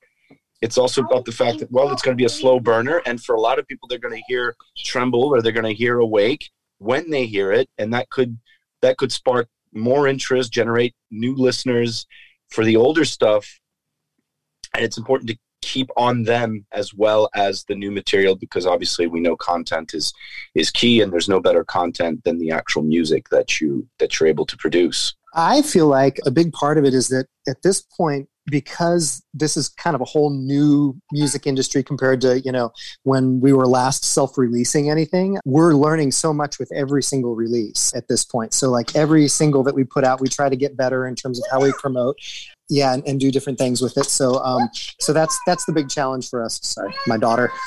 It's 0.61 0.77
also 0.77 1.03
about 1.03 1.25
the 1.25 1.31
fact 1.31 1.59
that 1.59 1.71
well 1.71 1.91
it's 1.91 2.01
going 2.01 2.15
to 2.15 2.21
be 2.21 2.25
a 2.25 2.29
slow 2.29 2.59
burner 2.59 3.01
and 3.05 3.21
for 3.21 3.35
a 3.35 3.41
lot 3.41 3.59
of 3.59 3.67
people 3.67 3.87
they're 3.87 3.99
going 3.99 4.15
to 4.15 4.23
hear 4.27 4.55
tremble 4.77 5.23
or 5.23 5.41
they're 5.41 5.51
going 5.51 5.65
to 5.65 5.73
hear 5.73 5.99
awake 5.99 6.49
when 6.79 7.09
they 7.09 7.25
hear 7.25 7.51
it 7.51 7.69
and 7.77 7.93
that 7.93 8.09
could 8.09 8.37
that 8.81 8.97
could 8.97 9.11
spark 9.11 9.47
more 9.73 10.07
interest 10.07 10.51
generate 10.51 10.95
new 11.11 11.35
listeners 11.35 12.05
for 12.49 12.63
the 12.63 12.75
older 12.75 13.05
stuff. 13.05 13.59
And 14.73 14.83
it's 14.83 14.97
important 14.97 15.29
to 15.29 15.37
keep 15.65 15.89
on 15.97 16.23
them 16.23 16.63
as 16.71 16.93
well 16.93 17.27
as 17.33 17.63
the 17.63 17.73
new 17.73 17.89
material 17.89 18.35
because 18.35 18.67
obviously 18.67 19.07
we 19.07 19.19
know 19.19 19.35
content 19.35 19.95
is 19.95 20.13
is 20.53 20.69
key 20.69 21.01
and 21.01 21.11
there's 21.11 21.27
no 21.27 21.39
better 21.39 21.63
content 21.63 22.23
than 22.23 22.37
the 22.37 22.51
actual 22.51 22.83
music 22.83 23.27
that 23.29 23.59
you 23.59 23.87
that 23.97 24.19
you're 24.19 24.29
able 24.29 24.45
to 24.45 24.55
produce. 24.57 25.15
I 25.33 25.63
feel 25.63 25.87
like 25.87 26.19
a 26.25 26.31
big 26.31 26.53
part 26.53 26.77
of 26.77 26.85
it 26.85 26.93
is 26.93 27.09
that 27.09 27.25
at 27.47 27.63
this 27.63 27.81
point 27.81 28.29
because 28.49 29.25
this 29.33 29.57
is 29.57 29.69
kind 29.69 29.95
of 29.95 30.01
a 30.01 30.05
whole 30.05 30.29
new 30.29 30.95
music 31.11 31.47
industry 31.47 31.81
compared 31.81 32.21
to 32.21 32.39
you 32.41 32.51
know 32.51 32.71
when 33.01 33.41
we 33.41 33.51
were 33.51 33.65
last 33.65 34.05
self-releasing 34.05 34.89
anything 34.91 35.39
we're 35.45 35.73
learning 35.73 36.11
so 36.11 36.31
much 36.31 36.59
with 36.59 36.71
every 36.71 37.01
single 37.01 37.35
release 37.35 37.91
at 37.95 38.07
this 38.07 38.23
point. 38.23 38.53
So 38.53 38.69
like 38.69 38.95
every 38.95 39.27
single 39.27 39.63
that 39.63 39.73
we 39.73 39.83
put 39.83 40.03
out 40.03 40.21
we 40.21 40.27
try 40.27 40.47
to 40.47 40.55
get 40.55 40.77
better 40.77 41.07
in 41.07 41.15
terms 41.15 41.39
of 41.39 41.45
how 41.51 41.59
we 41.61 41.73
promote 41.79 42.17
yeah 42.69 42.93
and, 42.93 43.05
and 43.07 43.19
do 43.19 43.31
different 43.31 43.57
things 43.57 43.81
with 43.81 43.97
it. 43.97 44.05
So 44.05 44.35
um 44.43 44.69
so 44.99 45.13
that's 45.13 45.37
that's 45.45 45.65
the 45.65 45.73
big 45.73 45.89
challenge 45.89 46.29
for 46.29 46.43
us. 46.43 46.59
Sorry 46.63 46.93
my 47.07 47.17
daughter. 47.17 47.51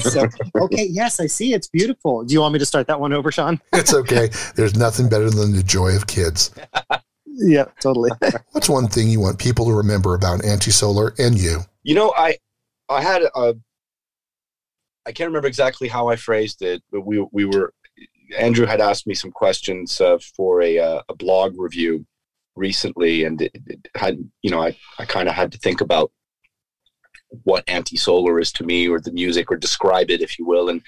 So, 0.00 0.28
okay 0.56 0.86
yes 0.88 1.20
i 1.20 1.26
see. 1.26 1.54
It's 1.54 1.66
beautiful. 1.66 2.24
Do 2.24 2.32
you 2.32 2.40
want 2.40 2.52
me 2.52 2.58
to 2.58 2.66
start 2.66 2.86
that 2.86 3.00
one 3.00 3.12
over 3.12 3.30
sean? 3.30 3.60
It's 3.72 3.92
okay. 3.92 4.30
There's 4.54 4.76
nothing 4.76 5.08
better 5.08 5.28
than 5.28 5.52
the 5.52 5.62
joy 5.62 5.96
of 5.96 6.06
kids. 6.06 6.50
Yeah 7.42 7.66
totally. 7.80 8.10
What's 8.52 8.68
one 8.68 8.86
thing 8.88 9.08
you 9.08 9.18
want 9.18 9.38
people 9.38 9.64
to 9.64 9.72
remember 9.72 10.14
about 10.14 10.44
anti-solar 10.44 11.14
and 11.18 11.38
you? 11.38 11.60
You 11.84 11.94
know 11.94 12.12
i 12.16 12.36
i 12.88 13.00
had 13.00 13.22
a 13.22 13.54
i 15.06 15.12
can't 15.12 15.28
remember 15.28 15.48
exactly 15.48 15.88
how 15.88 16.08
i 16.08 16.16
phrased 16.16 16.60
it 16.60 16.82
but 16.92 17.02
we 17.06 17.24
we 17.32 17.46
were 17.46 17.72
andrew 18.38 18.66
had 18.66 18.80
asked 18.80 19.06
me 19.06 19.14
some 19.14 19.30
questions 19.30 20.00
uh, 20.00 20.18
for 20.36 20.62
a, 20.62 20.78
uh, 20.78 21.02
a 21.08 21.14
blog 21.14 21.58
review 21.58 22.04
recently, 22.56 23.24
and 23.24 23.40
it, 23.42 23.52
it 23.66 23.88
had 23.96 24.18
you 24.42 24.50
know 24.50 24.62
I 24.62 24.76
I 24.98 25.04
kind 25.04 25.28
of 25.28 25.34
had 25.34 25.52
to 25.52 25.58
think 25.58 25.80
about 25.80 26.12
what 27.44 27.62
anti-solar 27.68 28.40
is 28.40 28.52
to 28.52 28.64
me, 28.64 28.88
or 28.88 29.00
the 29.00 29.12
music, 29.12 29.50
or 29.50 29.56
describe 29.56 30.10
it, 30.10 30.20
if 30.20 30.38
you 30.38 30.46
will, 30.46 30.68
and 30.68 30.82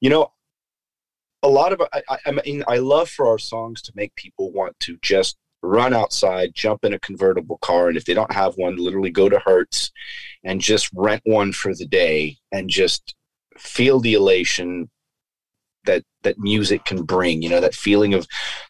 you 0.00 0.10
know 0.10 0.32
a 1.42 1.48
lot 1.48 1.72
of 1.72 1.82
I, 1.92 2.18
I 2.26 2.30
mean 2.32 2.64
I 2.68 2.78
love 2.78 3.08
for 3.08 3.26
our 3.26 3.38
songs 3.38 3.82
to 3.82 3.92
make 3.94 4.14
people 4.14 4.52
want 4.52 4.78
to 4.80 4.98
just 5.02 5.36
run 5.62 5.92
outside, 5.92 6.54
jump 6.54 6.84
in 6.84 6.94
a 6.94 6.98
convertible 6.98 7.58
car, 7.58 7.88
and 7.88 7.96
if 7.96 8.04
they 8.04 8.14
don't 8.14 8.32
have 8.32 8.54
one, 8.56 8.76
literally 8.76 9.10
go 9.10 9.28
to 9.28 9.40
Hertz 9.44 9.90
and 10.44 10.60
just 10.60 10.90
rent 10.94 11.22
one 11.24 11.52
for 11.52 11.74
the 11.74 11.86
day 11.86 12.38
and 12.52 12.70
just 12.70 13.14
feel 13.58 14.00
the 14.00 14.14
elation 14.14 14.90
that 15.84 16.04
that 16.22 16.38
music 16.38 16.84
can 16.84 17.02
bring 17.02 17.42
you 17.42 17.48
know 17.48 17.60
that 17.60 17.74
feeling 17.74 18.14
of 18.14 18.26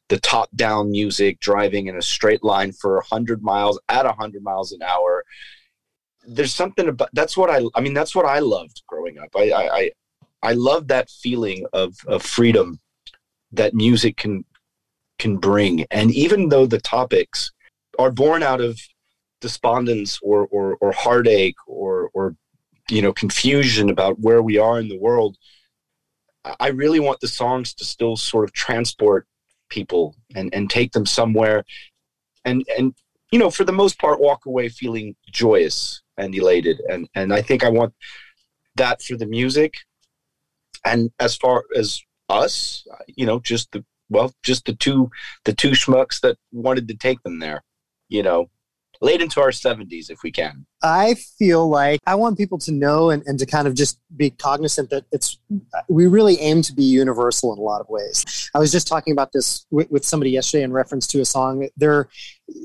the 0.09 0.21
top 0.21 0.49
down 0.55 0.91
music 0.91 1.41
driving 1.41 1.87
in 1.87 1.97
a 1.97 2.03
straight 2.03 2.43
line 2.43 2.73
for 2.73 2.95
100 2.97 3.43
miles 3.43 3.81
at 3.89 4.05
100 4.05 4.43
miles 4.43 4.73
an 4.73 4.83
hour. 4.83 5.25
There's 6.27 6.55
something 6.55 6.89
about 6.89 7.11
that's 7.13 7.37
what 7.37 7.51
i 7.51 7.63
i 7.75 7.81
mean 7.81 7.95
that's 7.95 8.15
what 8.15 8.27
i 8.27 8.39
loved 8.39 8.83
growing 8.87 9.19
up. 9.19 9.29
I 9.37 9.53
i 9.53 9.91
i 10.43 10.53
love 10.53 10.89
that 10.89 11.11
feeling 11.11 11.67
of 11.73 11.95
of 12.07 12.23
freedom 12.23 12.79
that 13.53 13.75
music 13.75 14.17
can 14.17 14.45
can 15.19 15.37
bring. 15.37 15.87
And 15.91 16.11
even 16.13 16.49
though 16.49 16.67
the 16.67 16.81
topics 16.81 17.53
are 17.99 18.11
born 18.11 18.43
out 18.43 18.61
of 18.61 18.81
despondence 19.41 20.19
or 20.23 20.47
or, 20.51 20.77
or 20.81 20.93
heartache 20.93 21.57
or 21.67 22.11
or 22.15 22.35
you 22.89 23.03
know 23.03 23.13
confusion 23.13 23.91
about 23.91 24.19
where 24.19 24.43
we 24.43 24.59
are 24.59 24.81
in 24.81 24.89
the 24.89 24.99
world 24.99 25.37
I 26.59 26.69
really 26.69 27.01
want 27.01 27.21
the 27.21 27.29
songs 27.29 27.75
to 27.75 27.85
still 27.85 28.17
sort 28.17 28.45
of 28.45 28.53
transport 28.53 29.27
people 29.69 30.17
and, 30.35 30.53
and 30.55 30.69
take 30.69 30.93
them 30.93 31.07
somewhere 31.07 31.65
and 32.45 32.65
and 32.77 32.95
you 33.31 33.39
know 33.39 33.51
for 33.51 33.65
the 33.65 33.73
most 33.73 33.99
part 33.99 34.21
walk 34.21 34.47
away 34.47 34.69
feeling 34.69 35.15
joyous 35.31 36.03
and 36.17 36.35
elated 36.35 36.81
and 36.89 37.09
and 37.15 37.33
I 37.33 37.43
think 37.43 37.63
I 37.63 37.69
want 37.69 37.95
that 38.77 39.03
for 39.03 39.17
the 39.17 39.27
music 39.27 39.75
and 40.85 41.11
as 41.21 41.37
far 41.37 41.65
as 41.77 42.01
us 42.29 42.85
you 43.07 43.27
know 43.27 43.39
just 43.39 43.71
the 43.73 43.85
well 44.09 44.33
just 44.43 44.65
the 44.65 44.75
two 44.75 45.11
the 45.45 45.53
two 45.53 45.71
schmucks 45.71 46.21
that 46.21 46.37
wanted 46.53 46.89
to 46.89 46.95
take 46.95 47.23
them 47.23 47.39
there 47.39 47.63
you 48.09 48.23
know 48.23 48.51
late 49.01 49.23
into 49.23 49.41
our 49.41 49.51
70s 49.51 50.11
if 50.11 50.23
we 50.23 50.31
can. 50.31 50.67
I 50.83 51.15
feel 51.39 51.69
like 51.69 52.01
I 52.07 52.15
want 52.15 52.39
people 52.39 52.59
to 52.59 52.73
know 52.73 53.11
and, 53.11 53.23
and 53.27 53.39
to 53.39 53.47
kind 53.47 53.67
of 53.67 53.75
just 53.75 53.99
be 54.17 54.31
cognizant 54.31 54.91
that 54.91 55.05
it's 55.13 55.39
we 55.89 56.07
really 56.07 56.39
aim 56.41 56.63
to 56.63 56.73
be 56.73 56.85
universal 56.85 57.53
in 57.53 57.59
a 57.59 57.63
lot 57.63 57.81
of 57.81 57.89
ways. 57.89 58.51
I 58.55 58.59
was 58.59 58.73
just 58.73 58.89
talking 58.89 59.13
about 59.13 59.33
this 59.33 59.67
with, 59.71 59.91
with 59.91 60.05
somebody 60.05 60.31
yesterday 60.31 60.65
in 60.65 60.73
reference 60.73 61.07
to 61.09 61.21
a 61.21 61.25
song. 61.25 61.69
There 61.77 61.93
are 61.93 62.09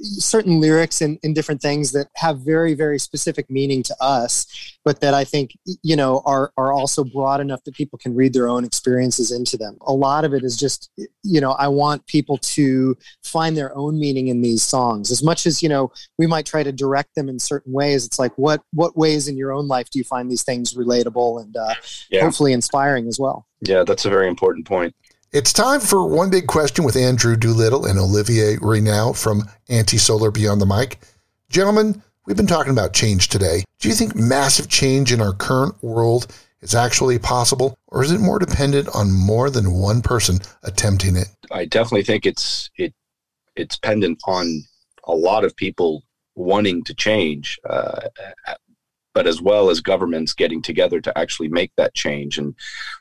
certain 0.02 0.60
lyrics 0.60 1.02
and, 1.02 1.20
and 1.24 1.36
different 1.36 1.62
things 1.62 1.92
that 1.92 2.08
have 2.16 2.40
very 2.40 2.74
very 2.74 2.98
specific 2.98 3.50
meaning 3.50 3.84
to 3.84 3.96
us 4.00 4.78
but 4.84 5.00
that 5.00 5.14
i 5.14 5.24
think 5.24 5.56
you 5.84 5.96
know 5.96 6.22
are 6.26 6.52
are 6.58 6.74
also 6.74 7.04
broad 7.04 7.40
enough 7.40 7.64
that 7.64 7.76
people 7.76 7.98
can 8.00 8.16
read 8.16 8.34
their 8.34 8.48
own 8.48 8.64
experiences 8.66 9.32
into 9.32 9.58
them 9.58 9.78
a 9.82 9.94
lot 9.94 10.26
of 10.26 10.34
it 10.34 10.44
is 10.44 10.58
just 10.58 10.90
you 11.24 11.40
know 11.40 11.52
i 11.54 11.68
want 11.68 12.06
people 12.08 12.38
to 12.38 12.98
find 13.24 13.56
their 13.56 13.76
own 13.76 14.00
meaning 14.00 14.28
in 14.28 14.42
these 14.42 14.64
songs 14.64 15.12
as 15.12 15.24
much 15.24 15.46
as 15.46 15.62
you 15.62 15.70
know 15.70 15.92
we 16.18 16.28
might 16.28 16.46
try 16.46 16.64
to 16.64 16.72
direct 16.72 17.14
them 17.16 17.30
in 17.30 17.40
certain 17.40 17.72
ways 17.72 18.05
it's 18.06 18.20
like 18.20 18.34
what 18.38 18.62
what 18.74 18.98
ways 18.98 19.28
in 19.28 19.38
your 19.38 19.52
own 19.52 19.68
life 19.68 19.90
do 19.90 20.00
you 20.00 20.06
find 20.06 20.30
these 20.30 20.44
things 20.44 20.74
relatable 20.74 21.42
and 21.42 21.56
uh, 21.58 21.74
yeah. 22.10 22.22
hopefully 22.22 22.54
inspiring 22.54 23.08
as 23.08 23.20
well 23.20 23.46
yeah 23.62 23.84
that's 23.84 24.06
a 24.06 24.10
very 24.10 24.28
important 24.28 24.66
point 24.66 24.96
it's 25.36 25.52
time 25.52 25.82
for 25.82 26.08
one 26.08 26.30
big 26.30 26.48
question 26.48 26.86
with 26.86 26.96
Andrew 26.96 27.36
Doolittle 27.36 27.86
and 27.86 28.00
Olivier 28.00 28.56
Renault 28.62 29.16
from 29.16 29.44
Anti 29.68 29.98
Solar 29.98 30.32
Beyond 30.32 30.62
the 30.62 30.66
Mic. 30.66 31.00
Gentlemen, 31.50 32.02
we've 32.26 32.38
been 32.38 32.48
talking 32.48 32.72
about 32.72 32.94
change 32.94 33.28
today. 33.28 33.66
Do 33.80 33.90
you 33.90 33.96
think 33.96 34.16
massive 34.16 34.70
change 34.70 35.12
in 35.12 35.20
our 35.20 35.34
current 35.34 35.76
world 35.84 36.28
is 36.62 36.74
actually 36.74 37.20
possible, 37.20 37.78
or 37.88 38.02
is 38.02 38.12
it 38.12 38.22
more 38.22 38.40
dependent 38.40 38.88
on 38.96 39.12
more 39.12 39.50
than 39.50 39.74
one 39.74 40.02
person 40.02 40.40
attempting 40.64 41.18
it? 41.18 41.28
I 41.52 41.66
definitely 41.66 42.04
think 42.04 42.26
it's 42.26 42.70
it 42.78 42.94
it's 43.58 43.76
dependent 43.76 44.22
on 44.26 44.64
a 45.04 45.14
lot 45.14 45.44
of 45.44 45.56
people 45.56 46.04
wanting 46.36 46.84
to 46.84 46.94
change, 46.94 47.60
uh, 47.70 48.02
but 49.14 49.28
as 49.28 49.42
well 49.42 49.70
as 49.70 49.80
governments 49.82 50.34
getting 50.34 50.62
together 50.62 51.00
to 51.02 51.18
actually 51.18 51.48
make 51.48 51.72
that 51.78 51.94
change. 51.94 52.38
And 52.38 52.56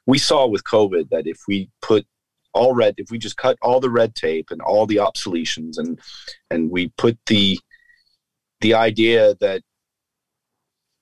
we 0.06 0.18
saw 0.18 0.46
with 0.46 0.64
COVID 0.64 1.10
that 1.10 1.26
if 1.26 1.40
we 1.48 1.68
put 1.82 2.06
all 2.54 2.72
red 2.72 2.94
if 2.98 3.10
we 3.10 3.18
just 3.18 3.36
cut 3.36 3.58
all 3.60 3.80
the 3.80 3.90
red 3.90 4.14
tape 4.14 4.50
and 4.50 4.62
all 4.62 4.86
the 4.86 4.98
obsolescence 4.98 5.76
and 5.76 6.00
and 6.50 6.70
we 6.70 6.88
put 6.96 7.18
the 7.26 7.58
the 8.60 8.72
idea 8.72 9.34
that 9.40 9.60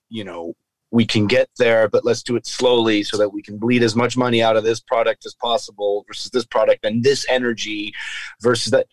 you 0.09 0.25
know 0.25 0.55
we 0.91 1.07
can 1.07 1.27
get 1.27 1.49
there 1.59 1.89
but 1.89 2.05
let's 2.05 2.23
do 2.23 2.37
it 2.37 2.47
slowly 2.47 3.03
so 3.03 3.17
that 3.17 3.29
we 3.29 3.43
can 3.43 3.59
bleed 3.59 3.83
as 3.83 3.95
much 3.95 4.17
money 4.17 4.43
out 4.43 4.57
of 4.57 4.65
this 4.65 4.81
product 4.81 5.25
as 5.27 5.35
possible 5.35 6.05
versus 6.09 6.31
this 6.31 6.47
product 6.47 6.85
and 6.85 7.05
this 7.05 7.25
energy 7.29 7.93
versus 8.41 8.71
that 8.71 8.87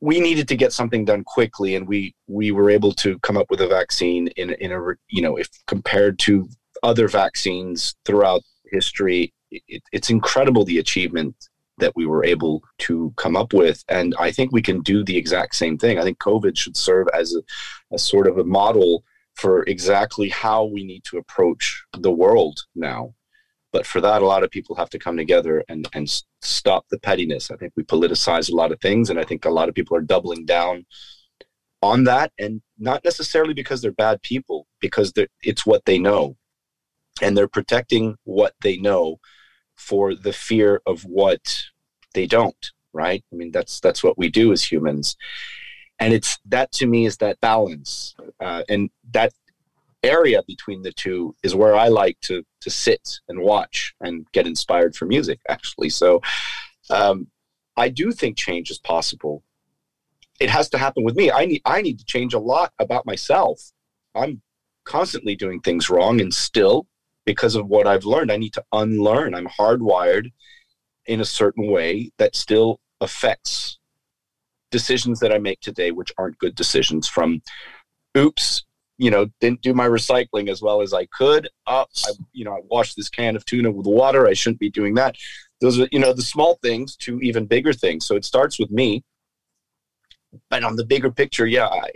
we 0.00 0.20
needed 0.20 0.48
to 0.48 0.56
get 0.56 0.72
something 0.72 1.04
done 1.04 1.24
quickly 1.24 1.74
and 1.74 1.86
we 1.86 2.14
we 2.26 2.50
were 2.50 2.70
able 2.70 2.92
to 2.92 3.18
come 3.20 3.36
up 3.36 3.46
with 3.50 3.60
a 3.60 3.68
vaccine 3.68 4.28
in 4.36 4.50
in 4.54 4.72
a 4.72 4.80
you 5.08 5.22
know 5.22 5.36
if 5.36 5.48
compared 5.66 6.18
to 6.18 6.48
other 6.82 7.08
vaccines 7.08 7.94
throughout 8.04 8.42
history 8.72 9.32
it, 9.50 9.82
it's 9.92 10.10
incredible 10.10 10.64
the 10.64 10.78
achievement 10.78 11.34
that 11.78 11.92
we 11.94 12.06
were 12.06 12.24
able 12.24 12.62
to 12.78 13.12
come 13.16 13.36
up 13.36 13.52
with. 13.52 13.84
And 13.88 14.14
I 14.18 14.30
think 14.30 14.52
we 14.52 14.62
can 14.62 14.80
do 14.80 15.04
the 15.04 15.16
exact 15.16 15.54
same 15.54 15.76
thing. 15.76 15.98
I 15.98 16.02
think 16.02 16.18
COVID 16.18 16.56
should 16.56 16.76
serve 16.76 17.06
as 17.12 17.34
a, 17.34 17.94
a 17.94 17.98
sort 17.98 18.26
of 18.26 18.38
a 18.38 18.44
model 18.44 19.04
for 19.34 19.62
exactly 19.64 20.30
how 20.30 20.64
we 20.64 20.84
need 20.84 21.04
to 21.04 21.18
approach 21.18 21.84
the 21.92 22.10
world 22.10 22.60
now. 22.74 23.14
But 23.76 23.84
for 23.84 24.00
that, 24.00 24.22
a 24.22 24.26
lot 24.26 24.42
of 24.42 24.50
people 24.50 24.74
have 24.76 24.88
to 24.88 24.98
come 24.98 25.18
together 25.18 25.62
and, 25.68 25.86
and 25.92 26.08
stop 26.40 26.86
the 26.88 26.98
pettiness. 26.98 27.50
I 27.50 27.56
think 27.56 27.74
we 27.76 27.82
politicize 27.82 28.50
a 28.50 28.56
lot 28.56 28.72
of 28.72 28.80
things, 28.80 29.10
and 29.10 29.18
I 29.20 29.24
think 29.24 29.44
a 29.44 29.50
lot 29.50 29.68
of 29.68 29.74
people 29.74 29.94
are 29.98 30.00
doubling 30.00 30.46
down 30.46 30.86
on 31.82 32.04
that, 32.04 32.32
and 32.38 32.62
not 32.78 33.04
necessarily 33.04 33.52
because 33.52 33.82
they're 33.82 33.92
bad 33.92 34.22
people, 34.22 34.66
because 34.80 35.12
it's 35.42 35.66
what 35.66 35.84
they 35.84 35.98
know, 35.98 36.38
and 37.20 37.36
they're 37.36 37.48
protecting 37.48 38.16
what 38.24 38.54
they 38.62 38.78
know 38.78 39.20
for 39.74 40.14
the 40.14 40.32
fear 40.32 40.80
of 40.86 41.02
what 41.02 41.64
they 42.14 42.26
don't. 42.26 42.72
Right? 42.94 43.22
I 43.30 43.36
mean, 43.36 43.50
that's 43.50 43.78
that's 43.80 44.02
what 44.02 44.16
we 44.16 44.30
do 44.30 44.54
as 44.54 44.64
humans, 44.64 45.18
and 45.98 46.14
it's 46.14 46.38
that 46.46 46.72
to 46.78 46.86
me 46.86 47.04
is 47.04 47.18
that 47.18 47.42
balance 47.42 48.14
uh, 48.40 48.62
and 48.70 48.88
that 49.10 49.34
area 50.08 50.42
between 50.46 50.82
the 50.82 50.92
two 50.92 51.34
is 51.42 51.54
where 51.54 51.74
i 51.74 51.88
like 51.88 52.18
to 52.20 52.42
to 52.60 52.70
sit 52.70 53.18
and 53.28 53.40
watch 53.40 53.94
and 54.00 54.26
get 54.32 54.46
inspired 54.46 54.94
for 54.96 55.06
music 55.06 55.40
actually. 55.48 55.88
So 55.88 56.20
um, 56.90 57.28
i 57.76 57.88
do 57.88 58.12
think 58.12 58.36
change 58.36 58.70
is 58.70 58.78
possible. 58.78 59.42
It 60.38 60.50
has 60.50 60.68
to 60.70 60.78
happen 60.78 61.02
with 61.04 61.16
me. 61.16 61.30
I 61.30 61.46
need 61.46 61.62
i 61.64 61.80
need 61.82 61.98
to 61.98 62.04
change 62.04 62.34
a 62.34 62.38
lot 62.38 62.72
about 62.78 63.06
myself. 63.06 63.60
I'm 64.14 64.42
constantly 64.84 65.34
doing 65.34 65.60
things 65.60 65.90
wrong 65.90 66.20
and 66.20 66.32
still 66.32 66.86
because 67.24 67.56
of 67.56 67.66
what 67.66 67.88
i've 67.88 68.04
learned 68.04 68.30
i 68.30 68.36
need 68.36 68.52
to 68.54 68.64
unlearn. 68.72 69.34
I'm 69.34 69.48
hardwired 69.48 70.30
in 71.06 71.20
a 71.20 71.24
certain 71.24 71.70
way 71.70 72.10
that 72.18 72.36
still 72.36 72.80
affects 73.00 73.78
decisions 74.70 75.20
that 75.20 75.32
I 75.32 75.38
make 75.38 75.60
today, 75.60 75.90
which 75.90 76.12
aren't 76.18 76.38
good 76.38 76.54
decisions, 76.54 77.08
from 77.08 77.40
oops, 78.16 78.65
you 78.98 79.10
know, 79.10 79.26
didn't 79.40 79.62
do 79.62 79.74
my 79.74 79.86
recycling 79.86 80.48
as 80.48 80.62
well 80.62 80.80
as 80.80 80.94
I 80.94 81.06
could. 81.06 81.48
Up, 81.66 81.90
I, 82.06 82.10
you 82.32 82.44
know, 82.44 82.54
I 82.54 82.60
washed 82.68 82.96
this 82.96 83.08
can 83.08 83.36
of 83.36 83.44
tuna 83.44 83.70
with 83.70 83.86
water. 83.86 84.26
I 84.26 84.32
shouldn't 84.32 84.60
be 84.60 84.70
doing 84.70 84.94
that. 84.94 85.16
Those 85.60 85.80
are, 85.80 85.88
you 85.92 85.98
know, 85.98 86.12
the 86.12 86.22
small 86.22 86.58
things 86.62 86.96
to 86.96 87.18
even 87.20 87.46
bigger 87.46 87.72
things. 87.72 88.06
So 88.06 88.16
it 88.16 88.24
starts 88.24 88.58
with 88.58 88.70
me. 88.70 89.04
But 90.50 90.64
on 90.64 90.76
the 90.76 90.84
bigger 90.84 91.10
picture, 91.10 91.46
yeah, 91.46 91.66
I, 91.66 91.90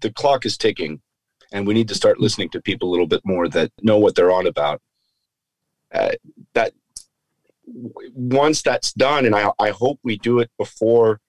the 0.00 0.12
clock 0.12 0.44
is 0.44 0.56
ticking, 0.56 1.00
and 1.52 1.66
we 1.66 1.74
need 1.74 1.88
to 1.88 1.94
start 1.94 2.20
listening 2.20 2.50
to 2.50 2.60
people 2.60 2.88
a 2.88 2.92
little 2.92 3.06
bit 3.06 3.22
more 3.24 3.48
that 3.48 3.70
know 3.82 3.98
what 3.98 4.14
they're 4.14 4.32
on 4.32 4.46
about. 4.46 4.80
Uh, 5.94 6.12
that 6.54 6.72
once 7.64 8.62
that's 8.62 8.92
done, 8.92 9.24
and 9.24 9.34
I, 9.34 9.50
I 9.58 9.70
hope 9.70 10.00
we 10.02 10.16
do 10.18 10.40
it 10.40 10.50
before 10.58 11.20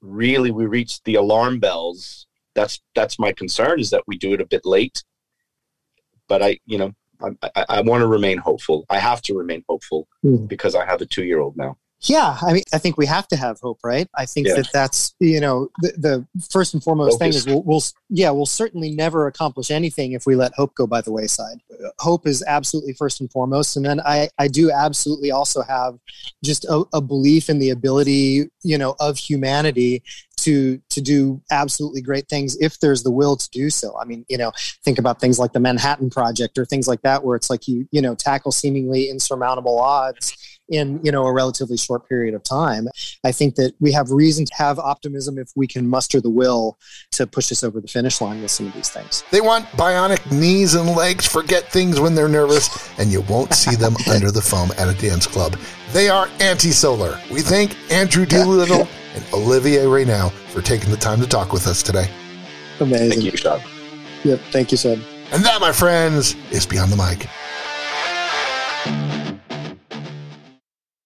really 0.00 0.50
we 0.50 0.66
reach 0.66 1.02
the 1.02 1.14
alarm 1.14 1.58
bells 1.58 2.26
that's 2.54 2.80
that's 2.94 3.18
my 3.18 3.32
concern 3.32 3.80
is 3.80 3.90
that 3.90 4.04
we 4.06 4.16
do 4.16 4.32
it 4.32 4.40
a 4.40 4.46
bit 4.46 4.64
late. 4.64 5.02
But 6.28 6.42
i 6.42 6.58
you 6.66 6.78
know 6.78 6.92
i, 7.22 7.50
I, 7.54 7.64
I 7.68 7.80
want 7.82 8.02
to 8.02 8.06
remain 8.06 8.38
hopeful. 8.38 8.86
I 8.90 8.98
have 8.98 9.22
to 9.22 9.34
remain 9.34 9.64
hopeful 9.68 10.08
mm. 10.24 10.48
because 10.48 10.74
i 10.74 10.84
have 10.84 11.00
a 11.00 11.06
two 11.06 11.24
year 11.24 11.40
old 11.40 11.56
now. 11.56 11.76
Yeah 12.02 12.36
i 12.42 12.52
mean 12.52 12.62
i 12.72 12.78
think 12.78 12.96
we 12.98 13.06
have 13.06 13.26
to 13.28 13.36
have 13.36 13.60
hope 13.60 13.78
right? 13.82 14.08
I 14.14 14.26
think 14.26 14.46
yeah. 14.46 14.56
that 14.56 14.68
that's 14.72 15.14
you 15.20 15.40
know 15.40 15.68
the, 15.80 15.92
the 15.96 16.46
first 16.50 16.74
and 16.74 16.82
foremost 16.82 17.18
thing 17.18 17.30
is 17.30 17.46
we'll, 17.46 17.62
we'll, 17.62 17.82
yeah 18.10 18.30
we'll 18.30 18.46
certainly 18.46 18.90
never 18.90 19.26
accomplish 19.26 19.70
anything 19.70 20.12
if 20.12 20.26
we 20.26 20.36
let 20.36 20.52
hope 20.54 20.74
go 20.74 20.86
by 20.86 21.00
the 21.00 21.12
wayside. 21.12 21.58
Hope 21.98 22.26
is 22.26 22.44
absolutely 22.46 22.92
first 22.94 23.20
and 23.20 23.30
foremost 23.30 23.76
and 23.76 23.84
then 23.86 24.00
i 24.00 24.28
i 24.38 24.48
do 24.48 24.70
absolutely 24.70 25.30
also 25.30 25.62
have 25.62 25.98
just 26.42 26.64
a, 26.66 26.84
a 26.92 27.00
belief 27.00 27.48
in 27.48 27.58
the 27.58 27.70
ability 27.70 28.50
you 28.62 28.76
know 28.76 28.94
of 29.00 29.16
humanity 29.16 30.02
to 30.44 30.78
to 30.90 31.00
do 31.00 31.40
absolutely 31.50 32.02
great 32.02 32.28
things 32.28 32.56
if 32.60 32.78
there's 32.78 33.02
the 33.02 33.10
will 33.10 33.36
to 33.36 33.48
do 33.50 33.70
so. 33.70 33.98
I 33.98 34.04
mean, 34.04 34.24
you 34.28 34.36
know, 34.36 34.52
think 34.84 34.98
about 34.98 35.20
things 35.20 35.38
like 35.38 35.52
the 35.52 35.60
Manhattan 35.60 36.10
Project 36.10 36.58
or 36.58 36.66
things 36.66 36.86
like 36.86 37.02
that, 37.02 37.24
where 37.24 37.36
it's 37.36 37.48
like 37.48 37.66
you 37.66 37.88
you 37.90 38.02
know 38.02 38.14
tackle 38.14 38.52
seemingly 38.52 39.08
insurmountable 39.08 39.78
odds 39.78 40.36
in 40.68 40.98
you 41.02 41.12
know 41.12 41.24
a 41.26 41.32
relatively 41.32 41.78
short 41.78 42.08
period 42.08 42.34
of 42.34 42.42
time. 42.42 42.88
I 43.24 43.32
think 43.32 43.54
that 43.56 43.72
we 43.80 43.92
have 43.92 44.10
reason 44.10 44.44
to 44.44 44.54
have 44.54 44.78
optimism 44.78 45.38
if 45.38 45.50
we 45.56 45.66
can 45.66 45.88
muster 45.88 46.20
the 46.20 46.30
will 46.30 46.78
to 47.12 47.26
push 47.26 47.50
us 47.50 47.62
over 47.62 47.80
the 47.80 47.88
finish 47.88 48.20
line 48.20 48.42
with 48.42 48.50
some 48.50 48.66
of 48.66 48.74
these 48.74 48.90
things. 48.90 49.24
They 49.30 49.40
want 49.40 49.64
bionic 49.68 50.30
knees 50.30 50.74
and 50.74 50.90
legs, 50.90 51.26
forget 51.26 51.72
things 51.72 52.00
when 52.00 52.14
they're 52.14 52.28
nervous, 52.28 52.68
and 52.98 53.10
you 53.10 53.22
won't 53.22 53.54
see 53.54 53.76
them 53.76 53.96
under 54.10 54.30
the 54.30 54.42
foam 54.42 54.70
at 54.76 54.88
a 54.88 54.94
dance 55.00 55.26
club. 55.26 55.56
They 55.92 56.08
are 56.08 56.28
anti-solar. 56.40 57.18
We 57.30 57.40
thank 57.40 57.76
Andrew 57.90 58.26
Doolittle 58.34 58.88
and 59.14 59.24
Olivier 59.32 59.86
Reynal 59.86 60.30
for 60.30 60.60
taking 60.60 60.90
the 60.90 60.96
time 60.96 61.20
to 61.20 61.26
talk 61.26 61.52
with 61.52 61.66
us 61.66 61.82
today. 61.82 62.10
Amazing. 62.80 63.10
Thank 63.10 63.24
you, 63.24 63.36
Sean. 63.36 63.60
Yep. 64.24 64.40
Thank 64.50 64.72
you, 64.72 64.78
Sean. 64.78 65.02
And 65.32 65.44
that, 65.44 65.60
my 65.60 65.72
friends, 65.72 66.36
is 66.50 66.66
Beyond 66.66 66.92
the 66.92 66.96
Mic. 66.96 67.28